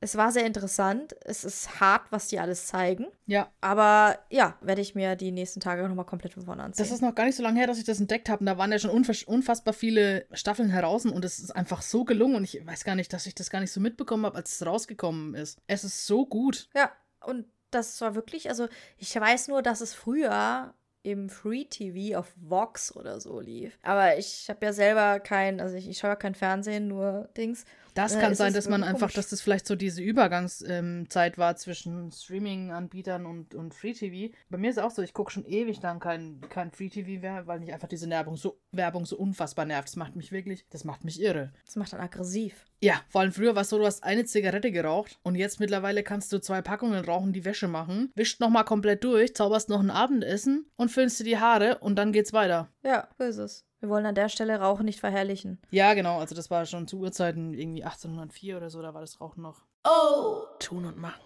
es 0.00 0.16
war 0.16 0.32
sehr 0.32 0.46
interessant. 0.46 1.14
Es 1.24 1.44
ist 1.44 1.78
hart, 1.78 2.10
was 2.10 2.28
die 2.28 2.38
alles 2.38 2.66
zeigen. 2.66 3.06
Ja, 3.26 3.50
Aber 3.60 4.18
ja, 4.30 4.56
werde 4.62 4.80
ich 4.80 4.94
mir 4.94 5.14
die 5.14 5.30
nächsten 5.30 5.60
Tage 5.60 5.86
nochmal 5.86 6.06
komplett 6.06 6.32
von 6.32 6.44
vorne 6.44 6.62
anziehen. 6.62 6.82
das 6.82 6.92
ist 6.92 7.02
noch 7.02 7.14
gar 7.14 7.26
nicht 7.26 7.36
so 7.36 7.42
lange 7.42 7.58
her, 7.58 7.66
dass 7.66 7.78
ich 7.78 7.84
das 7.84 8.00
entdeckt 8.00 8.30
habe. 8.30 8.40
Und 8.40 8.46
da 8.46 8.56
waren 8.56 8.72
ja 8.72 8.78
schon 8.78 8.90
unfass 8.90 9.22
unfassbar 9.24 9.74
viele 9.74 10.26
Staffeln 10.32 10.70
heraus 10.70 11.04
und 11.04 11.24
es 11.24 11.38
ist 11.38 11.50
einfach 11.50 11.82
so 11.82 12.04
gelungen. 12.04 12.36
Und 12.36 12.44
ich 12.44 12.66
weiß 12.66 12.84
gar 12.84 12.94
nicht, 12.94 13.12
dass 13.12 13.26
ich 13.26 13.34
das 13.34 13.50
gar 13.50 13.60
nicht 13.60 13.72
so 13.72 13.80
mitbekommen 13.80 14.24
habe, 14.24 14.36
als 14.36 14.52
es 14.54 14.66
rausgekommen 14.66 15.34
ist. 15.34 15.58
Es 15.66 15.84
ist 15.84 16.06
so 16.06 16.24
gut. 16.24 16.68
ja, 16.74 16.90
und 17.24 17.44
das 17.70 18.00
war 18.00 18.14
wirklich, 18.14 18.48
also 18.48 18.68
ich 18.96 19.14
weiß 19.14 19.48
nur, 19.48 19.62
dass 19.62 19.80
es 19.80 19.94
früher 19.94 20.74
im 21.02 21.28
Free 21.28 21.64
TV 21.64 22.18
auf 22.18 22.32
Vox 22.36 22.94
oder 22.94 23.20
so 23.20 23.40
lief. 23.40 23.78
Aber 23.82 24.18
ich 24.18 24.48
habe 24.48 24.66
ja 24.66 24.72
selber 24.72 25.20
kein, 25.20 25.60
also 25.60 25.76
ich, 25.76 25.88
ich 25.88 25.98
schaue 25.98 26.10
ja 26.10 26.16
kein 26.16 26.34
Fernsehen, 26.34 26.88
nur 26.88 27.28
Dings. 27.36 27.64
Das 27.94 28.14
Äh, 28.14 28.20
kann 28.20 28.32
ist 28.32 28.38
sein, 28.38 28.48
es 28.48 28.54
dass 28.54 28.68
man 28.68 28.82
einfach, 28.82 29.00
komisch. 29.00 29.14
dass 29.14 29.28
das 29.30 29.40
vielleicht 29.40 29.66
so 29.66 29.76
diese 29.76 30.02
Übergangszeit 30.02 31.38
war 31.38 31.56
zwischen 31.56 32.10
Streaming-Anbietern 32.12 33.26
und, 33.26 33.54
und 33.54 33.74
Free 33.74 33.92
TV. 33.92 34.32
Bei 34.48 34.58
mir 34.58 34.70
ist 34.70 34.78
auch 34.78 34.90
so, 34.90 35.02
ich 35.02 35.12
gucke 35.14 35.30
schon 35.30 35.44
ewig 35.44 35.80
lang 35.82 36.00
kein, 36.00 36.40
kein 36.48 36.70
Free 36.70 36.88
TV 36.88 37.20
mehr, 37.20 37.46
weil 37.46 37.60
mich 37.60 37.72
einfach 37.72 37.88
diese 37.88 38.08
Werbung 38.10 38.36
so, 38.36 38.58
Werbung 38.72 39.06
so 39.06 39.16
unfassbar 39.16 39.64
nervt. 39.64 39.88
Das 39.88 39.96
macht 39.96 40.16
mich 40.16 40.32
wirklich, 40.32 40.66
das 40.70 40.84
macht 40.84 41.04
mich 41.04 41.20
irre. 41.20 41.52
Das 41.66 41.76
macht 41.76 41.92
dann 41.92 42.00
aggressiv. 42.00 42.66
Ja, 42.82 43.00
vor 43.08 43.20
allem 43.20 43.32
früher 43.32 43.54
war 43.54 43.62
es 43.62 43.68
so, 43.68 43.78
du 43.78 43.84
hast 43.86 44.02
eine 44.04 44.24
Zigarette 44.24 44.72
geraucht 44.72 45.18
und 45.22 45.34
jetzt 45.34 45.60
mittlerweile 45.60 46.02
kannst 46.02 46.32
du 46.32 46.40
zwei 46.40 46.62
Packungen 46.62 47.04
rauchen, 47.04 47.32
die 47.32 47.44
Wäsche 47.44 47.68
machen, 47.68 48.10
wischt 48.14 48.40
nochmal 48.40 48.64
komplett 48.64 49.04
durch, 49.04 49.34
zauberst 49.34 49.68
noch 49.68 49.80
ein 49.80 49.90
Abendessen 49.90 50.66
und 50.76 50.90
füllst 50.90 51.20
dir 51.20 51.24
die 51.24 51.38
Haare 51.38 51.78
und 51.78 51.96
dann 51.96 52.12
geht's 52.12 52.32
weiter. 52.32 52.68
Ja, 52.82 53.08
so 53.18 53.24
ist 53.24 53.36
es. 53.36 53.64
Wir 53.80 53.88
wollen 53.88 54.04
an 54.04 54.14
der 54.14 54.28
Stelle 54.28 54.60
Rauchen 54.60 54.84
nicht 54.84 55.00
verherrlichen. 55.00 55.58
Ja, 55.70 55.94
genau, 55.94 56.18
also 56.18 56.34
das 56.34 56.50
war 56.50 56.66
schon 56.66 56.86
zu 56.86 56.98
Urzeiten 56.98 57.54
irgendwie 57.54 57.82
1804 57.82 58.58
oder 58.58 58.70
so, 58.70 58.82
da 58.82 58.92
war 58.92 59.00
das 59.00 59.20
Rauchen 59.20 59.42
noch. 59.42 59.62
Oh! 59.84 60.42
Tun 60.58 60.84
und 60.84 60.98
machen, 60.98 61.22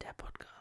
der 0.00 0.12
Podcast. 0.16 0.57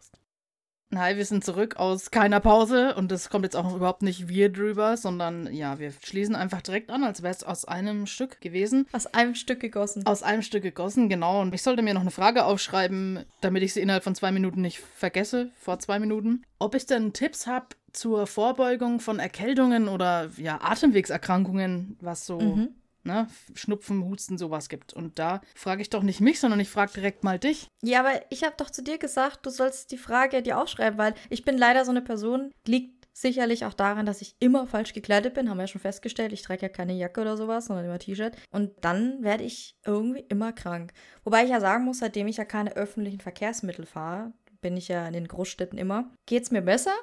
Hi, 0.96 1.18
wir 1.18 1.26
sind 1.26 1.44
zurück 1.44 1.76
aus 1.76 2.12
keiner 2.12 2.40
Pause 2.40 2.96
und 2.96 3.12
das 3.12 3.30
kommt 3.30 3.44
jetzt 3.44 3.58
auch 3.58 3.76
überhaupt 3.76 4.04
nicht 4.04 4.30
wir 4.30 4.50
drüber, 4.50 4.96
sondern 4.96 5.54
ja, 5.54 5.80
wir 5.80 5.92
schließen 5.92 6.34
einfach 6.34 6.62
direkt 6.62 6.90
an, 6.92 7.04
als 7.04 7.22
wäre 7.22 7.34
es 7.34 7.44
aus 7.44 7.66
einem 7.66 8.06
Stück 8.06 8.40
gewesen. 8.40 8.88
Aus 8.94 9.06
einem 9.06 9.36
Stück 9.36 9.60
gegossen. 9.60 10.06
Aus 10.06 10.24
einem 10.24 10.42
Stück 10.42 10.64
gegossen, 10.64 11.10
genau. 11.10 11.42
Und 11.42 11.54
ich 11.54 11.62
sollte 11.62 11.82
mir 11.82 11.94
noch 11.94 12.02
eine 12.02 12.12
Frage 12.12 12.46
aufschreiben, 12.46 13.26
damit 13.42 13.64
ich 13.64 13.74
sie 13.74 13.82
innerhalb 13.82 14.06
von 14.06 14.16
zwei 14.16 14.32
Minuten 14.32 14.62
nicht 14.62 14.80
vergesse, 14.80 15.52
vor 15.60 15.78
zwei 15.80 16.00
Minuten. 16.00 16.44
Ob 16.58 16.74
ich 16.74 16.86
denn 16.86 17.12
Tipps 17.12 17.48
habe 17.48 17.68
zur 17.92 18.26
Vorbeugung 18.26 19.02
von 19.02 19.20
Erkältungen 19.20 19.90
oder 19.90 20.30
ja, 20.38 20.60
Atemwegserkrankungen, 20.62 21.98
was 22.00 22.26
so 22.26 22.40
Mhm. 22.40 22.70
Ne, 23.08 23.28
Schnupfen, 23.56 24.04
Husten, 24.06 24.38
sowas 24.38 24.70
gibt. 24.70 24.94
Und 24.94 25.18
da 25.18 25.42
frage 25.56 25.82
ich 25.82 25.90
doch 25.90 26.04
nicht 26.04 26.22
mich, 26.22 26.40
sondern 26.40 26.60
ich 26.60 26.70
frage 26.70 26.94
direkt 26.94 27.24
mal 27.24 27.40
dich. 27.40 27.68
Ja, 27.82 28.02
aber 28.02 28.22
ich 28.30 28.44
habe 28.44 28.56
doch 28.58 28.70
zu 28.70 28.84
dir 28.84 29.00
gesagt, 29.00 29.46
du 29.46 29.50
sollst 29.50 29.92
die 29.92 29.98
Frage 29.98 30.44
dir 30.44 30.60
aufschreiben, 30.60 31.00
weil 31.00 31.16
ich 31.30 31.44
bin 31.44 31.58
leider 31.58 31.86
so 31.86 31.92
eine 31.92 32.02
Person, 32.02 32.52
liegt 32.68 33.08
sicherlich 33.14 33.66
auch 33.66 33.74
daran, 33.74 34.06
dass 34.06 34.22
ich 34.22 34.36
immer 34.40 34.68
falsch 34.68 34.94
gekleidet 34.94 35.34
bin, 35.34 35.50
haben 35.50 35.58
wir 35.58 35.64
ja 35.64 35.68
schon 35.68 35.82
festgestellt. 35.82 36.34
Ich 36.34 36.44
trage 36.44 36.62
ja 36.62 36.70
keine 36.70 36.94
Jacke 36.94 37.22
oder 37.22 37.36
sowas, 37.36 37.66
sondern 37.66 37.86
immer 37.86 37.98
T-Shirt. 37.98 38.36
Und 38.52 38.72
dann 38.82 39.24
werde 39.24 39.44
ich 39.44 39.76
irgendwie 39.86 40.24
immer 40.30 40.54
krank. 40.54 40.94
Wobei 41.24 41.44
ich 41.44 41.50
ja 41.50 41.60
sagen 41.60 41.86
muss, 41.86 42.00
seitdem 42.00 42.28
ich 42.28 42.38
ja 42.38 42.46
keine 42.46 42.76
öffentlichen 42.76 43.20
Verkehrsmittel 43.20 43.88
fahre, 43.88 44.34
bin 44.62 44.78
ich 44.78 44.88
ja 44.88 45.08
in 45.08 45.14
den 45.14 45.28
Großstädten 45.28 45.80
immer, 45.80 46.12
geht 46.28 46.44
es 46.44 46.52
mir 46.52 46.62
besser. 46.62 46.94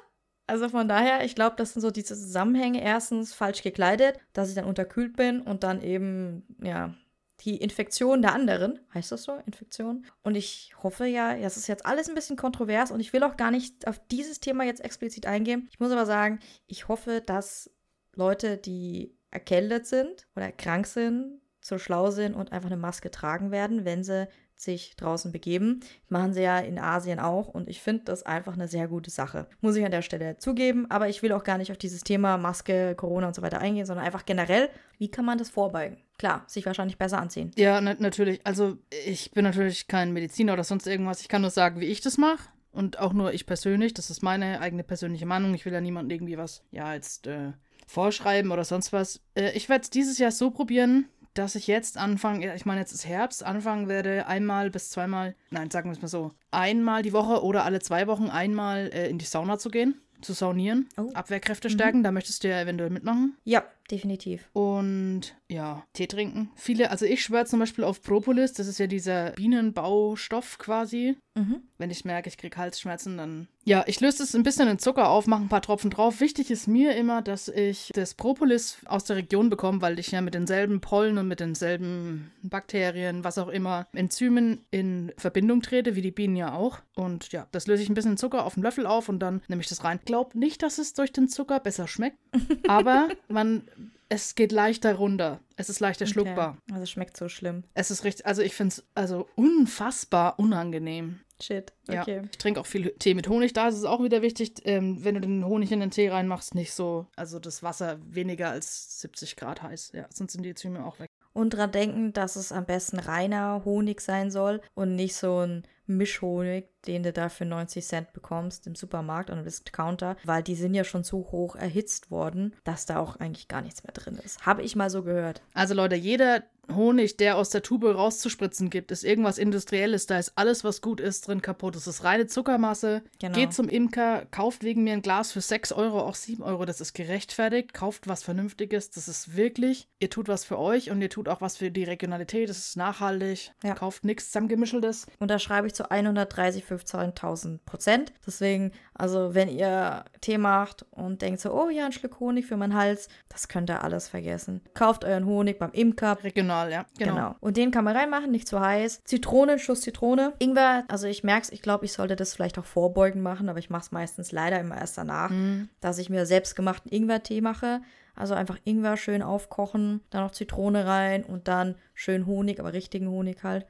Also 0.47 0.69
von 0.69 0.87
daher, 0.87 1.25
ich 1.25 1.35
glaube, 1.35 1.55
das 1.57 1.73
sind 1.73 1.81
so 1.81 1.91
diese 1.91 2.15
Zusammenhänge. 2.15 2.83
Erstens 2.83 3.33
falsch 3.33 3.63
gekleidet, 3.63 4.19
dass 4.33 4.49
ich 4.49 4.55
dann 4.55 4.65
unterkühlt 4.65 5.15
bin 5.15 5.41
und 5.41 5.63
dann 5.63 5.81
eben, 5.81 6.43
ja, 6.61 6.93
die 7.41 7.57
Infektion 7.57 8.21
der 8.21 8.33
anderen, 8.33 8.79
heißt 8.93 9.11
das 9.11 9.23
so, 9.23 9.33
Infektion? 9.45 10.05
Und 10.23 10.35
ich 10.35 10.73
hoffe 10.81 11.05
ja, 11.05 11.37
das 11.37 11.57
ist 11.57 11.67
jetzt 11.67 11.85
alles 11.85 12.07
ein 12.07 12.15
bisschen 12.15 12.37
kontrovers 12.37 12.91
und 12.91 12.99
ich 12.99 13.11
will 13.11 13.23
auch 13.23 13.37
gar 13.37 13.51
nicht 13.51 13.87
auf 13.87 13.99
dieses 14.11 14.39
Thema 14.39 14.63
jetzt 14.63 14.83
explizit 14.83 15.25
eingehen. 15.25 15.67
Ich 15.71 15.79
muss 15.79 15.91
aber 15.91 16.05
sagen, 16.05 16.39
ich 16.67 16.87
hoffe, 16.87 17.21
dass 17.25 17.69
Leute, 18.13 18.57
die 18.57 19.15
erkältet 19.31 19.85
sind 19.85 20.27
oder 20.35 20.51
krank 20.51 20.87
sind, 20.87 21.41
so 21.59 21.77
schlau 21.77 22.11
sind 22.11 22.35
und 22.35 22.51
einfach 22.51 22.69
eine 22.69 22.77
Maske 22.77 23.11
tragen 23.11 23.51
werden, 23.51 23.85
wenn 23.85 24.03
sie 24.03 24.27
sich 24.55 24.95
draußen 24.95 25.31
begeben. 25.31 25.81
Machen 26.09 26.33
sie 26.33 26.41
ja 26.41 26.59
in 26.59 26.79
Asien 26.79 27.19
auch 27.19 27.47
und 27.47 27.69
ich 27.69 27.81
finde 27.81 28.05
das 28.05 28.23
einfach 28.23 28.53
eine 28.53 28.67
sehr 28.67 28.87
gute 28.87 29.09
Sache. 29.09 29.47
Muss 29.61 29.75
ich 29.75 29.85
an 29.85 29.91
der 29.91 30.01
Stelle 30.01 30.37
zugeben, 30.37 30.89
aber 30.89 31.09
ich 31.09 31.21
will 31.21 31.31
auch 31.31 31.43
gar 31.43 31.57
nicht 31.57 31.71
auf 31.71 31.77
dieses 31.77 32.03
Thema 32.03 32.37
Maske, 32.37 32.95
Corona 32.95 33.27
und 33.27 33.35
so 33.35 33.41
weiter 33.41 33.59
eingehen, 33.59 33.85
sondern 33.85 34.05
einfach 34.05 34.25
generell, 34.25 34.69
wie 34.97 35.09
kann 35.09 35.25
man 35.25 35.37
das 35.37 35.49
vorbeugen? 35.49 35.97
Klar, 36.17 36.43
sich 36.47 36.65
wahrscheinlich 36.65 36.97
besser 36.97 37.19
anziehen. 37.19 37.51
Ja, 37.55 37.81
na 37.81 37.95
natürlich. 37.99 38.39
Also 38.45 38.77
ich 39.05 39.31
bin 39.31 39.43
natürlich 39.43 39.87
kein 39.87 40.13
Mediziner 40.13 40.53
oder 40.53 40.63
sonst 40.63 40.87
irgendwas. 40.87 41.21
Ich 41.21 41.27
kann 41.27 41.41
nur 41.41 41.51
sagen, 41.51 41.81
wie 41.81 41.85
ich 41.85 42.01
das 42.01 42.17
mache. 42.17 42.49
Und 42.71 42.99
auch 42.99 43.13
nur 43.13 43.33
ich 43.33 43.45
persönlich. 43.45 43.93
Das 43.93 44.09
ist 44.09 44.21
meine 44.21 44.59
eigene 44.59 44.83
persönliche 44.83 45.25
Meinung. 45.25 45.53
Ich 45.53 45.65
will 45.65 45.73
ja 45.73 45.79
niemandem 45.79 46.17
irgendwie 46.17 46.37
was, 46.37 46.61
ja, 46.71 46.93
jetzt 46.93 47.25
äh, 47.25 47.53
vorschreiben 47.87 48.51
oder 48.51 48.63
sonst 48.63 48.91
was. 48.93 49.21
Äh, 49.35 49.51
ich 49.51 49.69
werde 49.69 49.83
es 49.83 49.89
dieses 49.89 50.17
Jahr 50.17 50.31
so 50.31 50.51
probieren, 50.51 51.07
dass 51.35 51.55
ich 51.55 51.67
jetzt 51.67 51.97
anfange, 51.97 52.55
ich 52.55 52.65
meine, 52.65 52.79
jetzt 52.81 52.91
ist 52.93 53.05
Herbst, 53.07 53.43
anfangen 53.43 53.87
werde, 53.87 54.25
einmal 54.27 54.71
bis 54.71 54.89
zweimal, 54.89 55.35
nein, 55.51 55.69
sagen 55.69 55.89
wir 55.89 55.93
es 55.93 56.01
mal 56.01 56.07
so, 56.07 56.31
einmal 56.51 57.03
die 57.03 57.13
Woche 57.13 57.43
oder 57.43 57.63
alle 57.65 57.79
zwei 57.79 58.07
Wochen 58.07 58.29
einmal 58.29 58.89
äh, 58.93 59.09
in 59.09 59.17
die 59.19 59.25
Sauna 59.25 59.57
zu 59.59 59.69
gehen, 59.69 60.01
zu 60.21 60.33
saunieren, 60.33 60.87
Oh. 60.97 61.11
Abwehrkräfte 61.13 61.69
stärken, 61.69 62.01
da 62.01 62.11
möchtest 62.11 62.43
du 62.43 62.49
ja 62.49 62.59
eventuell 62.59 62.89
mitmachen. 62.89 63.37
Ja, 63.43 63.63
definitiv. 63.91 64.49
Und 64.53 65.35
ja, 65.49 65.85
Tee 65.93 66.07
trinken. 66.07 66.49
Viele, 66.55 66.89
also 66.89 67.05
ich 67.05 67.21
schwöre 67.23 67.45
zum 67.45 67.59
Beispiel 67.59 67.83
auf 67.83 68.01
Propolis, 68.01 68.53
das 68.53 68.67
ist 68.67 68.79
ja 68.79 68.87
dieser 68.87 69.31
Bienenbaustoff 69.31 70.57
quasi. 70.57 71.17
Mhm. 71.35 71.61
Wenn 71.77 71.91
ich 71.91 72.05
merke, 72.05 72.29
ich 72.29 72.37
kriege 72.37 72.55
Halsschmerzen, 72.55 73.17
dann. 73.17 73.47
Ja, 73.65 73.83
ich 73.87 73.99
löse 73.99 74.23
es 74.23 74.35
ein 74.35 74.43
bisschen 74.43 74.69
in 74.69 74.79
Zucker 74.79 75.09
auf, 75.09 75.27
mache 75.27 75.41
ein 75.41 75.49
paar 75.49 75.61
Tropfen 75.61 75.89
drauf. 75.89 76.21
Wichtig 76.21 76.49
ist 76.49 76.67
mir 76.67 76.95
immer, 76.95 77.21
dass 77.21 77.49
ich 77.49 77.91
das 77.93 78.13
Propolis 78.13 78.77
aus 78.85 79.03
der 79.03 79.17
Region 79.17 79.49
bekomme, 79.49 79.81
weil 79.81 79.99
ich 79.99 80.11
ja 80.11 80.21
mit 80.21 80.33
denselben 80.33 80.79
Pollen 80.79 81.17
und 81.17 81.27
mit 81.27 81.41
denselben 81.41 82.31
Bakterien, 82.41 83.25
was 83.25 83.37
auch 83.37 83.49
immer, 83.49 83.87
Enzymen 83.91 84.65
in 84.71 85.11
Verbindung 85.17 85.61
trete, 85.61 85.95
wie 85.95 86.01
die 86.01 86.11
Bienen 86.11 86.37
ja 86.37 86.53
auch. 86.53 86.79
Und 86.95 87.33
ja, 87.33 87.47
das 87.51 87.67
löse 87.67 87.83
ich 87.83 87.89
ein 87.89 87.95
bisschen 87.95 88.11
in 88.11 88.17
Zucker 88.17 88.45
auf 88.45 88.55
einen 88.55 88.63
Löffel 88.63 88.85
auf 88.85 89.09
und 89.09 89.19
dann 89.19 89.41
nehme 89.49 89.61
ich 89.61 89.67
das 89.67 89.83
rein. 89.83 89.99
Glaub 90.05 90.35
nicht, 90.35 90.63
dass 90.63 90.77
es 90.77 90.93
durch 90.93 91.11
den 91.11 91.27
Zucker 91.27 91.59
besser 91.59 91.87
schmeckt, 91.87 92.17
aber 92.67 93.09
man. 93.27 93.63
Es 94.07 94.35
geht 94.35 94.51
leichter 94.51 94.93
runter. 94.93 95.39
Es 95.55 95.67
ist 95.67 95.79
leichter 95.79 96.05
schluckbar. 96.05 96.51
Okay. 96.51 96.73
Also 96.73 96.83
es 96.83 96.91
schmeckt 96.91 97.17
so 97.17 97.27
schlimm. 97.27 97.63
Es 97.73 97.89
ist 97.89 98.03
richtig, 98.03 98.27
also 98.27 98.43
ich 98.43 98.53
finde 98.53 98.75
es 98.75 98.85
also 98.93 99.27
unfassbar 99.33 100.37
unangenehm. 100.37 101.21
Shit. 101.41 101.73
Ja, 101.89 102.01
Okay. 102.01 102.21
ich 102.31 102.37
trinke 102.37 102.59
auch 102.59 102.65
viel 102.65 102.91
Tee 102.99 103.13
mit 103.13 103.27
Honig. 103.27 103.53
Da 103.53 103.67
ist 103.67 103.75
es 103.75 103.83
auch 103.83 104.01
wieder 104.01 104.21
wichtig, 104.21 104.53
ähm, 104.63 105.03
wenn 105.03 105.15
du 105.15 105.21
den 105.21 105.45
Honig 105.45 105.71
in 105.71 105.79
den 105.81 105.91
Tee 105.91 106.09
reinmachst, 106.09 106.55
nicht 106.55 106.73
so, 106.73 107.07
also 107.15 107.39
das 107.39 107.61
Wasser 107.63 107.99
weniger 108.07 108.49
als 108.51 109.01
70 109.01 109.35
Grad 109.35 109.61
heiß. 109.61 109.91
Ja, 109.93 110.05
sonst 110.13 110.33
sind 110.33 110.43
die 110.43 110.49
Enzyme 110.49 110.85
auch 110.85 110.99
weg. 110.99 111.09
Und 111.33 111.49
dran 111.49 111.71
denken, 111.73 112.13
dass 112.13 112.37
es 112.37 112.53
am 112.53 112.65
besten 112.65 112.97
reiner 112.97 113.63
Honig 113.65 113.99
sein 113.99 114.31
soll 114.31 114.61
und 114.73 114.95
nicht 114.95 115.15
so 115.17 115.39
ein 115.45 115.63
Mischhonig, 115.87 116.69
den 116.87 117.03
du 117.03 117.11
da 117.11 117.29
für 117.29 117.45
90 117.45 117.85
Cent 117.85 118.13
bekommst 118.13 118.67
im 118.67 118.75
Supermarkt 118.75 119.29
und 119.29 119.39
im 119.39 119.43
Discounter, 119.43 120.15
weil 120.23 120.43
die 120.43 120.55
sind 120.55 120.73
ja 120.73 120.83
schon 120.83 121.03
so 121.03 121.17
hoch 121.31 121.55
erhitzt 121.55 122.09
worden, 122.09 122.55
dass 122.63 122.85
da 122.85 122.99
auch 122.99 123.17
eigentlich 123.17 123.47
gar 123.47 123.61
nichts 123.61 123.83
mehr 123.83 123.91
drin 123.93 124.19
ist. 124.23 124.45
Habe 124.45 124.63
ich 124.63 124.75
mal 124.75 124.89
so 124.89 125.03
gehört. 125.03 125.41
Also 125.53 125.73
Leute, 125.73 125.95
jeder 125.95 126.43
Honig, 126.73 127.17
der 127.17 127.37
aus 127.37 127.49
der 127.49 127.61
Tube 127.61 127.85
rauszuspritzen 127.85 128.69
gibt, 128.69 128.91
ist 128.91 129.03
irgendwas 129.03 129.37
Industrielles. 129.37 130.05
Da 130.05 130.19
ist 130.19 130.33
alles, 130.35 130.63
was 130.63 130.81
gut 130.81 130.99
ist, 130.99 131.27
drin 131.27 131.41
kaputt. 131.41 131.75
Das 131.75 131.87
ist 131.87 132.03
reine 132.03 132.27
Zuckermasse. 132.27 133.03
Genau. 133.19 133.35
Geht 133.35 133.53
zum 133.53 133.69
Imker, 133.69 134.25
kauft 134.31 134.63
wegen 134.63 134.83
mir 134.83 134.93
ein 134.93 135.01
Glas 135.01 135.31
für 135.31 135.41
6 135.41 135.71
Euro, 135.73 135.99
auch 136.01 136.15
7 136.15 136.43
Euro. 136.43 136.65
Das 136.65 136.81
ist 136.81 136.93
gerechtfertigt. 136.93 137.73
Kauft 137.73 138.07
was 138.07 138.23
Vernünftiges. 138.23 138.89
Das 138.89 139.07
ist 139.07 139.35
wirklich, 139.35 139.87
ihr 139.99 140.09
tut 140.09 140.27
was 140.27 140.45
für 140.45 140.57
euch 140.57 140.91
und 140.91 141.01
ihr 141.01 141.09
tut 141.09 141.29
auch 141.29 141.41
was 141.41 141.57
für 141.57 141.71
die 141.71 141.83
Regionalität. 141.83 142.49
Das 142.49 142.57
ist 142.57 142.77
nachhaltig. 142.77 143.51
Ja. 143.63 143.75
Kauft 143.75 144.03
nichts 144.03 144.27
zusammengemischeltes. 144.27 145.07
Und 145.19 145.29
da 145.29 145.39
schreibe 145.39 145.67
ich 145.67 145.73
zu 145.73 145.91
130, 145.91 146.63
15.000 146.63 147.59
Prozent. 147.65 148.13
Deswegen, 148.25 148.71
also 148.93 149.33
wenn 149.33 149.49
ihr 149.49 150.05
Tee 150.21 150.37
macht 150.37 150.85
und 150.91 151.21
denkt 151.21 151.41
so, 151.41 151.53
oh 151.53 151.69
ja, 151.69 151.85
ein 151.85 151.91
Schluck 151.91 152.19
Honig 152.19 152.45
für 152.45 152.57
meinen 152.57 152.75
Hals, 152.75 153.07
das 153.29 153.47
könnt 153.47 153.69
ihr 153.69 153.83
alles 153.83 154.07
vergessen. 154.07 154.61
Kauft 154.73 155.03
euren 155.03 155.25
Honig 155.25 155.59
beim 155.59 155.71
Imker, 155.71 156.23
Regional, 156.23 156.54
ja. 156.69 156.85
Genau. 156.97 157.13
Genau. 157.13 157.35
Und 157.39 157.57
den 157.57 157.71
kann 157.71 157.83
man 157.83 157.95
reinmachen, 157.95 158.31
nicht 158.31 158.47
zu 158.47 158.59
heiß. 158.59 159.03
Zitrone, 159.03 159.59
Schuss 159.59 159.81
Zitrone. 159.81 160.33
Ingwer, 160.39 160.83
also 160.87 161.07
ich 161.07 161.23
merke 161.23 161.43
es, 161.43 161.51
ich 161.51 161.61
glaube, 161.61 161.85
ich 161.85 161.93
sollte 161.93 162.15
das 162.15 162.33
vielleicht 162.33 162.57
auch 162.57 162.65
vorbeugend 162.65 163.21
machen, 163.23 163.49
aber 163.49 163.59
ich 163.59 163.69
mache 163.69 163.83
es 163.83 163.91
meistens 163.91 164.31
leider 164.31 164.59
immer 164.59 164.77
erst 164.77 164.97
danach, 164.97 165.29
Mhm. 165.29 165.69
dass 165.81 165.97
ich 165.97 166.09
mir 166.09 166.25
selbstgemachten 166.25 166.91
Ingwertee 166.91 167.41
mache. 167.41 167.81
Also 168.15 168.33
einfach 168.33 168.57
Ingwer 168.63 168.95
schön 168.97 169.21
aufkochen, 169.21 170.01
dann 170.09 170.23
noch 170.23 170.31
Zitrone 170.31 170.85
rein 170.85 171.23
und 171.25 171.47
dann 171.49 171.75
schön 171.93 172.25
Honig, 172.25 172.59
aber 172.61 172.71
richtigen 172.71 173.09
Honig 173.09 173.43
halt, 173.43 173.65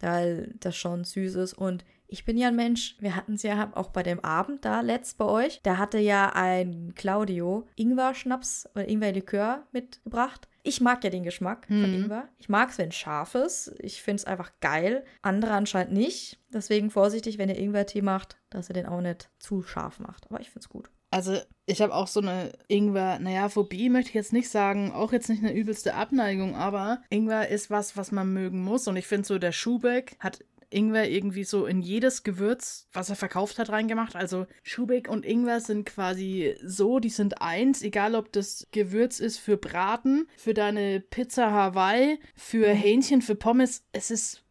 weil 0.00 0.54
das 0.60 0.76
schon 0.76 1.02
süß 1.04 1.34
ist. 1.34 1.54
Und 1.54 1.84
ich 2.06 2.24
bin 2.24 2.38
ja 2.38 2.48
ein 2.48 2.56
Mensch, 2.56 2.96
wir 3.00 3.16
hatten 3.16 3.34
es 3.34 3.42
ja 3.42 3.70
auch 3.74 3.90
bei 3.90 4.02
dem 4.04 4.20
Abend 4.24 4.64
da 4.64 4.80
letzt 4.82 5.18
bei 5.18 5.24
euch, 5.24 5.60
da 5.64 5.76
hatte 5.78 5.98
ja 5.98 6.30
ein 6.32 6.92
Claudio 6.94 7.66
Ingwer-Schnaps 7.76 8.68
oder 8.74 8.88
Ingwer-Likör 8.88 9.64
mitgebracht. 9.72 10.48
Ich 10.68 10.80
mag 10.82 11.02
ja 11.02 11.08
den 11.10 11.22
Geschmack 11.24 11.66
von 11.66 11.78
Mhm. 11.88 12.02
Ingwer. 12.04 12.28
Ich 12.36 12.48
mag 12.50 12.68
es, 12.70 12.76
wenn 12.78 12.90
es 12.90 12.96
scharf 12.96 13.34
ist. 13.34 13.74
Ich 13.78 14.02
finde 14.02 14.16
es 14.16 14.24
einfach 14.26 14.52
geil. 14.60 15.04
Andere 15.22 15.52
anscheinend 15.52 15.94
nicht. 15.94 16.38
Deswegen 16.52 16.90
vorsichtig, 16.90 17.38
wenn 17.38 17.48
ihr 17.48 17.56
Ingwer-Tee 17.58 18.02
macht, 18.02 18.36
dass 18.50 18.68
ihr 18.68 18.74
den 18.74 18.86
auch 18.86 19.00
nicht 19.00 19.30
zu 19.38 19.62
scharf 19.62 19.98
macht. 19.98 20.26
Aber 20.28 20.40
ich 20.40 20.48
finde 20.50 20.60
es 20.60 20.68
gut. 20.68 20.90
Also, 21.10 21.38
ich 21.64 21.80
habe 21.80 21.94
auch 21.94 22.06
so 22.06 22.20
eine 22.20 22.52
Ingwer, 22.68 23.18
naja, 23.18 23.48
Phobie 23.48 23.88
möchte 23.88 24.10
ich 24.10 24.14
jetzt 24.14 24.34
nicht 24.34 24.50
sagen, 24.50 24.92
auch 24.92 25.10
jetzt 25.12 25.30
nicht 25.30 25.42
eine 25.42 25.54
übelste 25.54 25.94
Abneigung, 25.94 26.54
aber 26.54 27.00
Ingwer 27.08 27.48
ist 27.48 27.70
was, 27.70 27.96
was 27.96 28.12
man 28.12 28.30
mögen 28.34 28.62
muss. 28.62 28.86
Und 28.88 28.96
ich 28.98 29.06
finde 29.06 29.26
so, 29.26 29.38
der 29.38 29.52
Schubeck 29.52 30.16
hat 30.20 30.44
Ingwer 30.70 31.08
irgendwie 31.08 31.44
so 31.44 31.66
in 31.66 31.80
jedes 31.80 32.22
Gewürz, 32.22 32.88
was 32.92 33.10
er 33.10 33.16
verkauft 33.16 33.58
hat, 33.58 33.70
reingemacht. 33.70 34.16
Also 34.16 34.46
Schubeck 34.62 35.08
und 35.08 35.24
Ingwer 35.24 35.60
sind 35.60 35.86
quasi 35.86 36.56
so, 36.62 36.98
die 36.98 37.08
sind 37.08 37.40
eins, 37.40 37.82
egal 37.82 38.14
ob 38.14 38.32
das 38.32 38.66
Gewürz 38.72 39.20
ist 39.20 39.38
für 39.38 39.56
Braten, 39.56 40.28
für 40.36 40.54
deine 40.54 41.00
Pizza 41.00 41.50
Hawaii, 41.50 42.18
für 42.34 42.68
Hähnchen, 42.68 43.22
für 43.22 43.34
Pommes. 43.34 43.84
Es 43.92 44.10
ist 44.10 44.42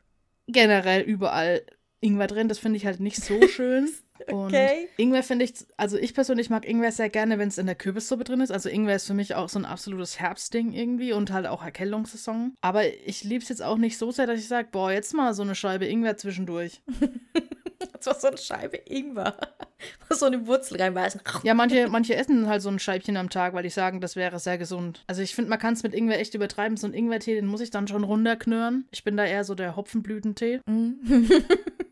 generell 0.47 1.01
überall 1.01 1.63
Ingwer 1.99 2.27
drin. 2.27 2.47
Das 2.47 2.59
finde 2.59 2.77
ich 2.77 2.85
halt 2.85 2.99
nicht 2.99 3.17
so 3.17 3.39
schön. 3.47 3.89
Und 4.31 4.47
Okay. 4.47 4.87
Ingwer 4.97 5.23
finde 5.23 5.45
ich, 5.45 5.53
also 5.77 5.97
ich 5.97 6.13
persönlich 6.13 6.49
mag 6.49 6.67
Ingwer 6.67 6.91
sehr 6.91 7.09
gerne, 7.09 7.37
wenn 7.37 7.47
es 7.47 7.57
in 7.57 7.65
der 7.65 7.75
Kürbissuppe 7.75 8.23
drin 8.23 8.41
ist. 8.41 8.51
Also 8.51 8.69
Ingwer 8.69 8.95
ist 8.95 9.07
für 9.07 9.13
mich 9.13 9.35
auch 9.35 9.49
so 9.49 9.59
ein 9.59 9.65
absolutes 9.65 10.19
Herbstding 10.19 10.73
irgendwie 10.73 11.13
und 11.13 11.31
halt 11.31 11.47
auch 11.47 11.63
Erkältungssaison. 11.63 12.55
Aber 12.61 12.85
ich 13.05 13.23
liebe 13.23 13.43
es 13.43 13.49
jetzt 13.49 13.63
auch 13.63 13.77
nicht 13.77 13.97
so 13.97 14.11
sehr, 14.11 14.27
dass 14.27 14.39
ich 14.39 14.47
sage, 14.47 14.69
boah, 14.71 14.91
jetzt 14.91 15.13
mal 15.13 15.33
so 15.33 15.43
eine 15.43 15.55
Scheibe 15.55 15.85
Ingwer 15.85 16.17
zwischendurch. 16.17 16.81
War 18.05 18.15
so 18.15 18.27
eine 18.27 18.37
Scheibe 18.37 18.77
Ingwer. 18.77 19.35
so 20.09 20.25
eine 20.25 20.47
Wurzel 20.47 20.81
reinbeißen. 20.81 21.21
Ja, 21.43 21.53
manche, 21.53 21.87
manche 21.87 22.15
essen 22.15 22.47
halt 22.47 22.61
so 22.61 22.69
ein 22.69 22.79
Scheibchen 22.79 23.17
am 23.17 23.29
Tag, 23.29 23.53
weil 23.53 23.63
die 23.63 23.69
sagen, 23.69 24.01
das 24.01 24.15
wäre 24.15 24.39
sehr 24.39 24.57
gesund. 24.57 25.03
Also 25.07 25.21
ich 25.21 25.35
finde, 25.35 25.49
man 25.49 25.59
kann 25.59 25.73
es 25.73 25.83
mit 25.83 25.93
Ingwer 25.93 26.19
echt 26.19 26.33
übertreiben. 26.33 26.77
So 26.77 26.87
ein 26.87 26.93
Ingwertee, 26.93 27.35
den 27.35 27.47
muss 27.47 27.61
ich 27.61 27.71
dann 27.71 27.87
schon 27.87 28.03
runterknurren. 28.03 28.87
Ich 28.91 29.03
bin 29.03 29.17
da 29.17 29.25
eher 29.25 29.43
so 29.43 29.55
der 29.55 29.75
Hopfenblütentee. 29.75 30.61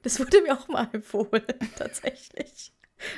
Das 0.03 0.19
wurde 0.19 0.43
mir 0.43 0.53
auch 0.53 0.67
mal 0.67 0.87
empfohlen, 0.93 1.41
tatsächlich. 1.75 2.71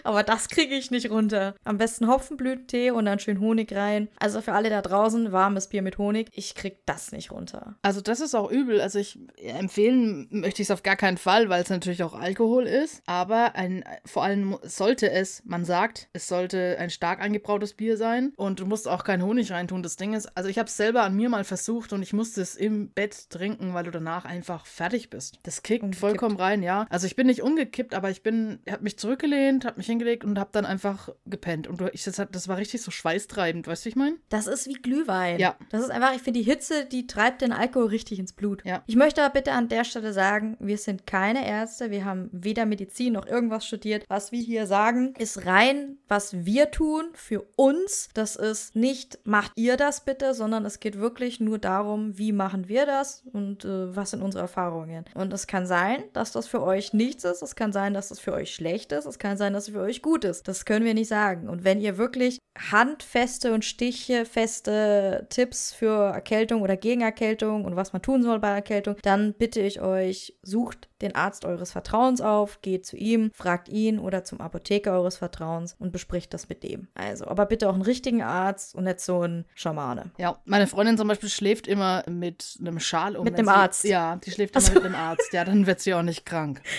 Aber 0.03 0.23
das 0.23 0.49
kriege 0.49 0.75
ich 0.75 0.91
nicht 0.91 1.09
runter. 1.09 1.55
Am 1.63 1.77
besten 1.77 2.07
Hopfenblütentee 2.07 2.91
und 2.91 3.05
dann 3.05 3.19
schön 3.19 3.39
Honig 3.39 3.73
rein. 3.73 4.09
Also 4.19 4.41
für 4.41 4.53
alle 4.53 4.69
da 4.69 4.81
draußen, 4.81 5.31
warmes 5.31 5.67
Bier 5.67 5.81
mit 5.81 5.97
Honig. 5.97 6.29
Ich 6.31 6.55
krieg 6.55 6.79
das 6.85 7.11
nicht 7.11 7.31
runter. 7.31 7.75
Also 7.81 8.01
das 8.01 8.19
ist 8.19 8.35
auch 8.35 8.49
übel. 8.49 8.81
Also 8.81 8.99
ich 8.99 9.19
empfehlen 9.37 10.27
möchte 10.29 10.61
ich 10.61 10.67
es 10.67 10.71
auf 10.71 10.83
gar 10.83 10.95
keinen 10.95 11.17
Fall, 11.17 11.49
weil 11.49 11.63
es 11.63 11.69
natürlich 11.69 12.03
auch 12.03 12.13
Alkohol 12.13 12.65
ist. 12.65 13.01
Aber 13.05 13.55
ein, 13.55 13.83
vor 14.05 14.23
allem 14.23 14.57
sollte 14.63 15.11
es, 15.11 15.43
man 15.45 15.65
sagt, 15.65 16.09
es 16.13 16.27
sollte 16.27 16.77
ein 16.79 16.89
stark 16.89 17.21
eingebrautes 17.21 17.73
Bier 17.73 17.97
sein. 17.97 18.33
Und 18.35 18.59
du 18.59 18.65
musst 18.65 18.87
auch 18.87 19.03
keinen 19.03 19.23
Honig 19.23 19.51
reintun. 19.51 19.83
Das 19.83 19.95
Ding 19.95 20.13
ist, 20.13 20.35
also 20.37 20.49
ich 20.49 20.57
habe 20.57 20.67
es 20.67 20.77
selber 20.77 21.03
an 21.03 21.15
mir 21.15 21.29
mal 21.29 21.43
versucht 21.43 21.93
und 21.93 22.01
ich 22.01 22.13
musste 22.13 22.41
es 22.41 22.55
im 22.55 22.89
Bett 22.89 23.29
trinken, 23.29 23.73
weil 23.73 23.83
du 23.83 23.91
danach 23.91 24.25
einfach 24.25 24.65
fertig 24.65 25.09
bist. 25.09 25.39
Das 25.43 25.63
kickt 25.63 25.95
vollkommen 25.95 26.37
rein, 26.37 26.63
ja. 26.63 26.85
Also 26.89 27.07
ich 27.07 27.15
bin 27.15 27.27
nicht 27.27 27.41
umgekippt, 27.41 27.93
aber 27.93 28.09
ich 28.09 28.23
bin, 28.23 28.59
habe 28.69 28.83
mich 28.83 28.97
zurückgelehnt, 28.97 29.66
habe 29.67 29.77
mich 29.77 29.85
hingelegt 29.85 30.23
und 30.23 30.39
habe 30.39 30.49
dann 30.53 30.65
einfach 30.65 31.09
gepennt. 31.25 31.67
Und 31.67 31.81
ich, 31.93 32.03
das, 32.03 32.21
das 32.31 32.47
war 32.47 32.57
richtig 32.57 32.81
so 32.81 32.91
schweißtreibend, 32.91 33.67
weißt 33.67 33.85
du, 33.85 33.89
ich 33.89 33.95
meine? 33.95 34.15
Das 34.29 34.47
ist 34.47 34.67
wie 34.67 34.73
Glühwein. 34.73 35.39
Ja. 35.39 35.55
Das 35.69 35.81
ist 35.81 35.91
einfach, 35.91 36.15
ich 36.15 36.21
finde, 36.21 36.39
die 36.39 36.45
Hitze, 36.45 36.85
die 36.85 37.07
treibt 37.07 37.41
den 37.41 37.51
Alkohol 37.51 37.87
richtig 37.87 38.19
ins 38.19 38.33
Blut. 38.33 38.63
Ja. 38.65 38.83
Ich 38.87 38.95
möchte 38.95 39.23
aber 39.23 39.33
bitte 39.33 39.51
an 39.51 39.69
der 39.69 39.83
Stelle 39.83 40.13
sagen, 40.13 40.57
wir 40.59 40.77
sind 40.77 41.05
keine 41.05 41.47
Ärzte, 41.47 41.91
wir 41.91 42.05
haben 42.05 42.29
weder 42.31 42.65
Medizin 42.65 43.13
noch 43.13 43.27
irgendwas 43.27 43.65
studiert. 43.65 44.05
Was 44.07 44.31
wir 44.31 44.41
hier 44.41 44.67
sagen, 44.67 45.13
ist 45.17 45.45
rein, 45.45 45.97
was 46.07 46.45
wir 46.45 46.71
tun 46.71 47.05
für 47.13 47.45
uns. 47.55 48.09
Das 48.13 48.35
ist 48.35 48.75
nicht, 48.75 49.19
macht 49.25 49.51
ihr 49.55 49.77
das 49.77 50.05
bitte, 50.05 50.33
sondern 50.33 50.65
es 50.65 50.79
geht 50.79 50.97
wirklich 50.97 51.39
nur 51.39 51.59
darum, 51.59 52.17
wie 52.17 52.31
machen 52.31 52.67
wir 52.67 52.85
das 52.85 53.23
und 53.33 53.65
äh, 53.65 53.95
was 53.95 54.11
sind 54.11 54.21
unsere 54.21 54.43
Erfahrungen. 54.43 55.05
Und 55.13 55.33
es 55.33 55.47
kann 55.47 55.67
sein, 55.67 56.03
dass 56.13 56.31
das 56.31 56.47
für 56.47 56.61
euch 56.61 56.93
nichts 56.93 57.23
ist, 57.23 57.41
es 57.41 57.55
kann 57.55 57.73
sein, 57.73 57.93
dass 57.93 58.09
das 58.09 58.19
für 58.19 58.33
euch 58.33 58.53
schlecht 58.53 58.91
ist, 58.91 59.05
es 59.05 59.19
kann 59.19 59.37
sein, 59.37 59.53
dass 59.57 59.67
es 59.67 59.73
für 59.73 59.81
euch 59.81 60.01
gut 60.01 60.23
ist. 60.23 60.47
Das 60.47 60.65
können 60.65 60.85
wir 60.85 60.93
nicht 60.93 61.07
sagen. 61.07 61.49
Und 61.49 61.63
wenn 61.63 61.81
ihr 61.81 61.97
wirklich 61.97 62.37
handfeste 62.71 63.53
und 63.53 63.65
stichfeste 63.65 65.25
Tipps 65.29 65.73
für 65.73 66.11
Erkältung 66.13 66.61
oder 66.61 66.77
Gegenerkältung 66.77 67.65
und 67.65 67.75
was 67.75 67.91
man 67.91 68.01
tun 68.01 68.21
soll 68.21 68.39
bei 68.39 68.49
Erkältung, 68.49 68.95
dann 69.01 69.33
bitte 69.33 69.61
ich 69.61 69.81
euch, 69.81 70.37
sucht 70.43 70.89
den 71.01 71.15
Arzt 71.15 71.43
eures 71.43 71.71
Vertrauens 71.71 72.21
auf, 72.21 72.61
geht 72.61 72.85
zu 72.85 72.97
ihm, 72.97 73.31
fragt 73.33 73.69
ihn 73.69 73.99
oder 73.99 74.23
zum 74.23 74.41
Apotheker 74.41 74.93
eures 74.93 75.17
Vertrauens 75.17 75.75
und 75.79 75.91
bespricht 75.91 76.33
das 76.33 76.49
mit 76.49 76.63
dem. 76.63 76.87
Also, 76.93 77.25
aber 77.27 77.45
bitte 77.47 77.69
auch 77.69 77.73
einen 77.73 77.81
richtigen 77.81 78.21
Arzt 78.21 78.75
und 78.75 78.83
nicht 78.83 78.99
so 78.99 79.21
einen 79.21 79.45
Schamane. 79.55 80.11
Ja, 80.17 80.39
meine 80.45 80.67
Freundin 80.67 80.97
zum 80.97 81.07
Beispiel 81.07 81.29
schläft 81.29 81.67
immer 81.67 82.03
mit 82.07 82.57
einem 82.59 82.79
Schal 82.79 83.15
um. 83.15 83.23
Mit 83.23 83.35
einem 83.35 83.49
Arzt. 83.49 83.83
Ja, 83.85 84.17
die 84.17 84.31
schläft 84.31 84.55
immer 84.55 84.65
so. 84.65 84.73
mit 84.73 84.85
einem 84.85 84.95
Arzt. 84.95 85.33
Ja, 85.33 85.45
dann 85.45 85.65
wird 85.65 85.79
sie 85.79 85.93
auch 85.95 86.03
nicht 86.03 86.25
krank. 86.25 86.61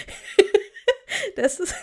Das 1.37 1.61
ist. 1.61 1.75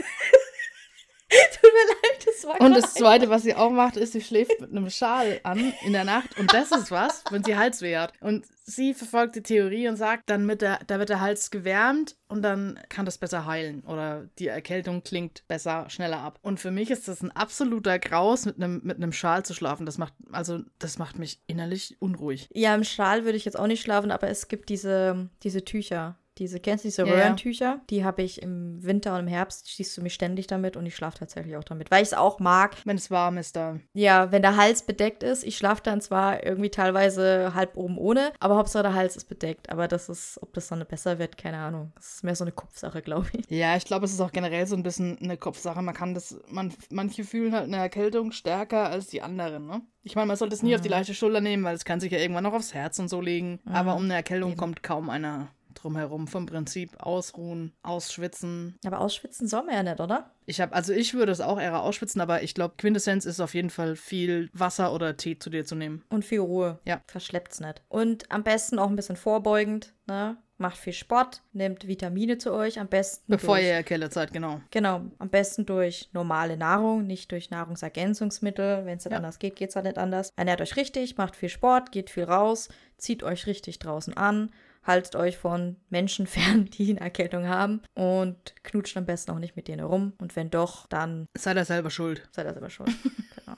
Tut 1.62 1.72
mir 1.74 1.88
leid, 1.88 2.26
das 2.26 2.46
war 2.46 2.62
Und 2.62 2.76
das 2.76 2.94
Zweite, 2.94 3.30
was 3.30 3.42
sie 3.42 3.56
auch 3.56 3.72
macht, 3.72 3.98
ist, 3.98 4.14
sie 4.14 4.22
schläft 4.22 4.62
mit 4.62 4.70
einem 4.70 4.90
Schal 4.92 5.40
an 5.44 5.74
in 5.84 5.94
der 5.94 6.04
Nacht. 6.04 6.38
Und 6.38 6.54
das 6.54 6.72
ist 6.72 6.92
was, 6.92 7.24
wenn 7.32 7.44
sie 7.44 7.56
Halsweh 7.56 7.98
hat. 7.98 8.14
Und 8.22 8.46
sie 8.64 8.94
verfolgt 8.94 9.36
die 9.36 9.42
Theorie 9.42 9.88
und 9.88 9.96
sagt, 9.96 10.30
dann 10.30 10.46
mit 10.46 10.62
der, 10.62 10.80
da 10.86 11.00
wird 11.00 11.10
der 11.10 11.22
Hals 11.22 11.50
gewärmt 11.50 12.16
und 12.28 12.44
dann 12.44 12.80
kann 12.90 13.06
das 13.06 13.18
besser 13.18 13.48
heilen. 13.48 13.82
Oder 13.82 14.30
die 14.38 14.48
Erkältung 14.48 15.02
klingt 15.04 15.48
besser, 15.48 15.90
schneller 15.90 16.20
ab. 16.20 16.38
Und 16.44 16.60
für 16.60 16.72
mich 16.72 16.92
ist 16.92 17.08
das 17.08 17.22
ein 17.24 17.32
absoluter 17.32 17.98
Graus, 17.98 18.46
mit 18.46 18.58
einem, 18.58 18.82
mit 18.84 18.98
einem 18.98 19.12
Schal 19.12 19.44
zu 19.44 19.56
schlafen. 19.56 19.88
Das 19.88 19.98
macht, 19.98 20.14
also, 20.32 20.60
das 20.78 21.00
macht 21.00 21.18
mich 21.18 21.42
innerlich 21.48 21.98
unruhig. 22.00 22.50
Ja, 22.54 22.76
im 22.76 22.84
Schal 22.84 23.26
würde 23.26 23.38
ich 23.38 23.46
jetzt 23.46 23.58
auch 23.58 23.68
nicht 23.68 23.82
schlafen, 23.82 24.12
aber 24.12 24.28
es 24.28 24.48
gibt 24.48 24.70
diese, 24.70 25.30
diese 25.42 25.66
Tücher. 25.66 26.20
Diese, 26.38 26.60
kennst 26.60 26.84
du 26.84 26.88
diese 26.90 27.04
Ja, 27.04 27.08
ja. 27.08 27.14
Röhrentücher? 27.14 27.82
Die 27.90 28.04
habe 28.04 28.22
ich 28.22 28.42
im 28.42 28.84
Winter 28.84 29.14
und 29.14 29.22
im 29.22 29.28
Herbst, 29.28 29.70
schießt 29.70 29.98
du 29.98 30.02
mich 30.02 30.14
ständig 30.14 30.48
damit 30.48 30.76
und 30.76 30.86
ich 30.86 30.96
schlafe 30.96 31.20
tatsächlich 31.20 31.56
auch 31.56 31.64
damit, 31.64 31.92
weil 31.92 32.02
ich 32.02 32.10
es 32.10 32.14
auch 32.14 32.40
mag. 32.40 32.76
Wenn 32.84 32.98
es 32.98 33.10
warm 33.10 33.38
ist 33.38 33.56
da. 33.56 33.80
Ja, 33.94 34.32
wenn 34.32 34.42
der 34.42 34.58
Hals 34.58 34.84
bedeckt 34.84 35.24
ist, 35.24 35.44
ich 35.44 35.58
schlafe 35.58 35.82
dann 35.84 36.02
zwar 36.02 36.44
irgendwie 36.46 36.70
teilweise 36.70 37.54
halb 37.54 37.78
oben 37.78 37.98
ohne, 37.98 38.34
aber 38.40 38.58
Hauptsache 38.58 38.84
der 38.84 38.94
Hals 38.94 39.16
ist 39.16 39.26
bedeckt. 39.30 39.70
Aber 39.70 39.88
das 39.88 40.10
ist, 40.10 40.38
ob 40.42 40.54
das 40.54 40.68
dann 40.68 40.86
besser 40.86 41.20
wird, 41.20 41.38
keine 41.38 41.58
Ahnung. 41.58 41.94
Das 41.96 42.16
ist 42.16 42.24
mehr 42.24 42.36
so 42.36 42.44
eine 42.44 42.52
Kopfsache, 42.52 43.02
glaube 43.02 43.28
ich. 43.34 43.50
Ja, 43.50 43.78
ich 43.78 43.86
glaube, 43.86 44.06
es 44.06 44.12
ist 44.12 44.22
auch 44.22 44.32
generell 44.32 44.68
so 44.68 44.76
ein 44.76 44.84
bisschen 44.84 45.18
eine 45.22 45.38
Kopfsache. 45.38 45.82
Man 45.82 45.96
kann 45.96 46.14
das, 46.14 46.38
man, 46.50 46.74
manche 46.90 47.24
fühlen 47.24 47.54
halt 47.54 47.66
eine 47.66 47.78
Erkältung 47.78 48.32
stärker 48.32 48.90
als 48.90 49.08
die 49.08 49.22
anderen, 49.22 49.68
ne? 49.68 49.82
Ich 50.04 50.16
meine, 50.16 50.28
man 50.28 50.38
sollte 50.38 50.54
es 50.54 50.62
nie 50.62 50.76
auf 50.76 50.82
die 50.82 50.90
leichte 50.90 51.16
Schulter 51.16 51.42
nehmen, 51.42 51.64
weil 51.64 51.76
es 51.76 51.84
kann 51.84 52.00
sich 52.00 52.12
ja 52.12 52.20
irgendwann 52.20 52.44
noch 52.44 52.54
aufs 52.54 52.76
Herz 52.76 53.00
und 53.00 53.08
so 53.08 53.22
legen. 53.22 53.60
Aber 53.66 53.96
um 53.96 54.04
eine 54.04 54.14
Erkältung 54.14 54.52
Eben. 54.52 54.60
kommt 54.60 54.84
kaum 54.84 55.10
einer 55.10 55.48
drum 55.86 55.96
herum. 55.96 56.28
Vom 56.28 56.46
Prinzip 56.48 56.92
ausruhen, 57.00 57.72
ausschwitzen. 57.84 58.78
Aber 58.86 59.00
ausschwitzen 59.00 59.48
soll 59.48 59.64
man 59.64 59.76
ja 59.76 59.84
nicht, 59.84 60.00
oder? 60.00 60.32
Ich 60.48 60.60
habe, 60.62 60.74
also 60.74 60.94
ich 60.94 61.14
würde 61.14 61.32
es 61.32 61.42
auch 61.42 61.60
eher 61.60 61.82
ausschwitzen, 61.82 62.22
aber 62.22 62.44
ich 62.44 62.54
glaube, 62.54 62.76
Quintessenz 62.78 63.26
ist 63.26 63.40
auf 63.40 63.54
jeden 63.54 63.70
Fall 63.70 63.96
viel 63.96 64.50
Wasser 64.54 64.94
oder 64.94 65.16
Tee 65.18 65.40
zu 65.40 65.50
dir 65.50 65.66
zu 65.66 65.76
nehmen. 65.76 66.04
Und 66.10 66.26
viel 66.26 66.40
Ruhe. 66.42 66.80
Ja. 66.86 67.02
Verschleppt's 67.08 67.60
nicht. 67.60 67.82
Und 67.88 68.32
am 68.32 68.44
besten 68.44 68.78
auch 68.80 68.90
ein 68.90 68.96
bisschen 68.96 69.16
vorbeugend, 69.16 69.94
ne? 70.08 70.38
Macht 70.58 70.78
viel 70.78 70.94
Sport, 70.94 71.42
nehmt 71.52 71.86
Vitamine 71.86 72.38
zu 72.38 72.54
euch, 72.54 72.80
am 72.80 72.88
besten 72.88 73.30
Bevor 73.30 73.56
durch, 73.58 73.68
ihr 73.68 73.74
erkältet 73.74 74.14
seid, 74.14 74.32
genau. 74.32 74.62
Genau, 74.72 75.02
am 75.20 75.30
besten 75.30 75.66
durch 75.66 76.10
normale 76.14 76.56
Nahrung, 76.56 77.06
nicht 77.06 77.30
durch 77.34 77.50
Nahrungsergänzungsmittel. 77.50 78.86
Wenn 78.86 78.98
es 78.98 79.04
nicht 79.04 79.12
Ja. 79.12 79.18
anders 79.18 79.38
geht, 79.40 79.58
geht 79.58 79.72
es 79.72 79.76
halt 79.76 79.84
nicht 79.86 79.98
anders. 79.98 80.32
Ernährt 80.38 80.62
euch 80.62 80.78
richtig, 80.78 81.18
macht 81.18 81.36
viel 81.36 81.50
Sport, 81.50 81.92
geht 81.92 82.10
viel 82.10 82.24
raus, 82.24 82.70
zieht 82.98 83.22
euch 83.24 83.48
richtig 83.48 83.80
draußen 83.80 84.16
an, 84.16 84.50
haltet 84.86 85.16
euch 85.16 85.38
von 85.38 85.76
Menschen 85.90 86.28
fern, 86.28 86.66
die 86.66 86.92
eine 86.92 87.02
Erkältung 87.02 87.48
haben 87.48 87.82
und 87.94 88.56
knutscht 88.64 88.96
am 88.98 89.06
besten 89.06 89.32
auch 89.32 89.40
nicht 89.40 89.56
mit 89.56 89.68
denen 89.68 89.86
rum. 89.86 90.14
Und 90.20 90.36
wenn 90.36 90.50
doch, 90.50 90.88
dann 90.88 91.28
Seid 91.38 91.58
ihr 91.58 91.66
selber 91.66 91.90
schuld. 91.90 92.28
seid 92.32 92.46
ihr 92.48 92.54
selber 92.54 92.70
schuld. 92.70 92.90
genau. 93.46 93.58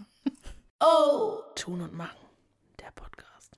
Tun 1.55 1.82
und 1.82 1.93
machen. 1.93 2.17
Der 2.80 2.91
Podcast. 2.95 3.57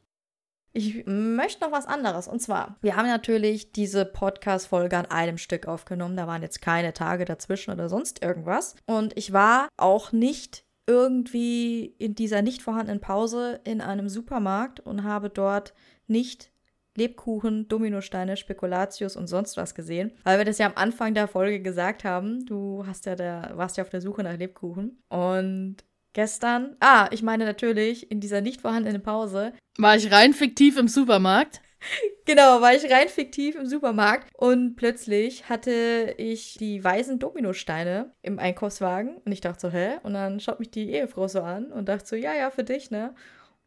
Ich 0.71 1.03
möchte 1.05 1.63
noch 1.65 1.71
was 1.71 1.85
anderes. 1.85 2.27
Und 2.27 2.39
zwar, 2.41 2.77
wir 2.81 2.95
haben 2.95 3.07
natürlich 3.07 3.71
diese 3.71 4.05
Podcast-Folge 4.05 4.97
an 4.97 5.05
einem 5.07 5.37
Stück 5.37 5.67
aufgenommen. 5.67 6.15
Da 6.15 6.27
waren 6.27 6.41
jetzt 6.41 6.61
keine 6.61 6.93
Tage 6.93 7.25
dazwischen 7.25 7.71
oder 7.71 7.89
sonst 7.89 8.23
irgendwas. 8.23 8.75
Und 8.85 9.17
ich 9.17 9.33
war 9.33 9.67
auch 9.77 10.11
nicht 10.11 10.63
irgendwie 10.87 11.85
in 11.99 12.15
dieser 12.15 12.41
nicht 12.41 12.61
vorhandenen 12.63 13.01
Pause 13.01 13.59
in 13.63 13.81
einem 13.81 14.09
Supermarkt 14.09 14.79
und 14.79 15.03
habe 15.03 15.29
dort 15.29 15.73
nicht 16.07 16.51
Lebkuchen, 16.99 17.67
Dominosteine, 17.67 18.37
Spekulatius 18.37 19.15
und 19.15 19.27
sonst 19.27 19.57
was 19.57 19.73
gesehen, 19.73 20.11
weil 20.23 20.37
wir 20.37 20.45
das 20.45 20.59
ja 20.59 20.67
am 20.67 20.73
Anfang 20.75 21.13
der 21.13 21.27
Folge 21.27 21.61
gesagt 21.61 22.03
haben. 22.03 22.45
Du 22.45 22.83
hast 22.85 23.05
ja 23.05 23.15
der, 23.15 23.53
warst 23.55 23.77
ja 23.77 23.83
auf 23.83 23.89
der 23.89 24.01
Suche 24.01 24.23
nach 24.23 24.37
Lebkuchen 24.37 25.01
und 25.09 25.77
gestern, 26.13 26.75
ah, 26.79 27.07
ich 27.11 27.23
meine 27.23 27.45
natürlich 27.45 28.11
in 28.11 28.19
dieser 28.19 28.41
nicht 28.41 28.61
vorhandenen 28.61 29.01
Pause 29.01 29.53
War 29.77 29.95
ich 29.95 30.11
rein 30.11 30.33
fiktiv 30.33 30.77
im 30.77 30.87
Supermarkt? 30.87 31.61
Genau, 32.25 32.61
war 32.61 32.75
ich 32.75 32.91
rein 32.91 33.07
fiktiv 33.07 33.55
im 33.55 33.65
Supermarkt 33.65 34.29
und 34.35 34.75
plötzlich 34.75 35.49
hatte 35.49 36.13
ich 36.17 36.57
die 36.59 36.83
weißen 36.83 37.17
Dominosteine 37.17 38.13
im 38.21 38.37
Einkaufswagen 38.37 39.17
und 39.25 39.31
ich 39.31 39.41
dachte 39.41 39.61
so, 39.61 39.69
hä? 39.71 39.93
Und 40.03 40.13
dann 40.13 40.39
schaut 40.39 40.59
mich 40.59 40.69
die 40.69 40.91
Ehefrau 40.91 41.27
so 41.27 41.41
an 41.41 41.71
und 41.71 41.89
dachte 41.89 42.05
so, 42.05 42.15
ja, 42.15 42.35
ja, 42.35 42.51
für 42.51 42.63
dich, 42.63 42.91
ne? 42.91 43.15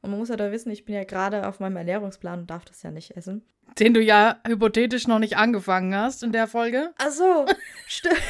Und 0.03 0.11
man 0.11 0.19
muss 0.19 0.29
ja 0.31 0.37
da 0.37 0.51
wissen, 0.53 0.71
ich 0.71 0.85
bin 0.85 0.95
ja 0.97 1.05
gerade 1.05 1.47
auf 1.47 1.61
meinem 1.61 1.77
Ernährungsplan 1.77 2.41
und 2.41 2.51
darf 2.51 2.65
das 2.65 2.83
ja 2.83 2.91
nicht 2.91 3.17
essen. 3.17 3.43
Den 3.79 3.95
du 3.95 4.01
ja 4.03 4.41
hypothetisch 4.47 5.07
noch 5.07 5.19
nicht 5.21 5.37
angefangen 5.37 5.95
hast 5.95 6.23
in 6.23 6.33
der 6.33 6.47
Folge. 6.49 6.93
Ach 6.99 7.11
so, 7.11 7.47
stimmt. 7.87 8.21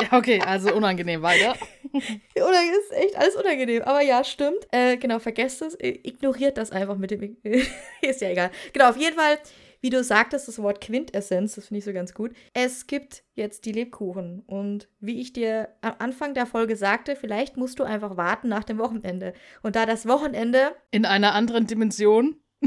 Ja, 0.00 0.16
okay, 0.18 0.40
also 0.40 0.74
unangenehm 0.74 1.22
weiter. 1.22 1.54
Oder 1.92 2.62
ist 2.78 2.92
echt 2.92 3.16
alles 3.16 3.36
unangenehm. 3.36 3.82
Aber 3.82 4.00
ja, 4.02 4.24
stimmt. 4.24 4.66
Äh, 4.72 4.96
genau, 4.96 5.18
vergesst 5.18 5.60
es. 5.62 5.74
I- 5.74 6.00
Ignoriert 6.04 6.56
das 6.56 6.70
einfach 6.72 6.96
mit 6.96 7.10
dem. 7.10 7.36
ist 8.00 8.20
ja 8.22 8.30
egal. 8.30 8.50
Genau, 8.72 8.88
auf 8.90 8.96
jeden 8.96 9.16
Fall 9.16 9.38
wie 9.80 9.90
du 9.90 10.04
sagtest, 10.04 10.46
das 10.48 10.60
Wort 10.60 10.80
Quintessenz, 10.80 11.54
das 11.54 11.66
finde 11.68 11.78
ich 11.78 11.84
so 11.84 11.92
ganz 11.92 12.12
gut. 12.14 12.32
Es 12.52 12.86
gibt 12.86 13.22
jetzt 13.34 13.64
die 13.64 13.72
Lebkuchen. 13.72 14.42
Und 14.46 14.88
wie 15.00 15.20
ich 15.20 15.32
dir 15.32 15.68
am 15.80 15.94
Anfang 15.98 16.34
der 16.34 16.46
Folge 16.46 16.76
sagte, 16.76 17.16
vielleicht 17.16 17.56
musst 17.56 17.78
du 17.78 17.84
einfach 17.84 18.16
warten 18.16 18.48
nach 18.48 18.64
dem 18.64 18.78
Wochenende. 18.78 19.32
Und 19.62 19.76
da 19.76 19.86
das 19.86 20.06
Wochenende. 20.06 20.74
In 20.90 21.06
einer 21.06 21.34
anderen 21.34 21.66
Dimension. 21.66 22.36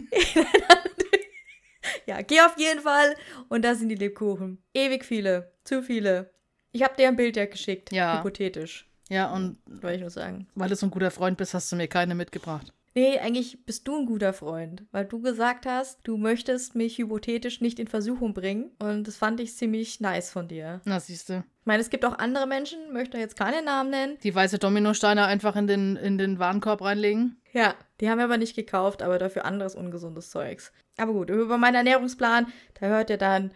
ja, 2.05 2.21
geh 2.21 2.41
auf 2.41 2.57
jeden 2.57 2.81
Fall. 2.81 3.15
Und 3.49 3.63
da 3.63 3.75
sind 3.75 3.89
die 3.89 3.95
Lebkuchen. 3.95 4.61
Ewig 4.73 5.05
viele. 5.05 5.53
Zu 5.63 5.81
viele. 5.83 6.33
Ich 6.71 6.83
habe 6.83 6.95
dir 6.97 7.07
ein 7.07 7.15
Bild 7.15 7.37
ja 7.37 7.45
geschickt. 7.45 7.91
Ja. 7.91 8.17
Hypothetisch. 8.19 8.89
Ja, 9.09 9.31
und 9.31 9.57
Wollte 9.67 9.95
ich 9.95 10.01
nur 10.01 10.09
sagen. 10.09 10.47
weil 10.55 10.69
du 10.69 10.75
so 10.75 10.87
ein 10.87 10.91
guter 10.91 11.11
Freund 11.11 11.37
bist, 11.37 11.53
hast 11.53 11.71
du 11.71 11.75
mir 11.75 11.87
keine 11.87 12.15
mitgebracht. 12.15 12.73
Nee, 12.95 13.17
eigentlich 13.17 13.65
bist 13.65 13.87
du 13.87 13.97
ein 13.97 14.05
guter 14.05 14.33
Freund, 14.33 14.83
weil 14.91 15.05
du 15.05 15.19
gesagt 15.19 15.65
hast, 15.65 15.99
du 16.03 16.17
möchtest 16.17 16.75
mich 16.75 16.97
hypothetisch 16.99 17.59
nicht 17.59 17.79
in 17.79 17.87
Versuchung 17.87 18.33
bringen. 18.33 18.71
Und 18.79 19.07
das 19.07 19.17
fand 19.17 19.39
ich 19.39 19.55
ziemlich 19.55 19.99
nice 19.99 20.29
von 20.29 20.47
dir. 20.47 20.81
Na, 20.85 20.99
siehst 20.99 21.29
du. 21.29 21.43
Ich 21.61 21.65
meine, 21.65 21.81
es 21.81 21.89
gibt 21.89 22.05
auch 22.05 22.19
andere 22.19 22.45
Menschen, 22.45 22.93
möchte 22.93 23.17
jetzt 23.17 23.37
keine 23.37 23.63
Namen 23.63 23.89
nennen. 23.89 24.17
Die 24.21 24.35
weiße 24.35 24.59
Dominosteine 24.59 25.25
einfach 25.25 25.55
in 25.55 25.65
den, 25.65 25.95
in 25.95 26.17
den 26.17 26.37
Warenkorb 26.37 26.81
reinlegen. 26.83 27.37
Ja, 27.51 27.73
die 27.99 28.09
haben 28.09 28.17
wir 28.17 28.25
aber 28.25 28.37
nicht 28.37 28.55
gekauft, 28.55 29.01
aber 29.01 29.17
dafür 29.17 29.45
anderes 29.45 29.73
ungesundes 29.73 30.29
Zeugs. 30.29 30.71
Aber 30.97 31.13
gut, 31.13 31.29
über 31.29 31.57
meinen 31.57 31.75
Ernährungsplan, 31.75 32.47
da 32.79 32.87
hört 32.87 33.09
ihr 33.09 33.17
dann 33.17 33.51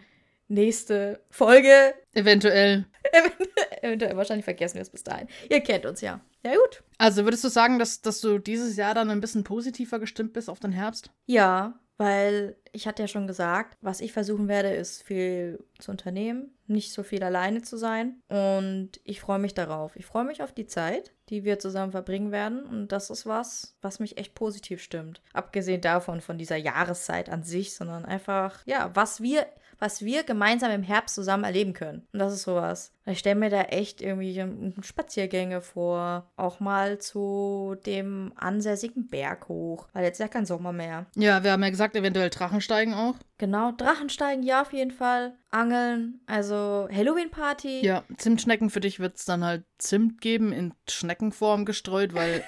nächste 0.48 1.20
Folge. 1.30 1.94
Eventuell. 2.14 2.86
Eventuell, 3.82 4.16
wahrscheinlich 4.16 4.44
vergessen 4.44 4.76
wir 4.76 4.82
es 4.82 4.90
bis 4.90 5.04
dahin. 5.04 5.28
Ihr 5.48 5.60
kennt 5.60 5.86
uns 5.86 6.00
ja. 6.00 6.20
Ja, 6.44 6.52
gut. 6.52 6.82
Also 6.98 7.24
würdest 7.24 7.44
du 7.44 7.48
sagen, 7.48 7.78
dass, 7.78 8.02
dass 8.02 8.20
du 8.20 8.38
dieses 8.38 8.76
Jahr 8.76 8.94
dann 8.94 9.10
ein 9.10 9.20
bisschen 9.20 9.44
positiver 9.44 9.98
gestimmt 9.98 10.32
bist 10.32 10.48
auf 10.48 10.60
den 10.60 10.72
Herbst? 10.72 11.10
Ja, 11.26 11.78
weil 11.98 12.56
ich 12.72 12.86
hatte 12.86 13.02
ja 13.02 13.08
schon 13.08 13.26
gesagt, 13.26 13.76
was 13.80 14.00
ich 14.00 14.12
versuchen 14.12 14.46
werde, 14.46 14.70
ist 14.70 15.02
viel 15.02 15.64
zu 15.80 15.90
unternehmen, 15.90 16.56
nicht 16.68 16.92
so 16.92 17.02
viel 17.02 17.24
alleine 17.24 17.62
zu 17.62 17.76
sein. 17.76 18.22
Und 18.28 19.00
ich 19.02 19.20
freue 19.20 19.40
mich 19.40 19.52
darauf. 19.52 19.96
Ich 19.96 20.06
freue 20.06 20.24
mich 20.24 20.40
auf 20.40 20.52
die 20.52 20.66
Zeit, 20.66 21.12
die 21.28 21.42
wir 21.42 21.58
zusammen 21.58 21.90
verbringen 21.90 22.30
werden. 22.30 22.62
Und 22.64 22.92
das 22.92 23.10
ist 23.10 23.26
was, 23.26 23.76
was 23.82 23.98
mich 23.98 24.16
echt 24.16 24.36
positiv 24.36 24.80
stimmt. 24.80 25.20
Abgesehen 25.32 25.80
davon, 25.80 26.20
von 26.20 26.38
dieser 26.38 26.56
Jahreszeit 26.56 27.28
an 27.30 27.42
sich, 27.42 27.74
sondern 27.74 28.04
einfach, 28.04 28.64
ja, 28.64 28.92
was 28.94 29.20
wir, 29.20 29.46
was 29.78 30.04
wir 30.04 30.24
gemeinsam 30.24 30.70
im 30.70 30.82
Herbst 30.82 31.14
zusammen 31.14 31.44
erleben 31.44 31.72
können. 31.72 32.06
Und 32.12 32.18
das 32.18 32.32
ist 32.32 32.42
sowas. 32.42 32.92
Ich 33.06 33.20
stelle 33.20 33.36
mir 33.36 33.48
da 33.48 33.62
echt 33.62 34.02
irgendwie 34.02 34.44
Spaziergänge 34.82 35.60
vor. 35.62 36.30
Auch 36.36 36.60
mal 36.60 36.98
zu 36.98 37.76
dem 37.86 38.32
ansässigen 38.36 39.08
Berg 39.08 39.48
hoch. 39.48 39.88
Weil 39.92 40.04
jetzt 40.04 40.16
ist 40.16 40.24
ja 40.24 40.28
kein 40.28 40.46
Sommer 40.46 40.72
mehr. 40.72 41.06
Ja, 41.16 41.42
wir 41.42 41.52
haben 41.52 41.62
ja 41.62 41.70
gesagt, 41.70 41.96
eventuell 41.96 42.30
Drachensteigen 42.30 42.92
auch. 42.94 43.14
Genau, 43.38 43.72
Drachensteigen, 43.72 44.42
ja, 44.42 44.62
auf 44.62 44.72
jeden 44.72 44.90
Fall. 44.90 45.34
Angeln, 45.50 46.20
also 46.26 46.88
Halloween-Party. 46.92 47.84
Ja, 47.86 48.04
Zimtschnecken 48.16 48.70
für 48.70 48.80
dich 48.80 49.00
wird 49.00 49.16
es 49.16 49.24
dann 49.24 49.44
halt 49.44 49.64
Zimt 49.78 50.20
geben, 50.20 50.52
in 50.52 50.74
Schneckenform 50.88 51.64
gestreut, 51.64 52.14
weil 52.14 52.42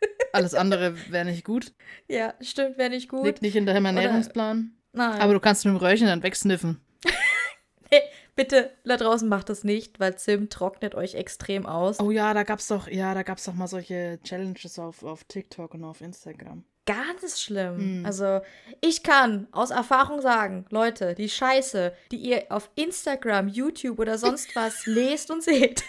alles 0.32 0.54
andere 0.54 0.96
wäre 1.10 1.24
nicht 1.24 1.44
gut. 1.44 1.72
Ja, 2.08 2.34
stimmt, 2.40 2.76
wäre 2.76 2.90
nicht 2.90 3.08
gut. 3.08 3.24
Liegt 3.24 3.42
nicht 3.42 3.56
in 3.56 3.66
deinem 3.66 3.86
Ernährungsplan. 3.86 4.77
Nein. 4.98 5.20
Aber 5.20 5.32
du 5.32 5.38
kannst 5.38 5.64
mit 5.64 5.72
dem 5.72 5.76
Röhrchen 5.76 6.08
dann 6.08 6.24
wegsniffen. 6.24 6.80
nee, 7.92 8.00
bitte, 8.34 8.72
da 8.84 8.96
draußen 8.96 9.28
macht 9.28 9.48
das 9.48 9.62
nicht, 9.62 10.00
weil 10.00 10.18
Zimt 10.18 10.52
trocknet 10.52 10.96
euch 10.96 11.14
extrem 11.14 11.66
aus. 11.66 12.00
Oh 12.00 12.10
ja, 12.10 12.34
da 12.34 12.42
gab's 12.42 12.66
doch, 12.66 12.88
ja, 12.88 13.14
da 13.14 13.22
gab's 13.22 13.44
doch 13.44 13.54
mal 13.54 13.68
solche 13.68 14.18
Challenges 14.24 14.76
auf, 14.80 15.04
auf 15.04 15.22
TikTok 15.22 15.74
und 15.74 15.84
auf 15.84 16.00
Instagram. 16.00 16.64
Ganz 16.84 17.40
schlimm. 17.40 18.00
Mhm. 18.00 18.06
Also, 18.06 18.40
ich 18.80 19.04
kann 19.04 19.46
aus 19.52 19.70
Erfahrung 19.70 20.20
sagen, 20.20 20.66
Leute, 20.70 21.14
die 21.14 21.28
Scheiße, 21.28 21.94
die 22.10 22.16
ihr 22.16 22.46
auf 22.48 22.68
Instagram, 22.74 23.46
YouTube 23.46 24.00
oder 24.00 24.18
sonst 24.18 24.56
was 24.56 24.84
lest 24.86 25.30
und 25.30 25.44
seht, 25.44 25.84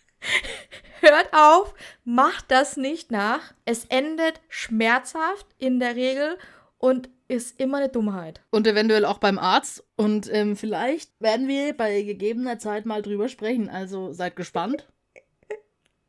hört 1.00 1.32
auf, 1.32 1.72
macht 2.04 2.50
das 2.50 2.76
nicht 2.76 3.10
nach. 3.10 3.54
Es 3.64 3.86
endet 3.86 4.42
schmerzhaft 4.50 5.46
in 5.56 5.80
der 5.80 5.96
Regel 5.96 6.36
und 6.80 7.10
ist 7.28 7.60
immer 7.60 7.78
eine 7.78 7.88
Dummheit. 7.88 8.40
Und 8.50 8.66
eventuell 8.66 9.04
auch 9.04 9.18
beim 9.18 9.38
Arzt. 9.38 9.84
Und 9.96 10.32
ähm, 10.32 10.56
vielleicht 10.56 11.12
werden 11.20 11.46
wir 11.46 11.76
bei 11.76 12.02
gegebener 12.02 12.58
Zeit 12.58 12.86
mal 12.86 13.02
drüber 13.02 13.28
sprechen. 13.28 13.68
Also 13.68 14.12
seid 14.12 14.34
gespannt. 14.34 14.88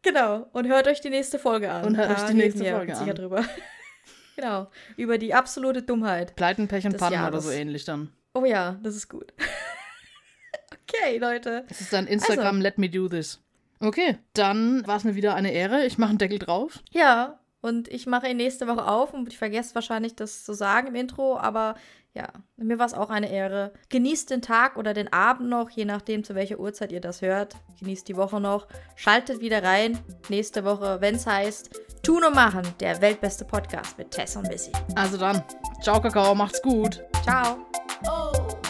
Genau. 0.04 0.48
Und 0.52 0.68
hört 0.68 0.88
euch 0.88 1.00
die 1.00 1.12
nächste 1.12 1.38
Folge 1.38 1.70
an. 1.72 1.86
Und 1.86 1.96
hört 1.96 2.10
Da 2.10 2.16
euch 2.16 2.32
die 2.32 2.34
nächste 2.34 2.66
Folge 2.66 2.96
sicher 2.96 3.12
an. 3.12 3.16
drüber. 3.16 3.46
genau. 4.36 4.68
Über 4.98 5.20
die 5.20 5.36
absolute 5.36 5.84
Dummheit. 5.84 6.36
Pleiten, 6.36 6.68
Pech 6.68 6.86
und 6.88 6.98
Pannen 6.98 7.24
oder 7.24 7.40
so 7.40 7.52
ähnlich 7.52 7.86
dann. 7.86 8.12
Oh 8.34 8.44
ja, 8.44 8.80
das 8.82 8.96
ist 8.96 9.10
gut. 9.10 9.32
okay, 10.72 11.20
Leute. 11.20 11.66
Das 11.70 11.82
ist 11.82 11.94
dann 11.94 12.08
Instagram 12.08 12.56
Also. 12.56 12.62
Let 12.62 12.80
Me 12.80 12.90
Do 12.90 13.10
This. 13.10 13.40
Okay, 13.80 14.18
dann 14.34 14.88
war 14.88 14.98
es 14.98 15.04
mir 15.04 15.14
wieder 15.14 15.36
eine 15.36 15.52
Ehre. 15.52 15.86
Ich 15.86 16.00
mache 16.00 16.10
einen 16.10 16.18
Deckel 16.18 16.40
drauf. 16.40 16.80
Ja, 16.90 17.40
und 17.62 17.88
ich 17.88 18.08
mache 18.08 18.28
ihn 18.28 18.38
nächste 18.38 18.68
Woche 18.68 18.88
auf 18.88 19.14
und 19.14 19.28
ich 19.28 19.38
vergesse 19.38 19.76
wahrscheinlich 19.76 20.16
das 20.16 20.44
zu 20.44 20.54
sagen 20.54 20.88
im 20.88 20.96
Intro, 20.96 21.38
aber 21.38 21.76
ja, 22.14 22.28
mir 22.58 22.78
war 22.78 22.86
es 22.86 22.94
auch 22.94 23.10
eine 23.10 23.32
Ehre. 23.32 23.72
Genießt 23.90 24.30
den 24.30 24.42
Tag 24.42 24.76
oder 24.76 24.94
den 24.94 25.14
Abend 25.14 25.50
noch, 25.50 25.70
je 25.70 25.86
nachdem, 25.86 26.26
zu 26.26 26.36
welcher 26.36 26.60
Uhrzeit 26.60 26.92
ihr 26.92 27.00
das 27.00 27.22
hört. 27.22 27.56
Genießt 27.80 28.08
die 28.08 28.18
Woche 28.18 28.42
noch. 28.42 28.68
Schaltet 28.96 29.40
wieder 29.40 29.64
rein 29.64 29.98
nächste 30.28 30.66
Woche, 30.66 30.98
wenn 31.00 31.16
es 31.16 31.26
heißt 31.26 31.70
Tun 32.04 32.24
und 32.26 32.36
Machen, 32.36 32.64
der 32.82 33.00
weltbeste 33.02 33.46
Podcast 33.46 33.98
mit 33.98 34.12
Tess 34.12 34.36
und 34.36 34.48
Missy. 34.50 34.72
Also 34.96 35.18
dann, 35.18 35.42
ciao 35.82 36.02
Kakao, 36.02 36.36
macht's 36.36 36.62
gut. 36.62 37.02
Ciao. 37.24 37.66
Oh, 38.06 38.61